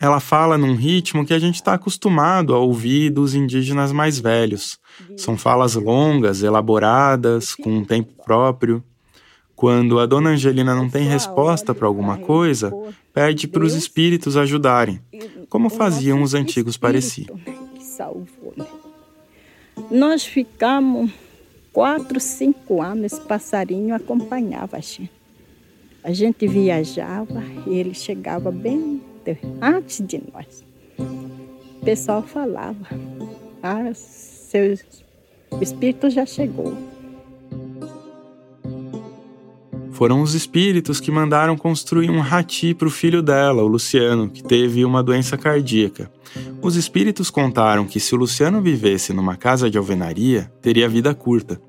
Ela 0.00 0.20
fala 0.20 0.56
num 0.56 0.76
ritmo 0.76 1.26
que 1.26 1.34
a 1.34 1.38
gente 1.38 1.56
está 1.56 1.74
acostumado 1.74 2.54
a 2.54 2.58
ouvir 2.58 3.10
dos 3.10 3.34
indígenas 3.34 3.90
mais 3.90 4.18
velhos. 4.18 4.78
São 5.16 5.36
falas 5.36 5.74
longas, 5.74 6.42
elaboradas, 6.42 7.54
com 7.54 7.78
um 7.78 7.84
tempo 7.84 8.12
próprio. 8.24 8.82
Quando 9.56 9.98
a 9.98 10.06
dona 10.06 10.30
Angelina 10.30 10.72
não 10.72 10.88
tem 10.88 11.08
resposta 11.08 11.74
para 11.74 11.88
alguma 11.88 12.16
coisa, 12.16 12.72
pede 13.12 13.48
para 13.48 13.64
os 13.64 13.74
espíritos 13.74 14.36
ajudarem, 14.36 15.00
como 15.48 15.68
faziam 15.68 16.22
os 16.22 16.32
antigos 16.32 16.76
pareci. 16.76 17.26
Nós 19.90 20.24
ficamos 20.24 21.10
quatro, 21.72 22.20
cinco 22.20 22.80
anos, 22.80 23.12
esse 23.12 23.20
passarinho 23.20 23.96
acompanhava 23.96 24.76
a 24.76 24.80
gente. 24.80 25.10
A 26.04 26.12
gente 26.12 26.46
viajava 26.46 27.42
e 27.66 27.74
ele 27.74 27.94
chegava 27.94 28.52
bem 28.52 29.02
antes 29.60 30.06
de 30.06 30.22
nós. 30.32 30.64
O 30.98 31.84
pessoal 31.84 32.22
falava, 32.22 32.86
ah, 33.62 33.92
seu 33.94 34.78
espírito 35.60 36.10
já 36.10 36.24
chegou. 36.24 36.76
Foram 39.98 40.22
os 40.22 40.32
espíritos 40.32 41.00
que 41.00 41.10
mandaram 41.10 41.56
construir 41.56 42.08
um 42.08 42.20
rati 42.20 42.72
para 42.72 42.86
o 42.86 42.90
filho 42.90 43.20
dela, 43.20 43.64
o 43.64 43.66
Luciano, 43.66 44.30
que 44.30 44.44
teve 44.44 44.84
uma 44.84 45.02
doença 45.02 45.36
cardíaca. 45.36 46.08
Os 46.62 46.76
espíritos 46.76 47.30
contaram 47.30 47.84
que 47.84 47.98
se 47.98 48.14
o 48.14 48.18
Luciano 48.18 48.62
vivesse 48.62 49.12
numa 49.12 49.36
casa 49.36 49.68
de 49.68 49.76
alvenaria, 49.76 50.52
teria 50.62 50.88
vida 50.88 51.12
curta. 51.14 51.60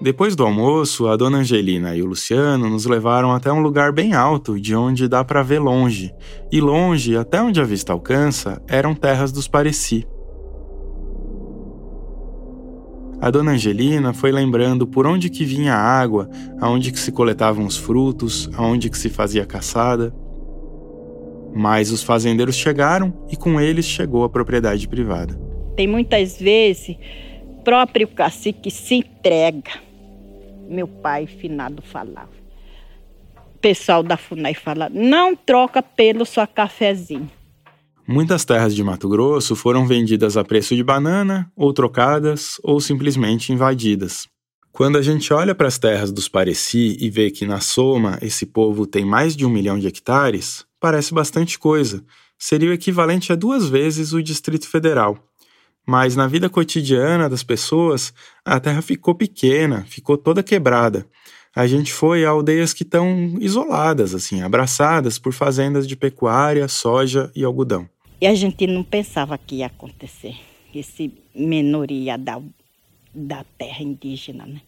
Depois 0.00 0.36
do 0.36 0.44
almoço, 0.44 1.08
a 1.08 1.16
dona 1.16 1.38
Angelina 1.38 1.96
e 1.96 2.02
o 2.02 2.06
Luciano 2.06 2.70
nos 2.70 2.86
levaram 2.86 3.32
até 3.32 3.52
um 3.52 3.58
lugar 3.58 3.90
bem 3.90 4.14
alto, 4.14 4.58
de 4.60 4.72
onde 4.74 5.08
dá 5.08 5.24
para 5.24 5.42
ver 5.42 5.58
longe. 5.58 6.14
E 6.52 6.60
longe, 6.60 7.16
até 7.16 7.42
onde 7.42 7.60
a 7.60 7.64
vista 7.64 7.92
alcança, 7.92 8.62
eram 8.68 8.94
terras 8.94 9.32
dos 9.32 9.48
Pareci. 9.48 10.06
A 13.20 13.28
dona 13.28 13.50
Angelina 13.50 14.12
foi 14.12 14.30
lembrando 14.30 14.86
por 14.86 15.04
onde 15.04 15.28
que 15.28 15.44
vinha 15.44 15.74
a 15.74 16.00
água, 16.00 16.30
aonde 16.60 16.92
que 16.92 17.00
se 17.00 17.10
coletavam 17.10 17.66
os 17.66 17.76
frutos, 17.76 18.48
aonde 18.56 18.88
que 18.88 18.98
se 18.98 19.08
fazia 19.08 19.44
caçada. 19.44 20.14
Mas 21.52 21.90
os 21.90 22.04
fazendeiros 22.04 22.54
chegaram 22.54 23.12
e 23.28 23.36
com 23.36 23.60
eles 23.60 23.84
chegou 23.84 24.22
a 24.22 24.28
propriedade 24.28 24.86
privada. 24.86 25.34
Tem 25.74 25.88
muitas 25.88 26.38
vezes 26.38 26.96
próprio 27.64 28.06
cacique 28.06 28.70
se 28.70 28.94
entrega 28.94 29.87
meu 30.68 30.86
pai 30.86 31.26
finado 31.26 31.82
falava. 31.82 32.30
O 33.54 33.58
pessoal 33.58 34.02
da 34.02 34.16
FUNAI 34.16 34.54
fala, 34.54 34.88
não 34.88 35.34
troca 35.34 35.82
pelo 35.82 36.24
só 36.24 36.46
cafezinho. 36.46 37.30
Muitas 38.06 38.44
terras 38.44 38.74
de 38.74 38.82
Mato 38.82 39.08
Grosso 39.08 39.54
foram 39.54 39.86
vendidas 39.86 40.36
a 40.36 40.44
preço 40.44 40.74
de 40.74 40.82
banana, 40.82 41.50
ou 41.54 41.72
trocadas, 41.72 42.58
ou 42.62 42.80
simplesmente 42.80 43.52
invadidas. 43.52 44.26
Quando 44.72 44.96
a 44.96 45.02
gente 45.02 45.32
olha 45.32 45.54
para 45.54 45.68
as 45.68 45.76
terras 45.76 46.12
dos 46.12 46.28
Pareci 46.28 46.96
e 47.00 47.10
vê 47.10 47.30
que 47.30 47.44
na 47.44 47.60
soma 47.60 48.18
esse 48.22 48.46
povo 48.46 48.86
tem 48.86 49.04
mais 49.04 49.36
de 49.36 49.44
um 49.44 49.50
milhão 49.50 49.78
de 49.78 49.88
hectares, 49.88 50.64
parece 50.80 51.12
bastante 51.12 51.58
coisa. 51.58 52.02
Seria 52.38 52.70
o 52.70 52.72
equivalente 52.72 53.32
a 53.32 53.36
duas 53.36 53.68
vezes 53.68 54.12
o 54.12 54.22
Distrito 54.22 54.68
Federal. 54.68 55.27
Mas 55.88 56.14
na 56.14 56.26
vida 56.26 56.50
cotidiana 56.50 57.30
das 57.30 57.42
pessoas, 57.42 58.12
a 58.44 58.60
terra 58.60 58.82
ficou 58.82 59.14
pequena, 59.14 59.86
ficou 59.88 60.18
toda 60.18 60.42
quebrada. 60.42 61.06
A 61.56 61.66
gente 61.66 61.94
foi 61.94 62.26
a 62.26 62.28
aldeias 62.28 62.74
que 62.74 62.82
estão 62.82 63.38
isoladas, 63.40 64.14
assim, 64.14 64.42
abraçadas 64.42 65.18
por 65.18 65.32
fazendas 65.32 65.88
de 65.88 65.96
pecuária, 65.96 66.68
soja 66.68 67.32
e 67.34 67.42
algodão. 67.42 67.88
E 68.20 68.26
a 68.26 68.34
gente 68.34 68.66
não 68.66 68.84
pensava 68.84 69.38
que 69.38 69.56
ia 69.56 69.66
acontecer 69.66 70.36
esse 70.74 71.10
minoria 71.34 72.18
da, 72.18 72.38
da 73.14 73.42
terra 73.56 73.82
indígena, 73.82 74.44
né? 74.44 74.60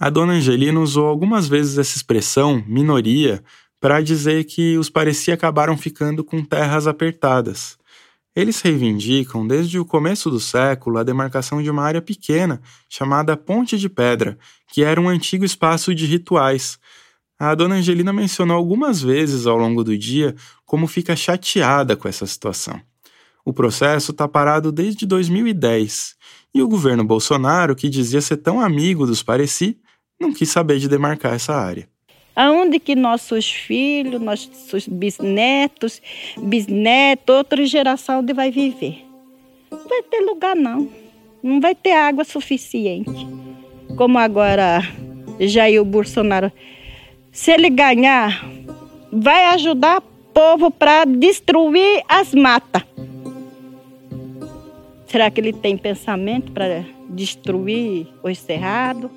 A 0.00 0.08
dona 0.08 0.32
Angelina 0.32 0.80
usou 0.80 1.08
algumas 1.08 1.46
vezes 1.46 1.76
essa 1.76 1.94
expressão, 1.94 2.64
minoria, 2.66 3.44
para 3.78 4.00
dizer 4.00 4.44
que 4.44 4.78
os 4.78 4.88
parecia 4.88 5.34
acabaram 5.34 5.76
ficando 5.76 6.24
com 6.24 6.42
terras 6.42 6.86
apertadas. 6.86 7.76
Eles 8.36 8.60
reivindicam, 8.60 9.46
desde 9.46 9.78
o 9.78 9.84
começo 9.84 10.28
do 10.28 10.40
século, 10.40 10.98
a 10.98 11.04
demarcação 11.04 11.62
de 11.62 11.70
uma 11.70 11.84
área 11.84 12.02
pequena, 12.02 12.60
chamada 12.88 13.36
Ponte 13.36 13.78
de 13.78 13.88
Pedra, 13.88 14.36
que 14.72 14.82
era 14.82 15.00
um 15.00 15.08
antigo 15.08 15.44
espaço 15.44 15.94
de 15.94 16.04
rituais. 16.04 16.76
A 17.38 17.54
dona 17.54 17.76
Angelina 17.76 18.12
mencionou 18.12 18.56
algumas 18.56 19.00
vezes 19.00 19.46
ao 19.46 19.56
longo 19.56 19.84
do 19.84 19.96
dia 19.96 20.34
como 20.66 20.88
fica 20.88 21.14
chateada 21.14 21.96
com 21.96 22.08
essa 22.08 22.26
situação. 22.26 22.80
O 23.44 23.52
processo 23.52 24.10
está 24.10 24.26
parado 24.26 24.72
desde 24.72 25.06
2010 25.06 26.16
e 26.52 26.60
o 26.60 26.68
governo 26.68 27.04
Bolsonaro, 27.04 27.76
que 27.76 27.88
dizia 27.88 28.20
ser 28.20 28.38
tão 28.38 28.60
amigo 28.60 29.06
dos 29.06 29.22
Pareci, 29.22 29.78
não 30.18 30.32
quis 30.32 30.48
saber 30.48 30.80
de 30.80 30.88
demarcar 30.88 31.34
essa 31.34 31.54
área 31.54 31.88
aonde 32.34 32.78
que 32.78 32.94
nossos 32.94 33.50
filhos, 33.50 34.20
nossos 34.20 34.88
bisnetos, 34.88 36.02
bisnetos, 36.36 37.34
outra 37.34 37.64
geração 37.64 38.20
onde 38.20 38.32
vai 38.32 38.50
viver. 38.50 39.04
Não 39.70 39.88
vai 39.88 40.02
ter 40.02 40.20
lugar 40.20 40.56
não. 40.56 40.88
Não 41.42 41.60
vai 41.60 41.74
ter 41.74 41.92
água 41.92 42.24
suficiente. 42.24 43.26
Como 43.96 44.18
agora 44.18 44.80
Jair 45.38 45.84
Bolsonaro, 45.84 46.50
se 47.30 47.50
ele 47.50 47.68
ganhar, 47.68 48.44
vai 49.12 49.46
ajudar 49.46 49.98
o 49.98 50.02
povo 50.32 50.70
para 50.70 51.04
destruir 51.04 52.02
as 52.08 52.34
matas. 52.34 52.82
Será 55.06 55.30
que 55.30 55.40
ele 55.40 55.52
tem 55.52 55.76
pensamento 55.76 56.50
para 56.50 56.84
destruir 57.08 58.08
os 58.22 58.38
cerrados? 58.38 59.10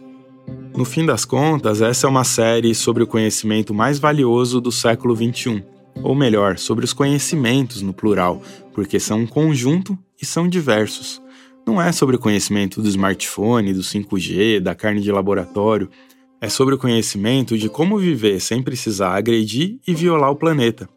No 0.78 0.86
fim 0.86 1.07
das 1.07 1.25
contas, 1.25 1.82
essa 1.82 2.05
é 2.05 2.09
uma 2.09 2.23
série 2.23 2.75
sobre 2.75 3.01
o 3.01 3.07
conhecimento 3.07 3.73
mais 3.73 3.97
valioso 3.97 4.61
do 4.61 4.71
século 4.71 5.15
XXI. 5.15 5.63
Ou 6.03 6.13
melhor, 6.13 6.59
sobre 6.59 6.86
os 6.86 6.93
conhecimentos 6.93 7.82
no 7.82 7.95
plural, 7.95 8.43
porque 8.75 8.99
são 8.99 9.21
um 9.21 9.25
conjunto 9.25 9.97
e 10.21 10.25
são 10.25 10.47
diversos. 10.47 11.19
Não 11.65 11.82
é 11.82 11.91
sobre 11.91 12.15
o 12.15 12.19
conhecimento 12.19 12.80
do 12.80 12.88
smartphone, 12.88 13.73
do 13.73 13.82
5G, 13.82 14.59
da 14.59 14.75
carne 14.75 15.01
de 15.01 15.11
laboratório. 15.11 15.89
É 16.39 16.47
sobre 16.47 16.75
o 16.75 16.78
conhecimento 16.78 17.57
de 17.57 17.69
como 17.69 17.97
viver 17.97 18.39
sem 18.39 18.61
precisar 18.61 19.17
agredir 19.17 19.80
e 19.88 19.95
violar 19.95 20.30
o 20.30 20.36
planeta. 20.36 20.88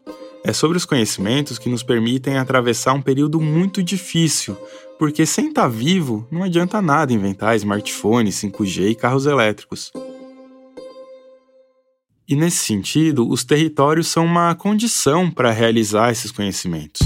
É 0.43 0.51
sobre 0.51 0.75
os 0.75 0.85
conhecimentos 0.85 1.59
que 1.59 1.69
nos 1.69 1.83
permitem 1.83 2.37
atravessar 2.37 2.93
um 2.93 3.01
período 3.01 3.39
muito 3.39 3.83
difícil, 3.83 4.57
porque 4.97 5.23
sem 5.23 5.49
estar 5.49 5.63
tá 5.63 5.67
vivo 5.67 6.27
não 6.31 6.41
adianta 6.41 6.81
nada 6.81 7.13
inventar 7.13 7.55
smartphones, 7.55 8.41
5G 8.41 8.89
e 8.89 8.95
carros 8.95 9.27
elétricos. 9.27 9.91
E 12.27 12.35
nesse 12.35 12.57
sentido, 12.57 13.29
os 13.29 13.43
territórios 13.43 14.07
são 14.07 14.25
uma 14.25 14.55
condição 14.55 15.29
para 15.29 15.51
realizar 15.51 16.11
esses 16.11 16.31
conhecimentos. 16.31 17.01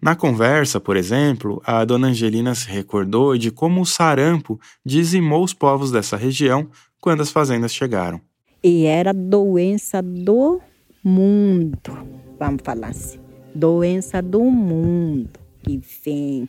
Na 0.00 0.14
conversa, 0.14 0.78
por 0.78 0.96
exemplo, 0.96 1.62
a 1.64 1.84
dona 1.86 2.08
Angelina 2.08 2.54
se 2.54 2.68
recordou 2.68 3.36
de 3.38 3.50
como 3.50 3.80
o 3.80 3.86
sarampo 3.86 4.60
dizimou 4.84 5.42
os 5.42 5.54
povos 5.54 5.90
dessa 5.90 6.16
região 6.16 6.68
quando 7.00 7.22
as 7.22 7.30
fazendas 7.30 7.72
chegaram. 7.72 8.27
E 8.62 8.86
era 8.86 9.12
doença 9.12 10.02
do 10.02 10.60
mundo, 11.02 12.06
vamos 12.38 12.62
falar 12.64 12.88
assim. 12.88 13.20
Doença 13.54 14.20
do 14.20 14.42
mundo 14.44 15.38
que 15.62 15.80
vem. 16.04 16.48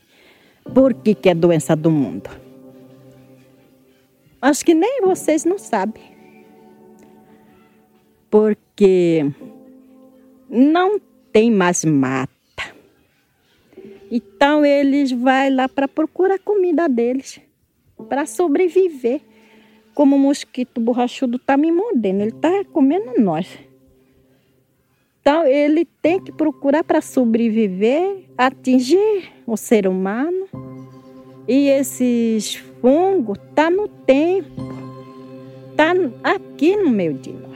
Por 0.74 0.94
que, 0.94 1.14
que 1.14 1.30
é 1.30 1.36
doença 1.36 1.76
do 1.76 1.92
mundo? 1.92 2.30
Acho 4.42 4.66
que 4.66 4.74
nem 4.74 5.02
vocês 5.02 5.46
não 5.46 5.58
sabem. 5.58 6.04
Porque 8.30 9.26
não 10.50 11.00
tem 11.32 11.52
mais 11.52 11.84
mata. 11.86 12.30
Então 14.12 14.66
eles 14.66 15.12
vão 15.12 15.56
lá 15.56 15.70
para 15.70 15.88
procurar 15.88 16.40
comida 16.40 16.88
deles, 16.88 17.40
para 18.08 18.26
sobreviver. 18.26 19.22
Como 19.94 20.16
o 20.16 20.20
mosquito 20.20 20.80
borrachudo 20.80 21.38
está 21.38 21.58
me 21.58 21.72
mordendo, 21.72 22.22
ele 22.22 22.30
está 22.32 22.64
comendo 22.72 23.22
nós. 23.22 23.48
Então 25.22 25.46
ele 25.46 25.86
tem 26.02 26.20
que 26.20 26.32
procurar 26.32 26.84
para 26.84 27.02
sobreviver, 27.02 28.26
atingir 28.38 29.32
o 29.46 29.58
ser 29.58 29.88
humano. 29.88 30.48
E 31.48 31.68
esses 31.68 32.56
fungos 32.82 33.38
tá 33.54 33.70
no 33.70 33.88
tempo, 33.88 34.50
tá 35.76 35.94
aqui 36.24 36.76
no 36.78 36.90
meio 36.90 37.14
de 37.16 37.32
nós. 37.32 37.50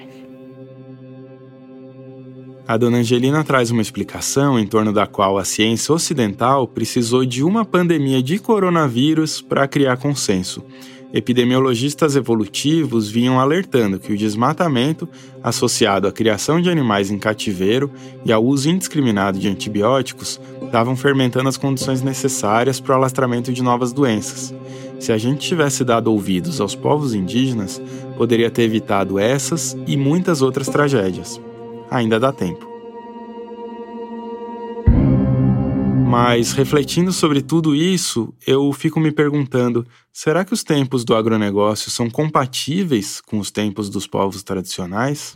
A 2.65 2.77
dona 2.77 2.97
Angelina 2.99 3.43
traz 3.43 3.71
uma 3.71 3.81
explicação 3.81 4.57
em 4.57 4.65
torno 4.65 4.93
da 4.93 5.05
qual 5.05 5.37
a 5.37 5.43
ciência 5.43 5.93
ocidental 5.93 6.65
precisou 6.67 7.25
de 7.25 7.43
uma 7.43 7.65
pandemia 7.65 8.23
de 8.23 8.39
coronavírus 8.39 9.41
para 9.41 9.67
criar 9.67 9.97
consenso. 9.97 10.63
Epidemiologistas 11.13 12.15
evolutivos 12.15 13.07
vinham 13.07 13.39
alertando 13.39 13.99
que 13.99 14.11
o 14.11 14.17
desmatamento, 14.17 15.07
associado 15.43 16.07
à 16.07 16.11
criação 16.11 16.59
de 16.59 16.71
animais 16.71 17.11
em 17.11 17.19
cativeiro 17.19 17.91
e 18.25 18.33
ao 18.33 18.43
uso 18.43 18.67
indiscriminado 18.67 19.37
de 19.37 19.47
antibióticos, 19.47 20.41
estavam 20.63 20.95
fermentando 20.95 21.47
as 21.47 21.55
condições 21.55 22.01
necessárias 22.01 22.79
para 22.79 22.93
o 22.93 22.97
alastramento 22.97 23.53
de 23.53 23.61
novas 23.61 23.93
doenças. 23.93 24.55
Se 24.99 25.11
a 25.11 25.17
gente 25.19 25.47
tivesse 25.47 25.83
dado 25.83 26.11
ouvidos 26.11 26.59
aos 26.59 26.73
povos 26.73 27.13
indígenas, 27.13 27.79
poderia 28.17 28.49
ter 28.49 28.63
evitado 28.63 29.19
essas 29.19 29.77
e 29.85 29.95
muitas 29.95 30.41
outras 30.41 30.67
tragédias 30.67 31.39
ainda 31.93 32.19
dá 32.19 32.31
tempo. 32.31 32.72
Mas 36.13 36.51
refletindo 36.51 37.11
sobre 37.11 37.41
tudo 37.41 37.75
isso, 37.75 38.31
eu 38.45 38.71
fico 38.71 38.99
me 38.99 39.11
perguntando: 39.11 39.83
será 40.11 40.45
que 40.45 40.53
os 40.53 40.63
tempos 40.63 41.03
do 41.03 41.15
agronegócio 41.15 41.89
são 41.89 42.07
compatíveis 42.07 43.19
com 43.19 43.39
os 43.39 43.49
tempos 43.49 43.89
dos 43.89 44.05
povos 44.05 44.43
tradicionais? 44.43 45.35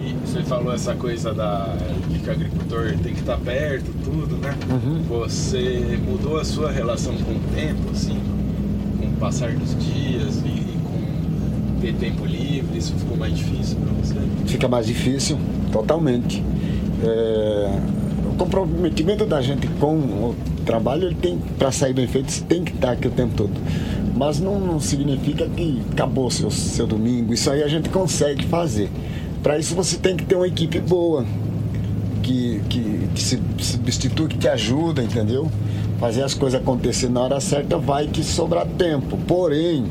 E 0.00 0.12
você 0.26 0.42
falou 0.42 0.72
essa 0.74 0.96
coisa 0.96 1.32
da, 1.32 1.76
de 2.08 2.18
que 2.18 2.28
o 2.28 2.32
agricultor 2.32 2.94
tem 3.00 3.14
que 3.14 3.20
estar 3.20 3.38
perto, 3.38 3.92
tudo, 4.02 4.36
né? 4.38 4.58
Uhum. 4.68 5.02
Você 5.20 6.00
mudou 6.04 6.36
a 6.36 6.44
sua 6.44 6.72
relação 6.72 7.14
com 7.18 7.36
o 7.36 7.40
tempo, 7.54 7.88
assim, 7.92 8.20
com 8.98 9.06
o 9.06 9.16
passar 9.20 9.54
dos 9.54 9.70
dias 9.78 10.42
e, 10.44 10.48
e 10.48 10.78
com 10.82 11.80
ter 11.80 11.94
tempo 11.94 12.26
livre? 12.26 12.76
Isso 12.76 12.92
ficou 12.96 13.16
mais 13.16 13.36
difícil 13.36 13.76
para 13.76 13.92
você? 13.92 14.16
Fica 14.46 14.66
mais 14.66 14.84
difícil 14.84 15.38
totalmente. 15.70 16.42
É, 17.04 18.01
comprometimento 18.42 19.24
da 19.24 19.40
gente 19.40 19.68
com 19.78 19.94
o 19.94 20.36
trabalho, 20.66 21.08
ele 21.08 21.14
tem, 21.14 21.38
para 21.58 21.70
sair 21.70 21.92
bem 21.92 22.08
feito, 22.08 22.42
tem 22.44 22.64
que 22.64 22.72
estar 22.72 22.92
aqui 22.92 23.06
o 23.06 23.10
tempo 23.10 23.34
todo. 23.36 23.52
Mas 24.16 24.40
não, 24.40 24.58
não 24.58 24.80
significa 24.80 25.48
que 25.48 25.80
acabou 25.92 26.30
seu, 26.30 26.50
seu 26.50 26.86
domingo. 26.86 27.32
Isso 27.32 27.50
aí 27.50 27.62
a 27.62 27.68
gente 27.68 27.88
consegue 27.88 28.44
fazer. 28.46 28.90
Para 29.42 29.58
isso 29.58 29.74
você 29.74 29.96
tem 29.96 30.16
que 30.16 30.24
ter 30.24 30.34
uma 30.34 30.46
equipe 30.46 30.80
boa, 30.80 31.24
que, 32.22 32.60
que, 32.68 33.08
que 33.14 33.22
se 33.22 33.40
substitui, 33.58 34.28
que 34.28 34.38
te 34.38 34.48
ajuda, 34.48 35.02
entendeu? 35.02 35.50
Fazer 35.98 36.22
as 36.24 36.34
coisas 36.34 36.60
acontecer 36.60 37.08
na 37.08 37.20
hora 37.20 37.40
certa 37.40 37.78
vai 37.78 38.08
que 38.08 38.24
sobrar 38.24 38.66
tempo. 38.66 39.16
Porém, 39.26 39.86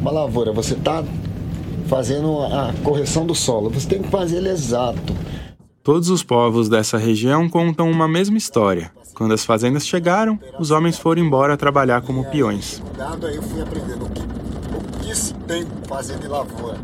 uma 0.00 0.10
lavoura, 0.10 0.52
você 0.52 0.72
está 0.72 1.04
fazendo 1.86 2.40
a 2.40 2.72
correção 2.82 3.26
do 3.26 3.34
solo. 3.34 3.68
Você 3.70 3.86
tem 3.86 4.02
que 4.02 4.08
fazer 4.08 4.38
ele 4.38 4.48
exato. 4.48 5.14
Todos 5.84 6.08
os 6.08 6.22
povos 6.22 6.66
dessa 6.66 6.96
região 6.96 7.46
contam 7.46 7.90
uma 7.90 8.08
mesma 8.08 8.38
história. 8.38 8.90
Quando 9.14 9.34
as 9.34 9.44
fazendas 9.44 9.86
chegaram, 9.86 10.40
os 10.58 10.70
homens 10.70 10.98
foram 10.98 11.22
embora 11.22 11.58
trabalhar 11.58 12.00
como 12.00 12.24
peões. 12.24 12.82
Aí 12.98 13.36
eu 13.36 13.42
fui 13.42 13.60
aprendendo 13.60 14.06
o 14.06 14.08
que, 14.08 14.22
o 14.22 15.04
que 15.04 15.14
se 15.14 15.34
tem 15.46 15.66
fazer 15.86 16.18
de 16.18 16.26
lavoura, 16.26 16.78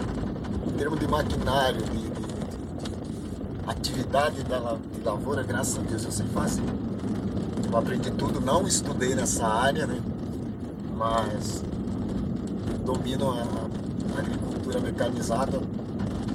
em 0.69 0.71
termos 0.73 1.01
de 1.01 1.09
maquinário, 1.09 1.81
de, 1.81 1.97
de, 1.97 2.09
de 2.11 3.71
atividade 3.71 4.45
da, 4.45 4.77
de 4.77 5.03
lavoura, 5.03 5.43
graças 5.45 5.79
a 5.79 5.81
Deus 5.81 6.05
eu 6.05 6.13
sei 6.13 6.27
fazer. 6.27 6.63
Eu 7.73 7.79
aprendi 7.79 8.11
tudo, 8.11 8.39
não 8.39 8.67
estudei 8.67 9.15
nessa 9.15 9.47
área, 9.47 9.87
né? 9.87 9.99
Mas 10.95 11.65
domino 12.85 13.31
a, 13.31 13.45
a 14.17 14.19
agricultura 14.19 14.51
agricultura 14.61 14.81
mecanizada 14.81 15.61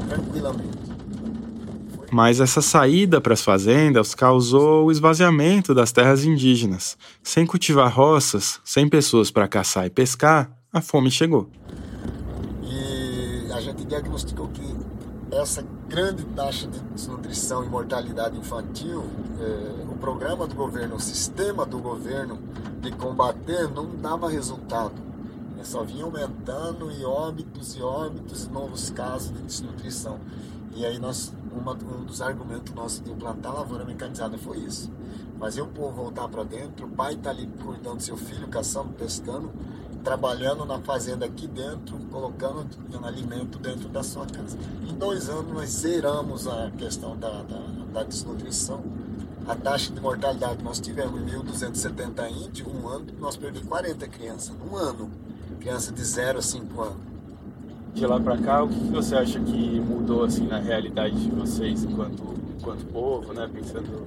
tranquilamente. 0.10 0.85
Mas 2.16 2.40
essa 2.40 2.62
saída 2.62 3.20
para 3.20 3.34
as 3.34 3.42
fazendas 3.42 4.16
causou 4.16 4.86
o 4.86 4.92
esvaziamento 4.92 5.76
das 5.76 5.92
terras 5.92 6.24
indígenas. 6.24 6.98
Sem 7.22 7.46
cultivar 7.46 7.94
roças, 7.94 8.62
sem 8.64 8.88
pessoas 8.88 9.30
para 9.30 9.50
caçar 9.50 9.86
e 9.86 9.90
pescar, 9.90 10.50
a 10.72 10.80
fome 10.80 11.12
chegou. 11.12 11.50
E 12.64 13.52
a 13.52 13.60
gente 13.60 13.84
diagnosticou 13.84 14.48
que 14.48 14.64
essa 15.30 15.62
grande 15.90 16.24
taxa 16.28 16.68
de 16.68 16.80
desnutrição 16.80 17.66
e 17.66 17.68
mortalidade 17.68 18.38
infantil, 18.38 19.04
eh, 19.42 19.84
o 19.92 19.98
programa 19.98 20.48
do 20.48 20.56
governo, 20.56 20.96
o 20.96 21.02
sistema 21.02 21.66
do 21.66 21.80
governo 21.80 22.40
de 22.82 22.92
combater 22.94 23.70
não 23.70 23.94
dava 23.94 24.30
resultado 24.30 25.04
só 25.66 25.84
vinha 25.84 26.06
aumentando 26.06 26.92
e 26.92 27.04
óbitos 27.04 27.76
e 27.76 27.82
óbitos 27.82 28.46
e 28.46 28.50
novos 28.50 28.92
casos 28.92 29.34
de 29.34 29.42
desnutrição. 29.42 30.20
E 30.76 30.86
aí 30.86 31.00
nós, 31.00 31.34
uma, 31.52 31.72
um 31.72 32.04
dos 32.04 32.22
argumentos 32.22 32.74
nossos 32.74 33.02
de 33.02 33.10
implantar 33.10 33.54
a 33.54 33.60
lavoura 33.60 33.86
mecanizada 33.86 34.38
foi 34.38 34.58
isso. 34.58 34.92
Fazer 35.40 35.62
o 35.62 35.68
povo 35.68 35.92
voltar 35.92 36.28
para 36.28 36.44
dentro, 36.44 36.86
o 36.86 36.90
pai 36.90 37.14
está 37.14 37.30
ali 37.30 37.48
cuidando 37.64 37.98
do 37.98 38.04
seu 38.04 38.18
filho, 38.18 38.48
caçando, 38.48 38.90
pescando, 38.94 39.52
trabalhando 40.04 40.66
na 40.66 40.80
fazenda 40.80 41.26
aqui 41.26 41.48
dentro, 41.48 41.98
colocando 42.12 42.68
alimento 43.04 43.58
dentro 43.58 43.88
da 43.88 44.04
sua 44.04 44.26
casa. 44.26 44.58
Em 44.88 44.94
dois 44.94 45.30
anos 45.30 45.54
nós 45.54 45.70
zeramos 45.70 46.48
a 46.48 46.72
questão 46.72 47.18
da, 47.18 47.42
da, 47.44 47.60
da 47.94 48.04
desnutrição. 48.04 48.84
A 49.48 49.56
taxa 49.56 49.94
de 49.94 50.02
mortalidade 50.02 50.64
nós 50.64 50.80
tivemos 50.80 51.22
em 51.22 51.38
1.270 51.38 52.32
índios, 52.32 52.68
um 52.68 52.88
ano, 52.88 53.06
nós 53.20 53.38
perdemos 53.38 53.68
40 53.68 54.08
crianças, 54.08 54.56
um 54.70 54.76
ano 54.76 55.10
criança 55.66 55.92
de 55.92 56.04
0 56.04 56.38
a 56.38 56.42
5 56.42 56.82
anos. 56.82 57.15
De 57.96 58.06
lá 58.06 58.20
para 58.20 58.38
cá, 58.38 58.62
o 58.62 58.68
que 58.68 58.92
você 58.92 59.16
acha 59.16 59.40
que 59.40 59.80
mudou 59.80 60.26
assim 60.26 60.46
na 60.46 60.60
realidade 60.60 61.16
de 61.16 61.32
vocês 61.32 61.82
enquanto, 61.86 62.24
enquanto 62.60 62.86
povo, 62.88 63.34
né? 63.34 63.50
Pensando. 63.52 64.06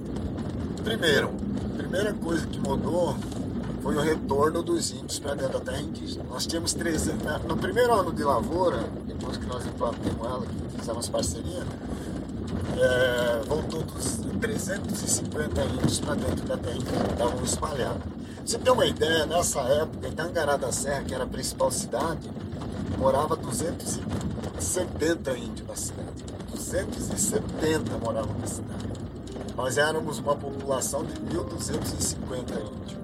Primeiro, 0.83 1.31
a 1.73 1.75
primeira 1.75 2.13
coisa 2.13 2.45
que 2.45 2.59
mudou 2.59 3.17
foi 3.81 3.95
o 3.95 3.99
retorno 3.99 4.61
dos 4.61 4.91
índios 4.91 5.17
para 5.17 5.33
dentro 5.33 5.53
da 5.53 5.65
terra 5.65 5.81
indígena. 5.81 6.23
Nós 6.29 6.45
tínhamos 6.45 6.75
300. 6.75 7.23
Né, 7.23 7.41
no 7.47 7.57
primeiro 7.57 7.91
ano 7.91 8.13
de 8.13 8.23
lavoura, 8.23 8.77
depois 9.07 9.37
que 9.37 9.45
nós 9.47 9.65
implantamos 9.65 10.23
ela, 10.23 10.45
que 10.45 10.77
fizemos 10.79 11.09
parceria, 11.09 11.63
é, 12.77 13.41
voltou 13.47 13.81
dos 13.81 14.19
350 14.39 15.61
índios 15.65 15.99
para 15.99 16.13
dentro 16.13 16.45
da 16.45 16.57
terra 16.57 16.75
indígena, 16.75 17.07
estavam 17.11 17.43
espalhados. 17.43 18.03
Você 18.45 18.59
tem 18.59 18.71
uma 18.71 18.85
ideia, 18.85 19.25
nessa 19.25 19.61
época, 19.61 20.11
Tangará 20.15 20.57
da 20.57 20.71
Serra, 20.71 21.03
que 21.03 21.13
era 21.13 21.23
a 21.23 21.27
principal 21.27 21.71
cidade, 21.71 22.29
morava 22.99 23.35
270 23.37 25.37
índios 25.37 25.67
na 25.67 25.75
cidade. 25.75 26.25
270 26.51 27.97
moravam 27.97 28.37
na 28.37 28.45
cidade. 28.45 28.89
Nós 29.55 29.77
éramos 29.77 30.19
uma 30.19 30.35
população 30.35 31.05
de 31.05 31.13
1.250 31.13 32.61
índios. 32.61 32.98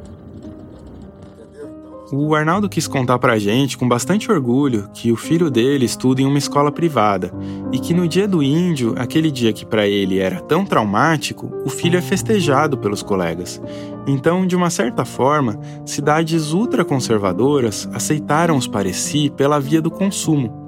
O 2.18 2.36
Arnaldo 2.36 2.70
quis 2.70 2.88
contar 2.88 3.20
pra 3.20 3.38
gente 3.38 3.78
com 3.78 3.88
bastante 3.88 4.32
orgulho 4.32 4.90
que 4.94 5.12
o 5.12 5.16
filho 5.16 5.50
dele 5.50 5.86
estuda 5.86 6.22
em 6.22 6.26
uma 6.26 6.38
escola 6.38 6.72
privada 6.72 7.34
e 7.72 7.80
que 7.80 7.94
no 7.94 8.08
dia 8.08 8.28
do 8.28 8.42
índio, 8.42 8.94
aquele 8.98 9.30
dia 9.30 9.52
que 9.52 9.66
para 9.66 9.88
ele 9.88 10.20
era 10.20 10.40
tão 10.42 10.66
traumático, 10.66 11.52
o 11.66 11.70
filho 11.70 11.98
é 11.98 12.02
festejado 12.02 12.78
pelos 12.78 13.04
colegas. 13.04 13.62
Então, 14.08 14.46
de 14.46 14.56
uma 14.56 14.70
certa 14.70 15.04
forma, 15.04 15.60
cidades 15.86 16.52
ultraconservadoras 16.52 17.90
aceitaram 17.94 18.58
os 18.58 18.68
Pareci 18.68 19.30
pela 19.30 19.60
via 19.60 19.82
do 19.82 19.92
consumo. 19.92 20.65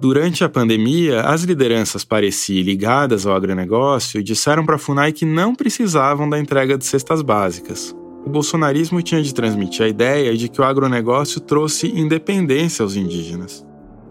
Durante 0.00 0.44
a 0.44 0.48
pandemia, 0.48 1.22
as 1.22 1.42
lideranças 1.42 2.04
Pareci 2.04 2.62
ligadas 2.62 3.26
ao 3.26 3.34
agronegócio 3.34 4.22
disseram 4.22 4.64
para 4.64 4.76
a 4.76 4.78
FUNAI 4.78 5.10
que 5.12 5.24
não 5.24 5.56
precisavam 5.56 6.30
da 6.30 6.38
entrega 6.38 6.78
de 6.78 6.86
cestas 6.86 7.20
básicas. 7.20 7.92
O 8.24 8.30
bolsonarismo 8.30 9.02
tinha 9.02 9.20
de 9.20 9.34
transmitir 9.34 9.84
a 9.84 9.88
ideia 9.88 10.36
de 10.36 10.48
que 10.48 10.60
o 10.60 10.64
agronegócio 10.64 11.40
trouxe 11.40 11.88
independência 11.88 12.84
aos 12.84 12.94
indígenas. 12.94 13.66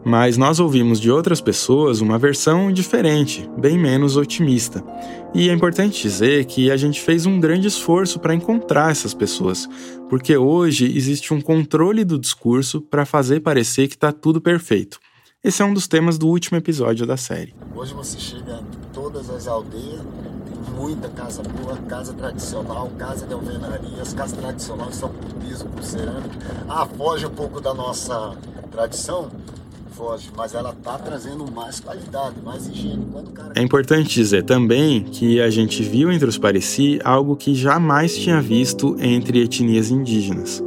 Mas 0.05 0.35
nós 0.35 0.59
ouvimos 0.59 0.99
de 0.99 1.09
outras 1.09 1.39
pessoas 1.39 2.01
uma 2.01 2.17
versão 2.17 2.69
diferente, 2.69 3.49
bem 3.57 3.77
menos 3.77 4.17
otimista. 4.17 4.83
E 5.33 5.49
é 5.49 5.53
importante 5.53 6.01
dizer 6.01 6.43
que 6.45 6.69
a 6.69 6.75
gente 6.75 6.99
fez 6.99 7.25
um 7.25 7.39
grande 7.39 7.69
esforço 7.69 8.19
para 8.19 8.35
encontrar 8.35 8.91
essas 8.91 9.13
pessoas, 9.13 9.69
porque 10.09 10.35
hoje 10.35 10.85
existe 10.97 11.33
um 11.33 11.39
controle 11.39 12.03
do 12.03 12.19
discurso 12.19 12.81
para 12.81 13.05
fazer 13.05 13.39
parecer 13.39 13.87
que 13.87 13.95
está 13.95 14.11
tudo 14.11 14.41
perfeito. 14.41 14.99
Esse 15.43 15.61
é 15.61 15.65
um 15.65 15.73
dos 15.73 15.87
temas 15.87 16.17
do 16.17 16.27
último 16.27 16.57
episódio 16.57 17.05
da 17.05 17.15
série. 17.15 17.53
Hoje 17.75 17.93
você 17.93 18.17
chega 18.17 18.59
em 18.59 18.91
todas 18.91 19.29
as 19.29 19.47
aldeias, 19.47 20.01
tem 20.01 20.75
muita 20.75 21.07
casa 21.09 21.43
boa, 21.43 21.77
casa 21.87 22.11
tradicional, 22.11 22.89
casa 22.97 23.27
de 23.27 23.33
alvenaria. 23.33 24.01
As 24.01 24.13
casas 24.13 24.37
tradicionais 24.39 24.95
são 24.95 25.09
por 25.09 25.33
piso, 25.35 25.65
por 25.65 25.83
cerâmica. 25.83 26.65
Ah, 26.67 26.87
foge 26.87 27.27
um 27.27 27.29
pouco 27.29 27.61
da 27.61 27.71
nossa 27.71 28.35
tradição, 28.71 29.29
foge, 29.91 30.31
mas 30.35 30.55
ela 30.55 30.73
tá 30.73 30.97
trazendo 30.97 31.49
mais 31.51 31.79
qualidade, 31.79 32.41
mais 32.43 32.67
higiene. 32.67 33.07
Cara... 33.35 33.53
É 33.55 33.61
importante 33.61 34.15
dizer 34.15 34.43
também 34.43 35.03
que 35.03 35.39
a 35.39 35.51
gente 35.51 35.83
viu 35.83 36.11
entre 36.11 36.27
os 36.27 36.39
Pareci 36.39 36.99
algo 37.03 37.35
que 37.35 37.53
jamais 37.53 38.17
tinha 38.17 38.41
visto 38.41 38.97
entre 38.99 39.43
etnias 39.43 39.91
indígenas. 39.91 40.63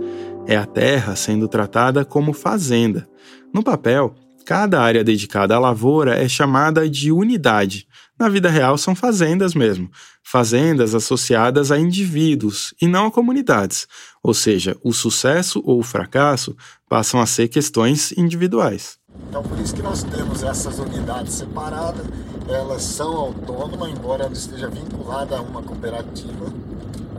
É 0.46 0.56
a 0.56 0.64
terra 0.64 1.16
sendo 1.16 1.48
tratada 1.48 2.04
como 2.04 2.32
fazenda. 2.32 3.08
No 3.52 3.64
papel, 3.64 4.14
Cada 4.44 4.80
área 4.80 5.04
dedicada 5.04 5.54
à 5.54 5.58
lavoura 5.58 6.16
é 6.16 6.28
chamada 6.28 6.88
de 6.88 7.12
unidade. 7.12 7.86
Na 8.18 8.28
vida 8.28 8.50
real, 8.50 8.76
são 8.76 8.94
fazendas 8.94 9.54
mesmo. 9.54 9.90
Fazendas 10.22 10.94
associadas 10.94 11.70
a 11.70 11.78
indivíduos 11.78 12.74
e 12.80 12.86
não 12.86 13.06
a 13.06 13.10
comunidades. 13.10 13.86
Ou 14.22 14.34
seja, 14.34 14.76
o 14.82 14.92
sucesso 14.92 15.62
ou 15.64 15.78
o 15.78 15.82
fracasso 15.82 16.56
passam 16.88 17.20
a 17.20 17.26
ser 17.26 17.48
questões 17.48 18.12
individuais. 18.12 18.98
Então, 19.28 19.42
por 19.42 19.58
isso 19.58 19.74
que 19.74 19.82
nós 19.82 20.02
temos 20.02 20.42
essas 20.42 20.78
unidades 20.78 21.34
separadas. 21.34 22.04
Elas 22.48 22.82
são 22.82 23.16
autônomas, 23.16 23.90
embora 23.90 24.24
ela 24.24 24.32
esteja 24.32 24.68
vinculada 24.68 25.38
a 25.38 25.40
uma 25.40 25.62
cooperativa. 25.62 26.52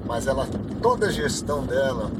Mas 0.06 0.28
ela, 0.28 0.48
toda 0.82 1.08
a 1.08 1.12
gestão 1.12 1.66
dela 1.66 2.12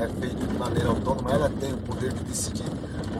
é 0.00 0.08
feita 0.20 0.46
de 0.46 0.54
maneira 0.58 0.88
autônoma. 0.88 1.30
Ela 1.30 1.48
tem 1.48 1.72
o 1.72 1.78
poder 1.78 2.12
de 2.12 2.24
decidir 2.24 2.64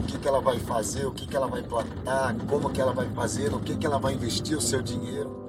que, 0.05 0.17
que 0.17 0.27
ela 0.27 0.39
vai 0.39 0.59
fazer, 0.59 1.05
o 1.05 1.11
que, 1.11 1.27
que 1.27 1.35
ela 1.35 1.47
vai 1.47 1.61
plantar, 1.61 2.35
como 2.47 2.69
que 2.69 2.79
ela 2.79 2.93
vai 2.93 3.07
fazer, 3.09 3.51
no 3.51 3.59
que, 3.59 3.75
que 3.75 3.85
ela 3.85 3.99
vai 3.99 4.13
investir 4.13 4.57
o 4.57 4.61
seu 4.61 4.81
dinheiro. 4.81 5.45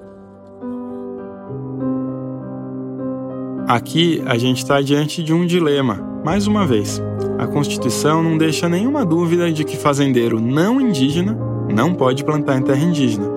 Aqui 3.69 4.23
a 4.27 4.39
gente 4.39 4.59
está 4.59 4.81
diante 4.81 5.23
de 5.23 5.33
um 5.33 5.45
dilema, 5.45 5.97
mais 6.25 6.47
uma 6.47 6.67
vez. 6.67 7.03
A 7.39 7.47
Constituição 7.47 8.23
não 8.23 8.39
deixa 8.39 8.69
nenhuma 8.69 9.05
dúvida 9.05 9.53
de 9.53 9.65
que 9.65 9.77
fazendeiro 9.77 10.41
não 10.41 10.81
indígena 10.81 11.37
não 11.75 11.93
pode 11.93 12.25
plantar 12.25 12.59
em 12.59 12.63
terra 12.63 12.83
indígena. 12.83 13.29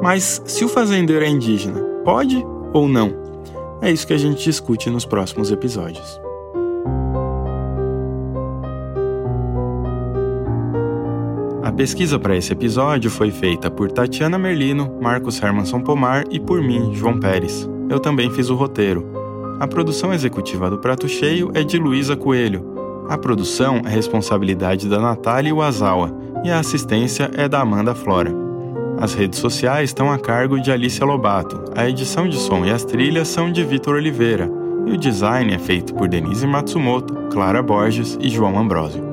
Mas 0.00 0.40
se 0.44 0.64
o 0.64 0.68
fazendeiro 0.68 1.24
é 1.24 1.28
indígena, 1.28 1.80
pode 2.04 2.44
ou 2.72 2.88
não? 2.88 3.12
É 3.80 3.90
isso 3.90 4.06
que 4.06 4.12
a 4.12 4.18
gente 4.18 4.44
discute 4.44 4.88
nos 4.88 5.04
próximos 5.04 5.50
episódios. 5.50 6.20
A 11.72 11.74
pesquisa 11.74 12.18
para 12.18 12.36
esse 12.36 12.52
episódio 12.52 13.10
foi 13.10 13.30
feita 13.30 13.70
por 13.70 13.90
Tatiana 13.90 14.38
Merlino, 14.38 14.94
Marcos 15.00 15.42
Hermanson 15.42 15.80
Pomar 15.80 16.24
e 16.30 16.38
por 16.38 16.60
mim, 16.60 16.92
João 16.92 17.18
Pérez. 17.18 17.66
Eu 17.88 17.98
também 17.98 18.30
fiz 18.30 18.50
o 18.50 18.54
roteiro. 18.54 19.10
A 19.58 19.66
produção 19.66 20.12
executiva 20.12 20.68
do 20.68 20.76
Prato 20.76 21.08
Cheio 21.08 21.50
é 21.54 21.64
de 21.64 21.78
Luísa 21.78 22.14
Coelho. 22.14 23.06
A 23.08 23.16
produção 23.16 23.80
é 23.86 23.88
responsabilidade 23.88 24.86
da 24.86 25.00
Natália 25.00 25.54
Wazawa 25.54 26.14
e 26.44 26.50
a 26.50 26.58
assistência 26.58 27.30
é 27.32 27.48
da 27.48 27.62
Amanda 27.62 27.94
Flora. 27.94 28.32
As 29.00 29.14
redes 29.14 29.38
sociais 29.38 29.88
estão 29.88 30.12
a 30.12 30.18
cargo 30.18 30.60
de 30.60 30.70
Alicia 30.70 31.06
Lobato, 31.06 31.72
a 31.74 31.88
edição 31.88 32.28
de 32.28 32.36
som 32.36 32.66
e 32.66 32.70
as 32.70 32.84
trilhas 32.84 33.28
são 33.28 33.50
de 33.50 33.64
Vitor 33.64 33.94
Oliveira, 33.94 34.48
e 34.86 34.92
o 34.92 34.98
design 34.98 35.54
é 35.54 35.58
feito 35.58 35.94
por 35.94 36.06
Denise 36.06 36.46
Matsumoto, 36.46 37.14
Clara 37.32 37.62
Borges 37.62 38.18
e 38.20 38.28
João 38.28 38.58
Ambrosio. 38.58 39.11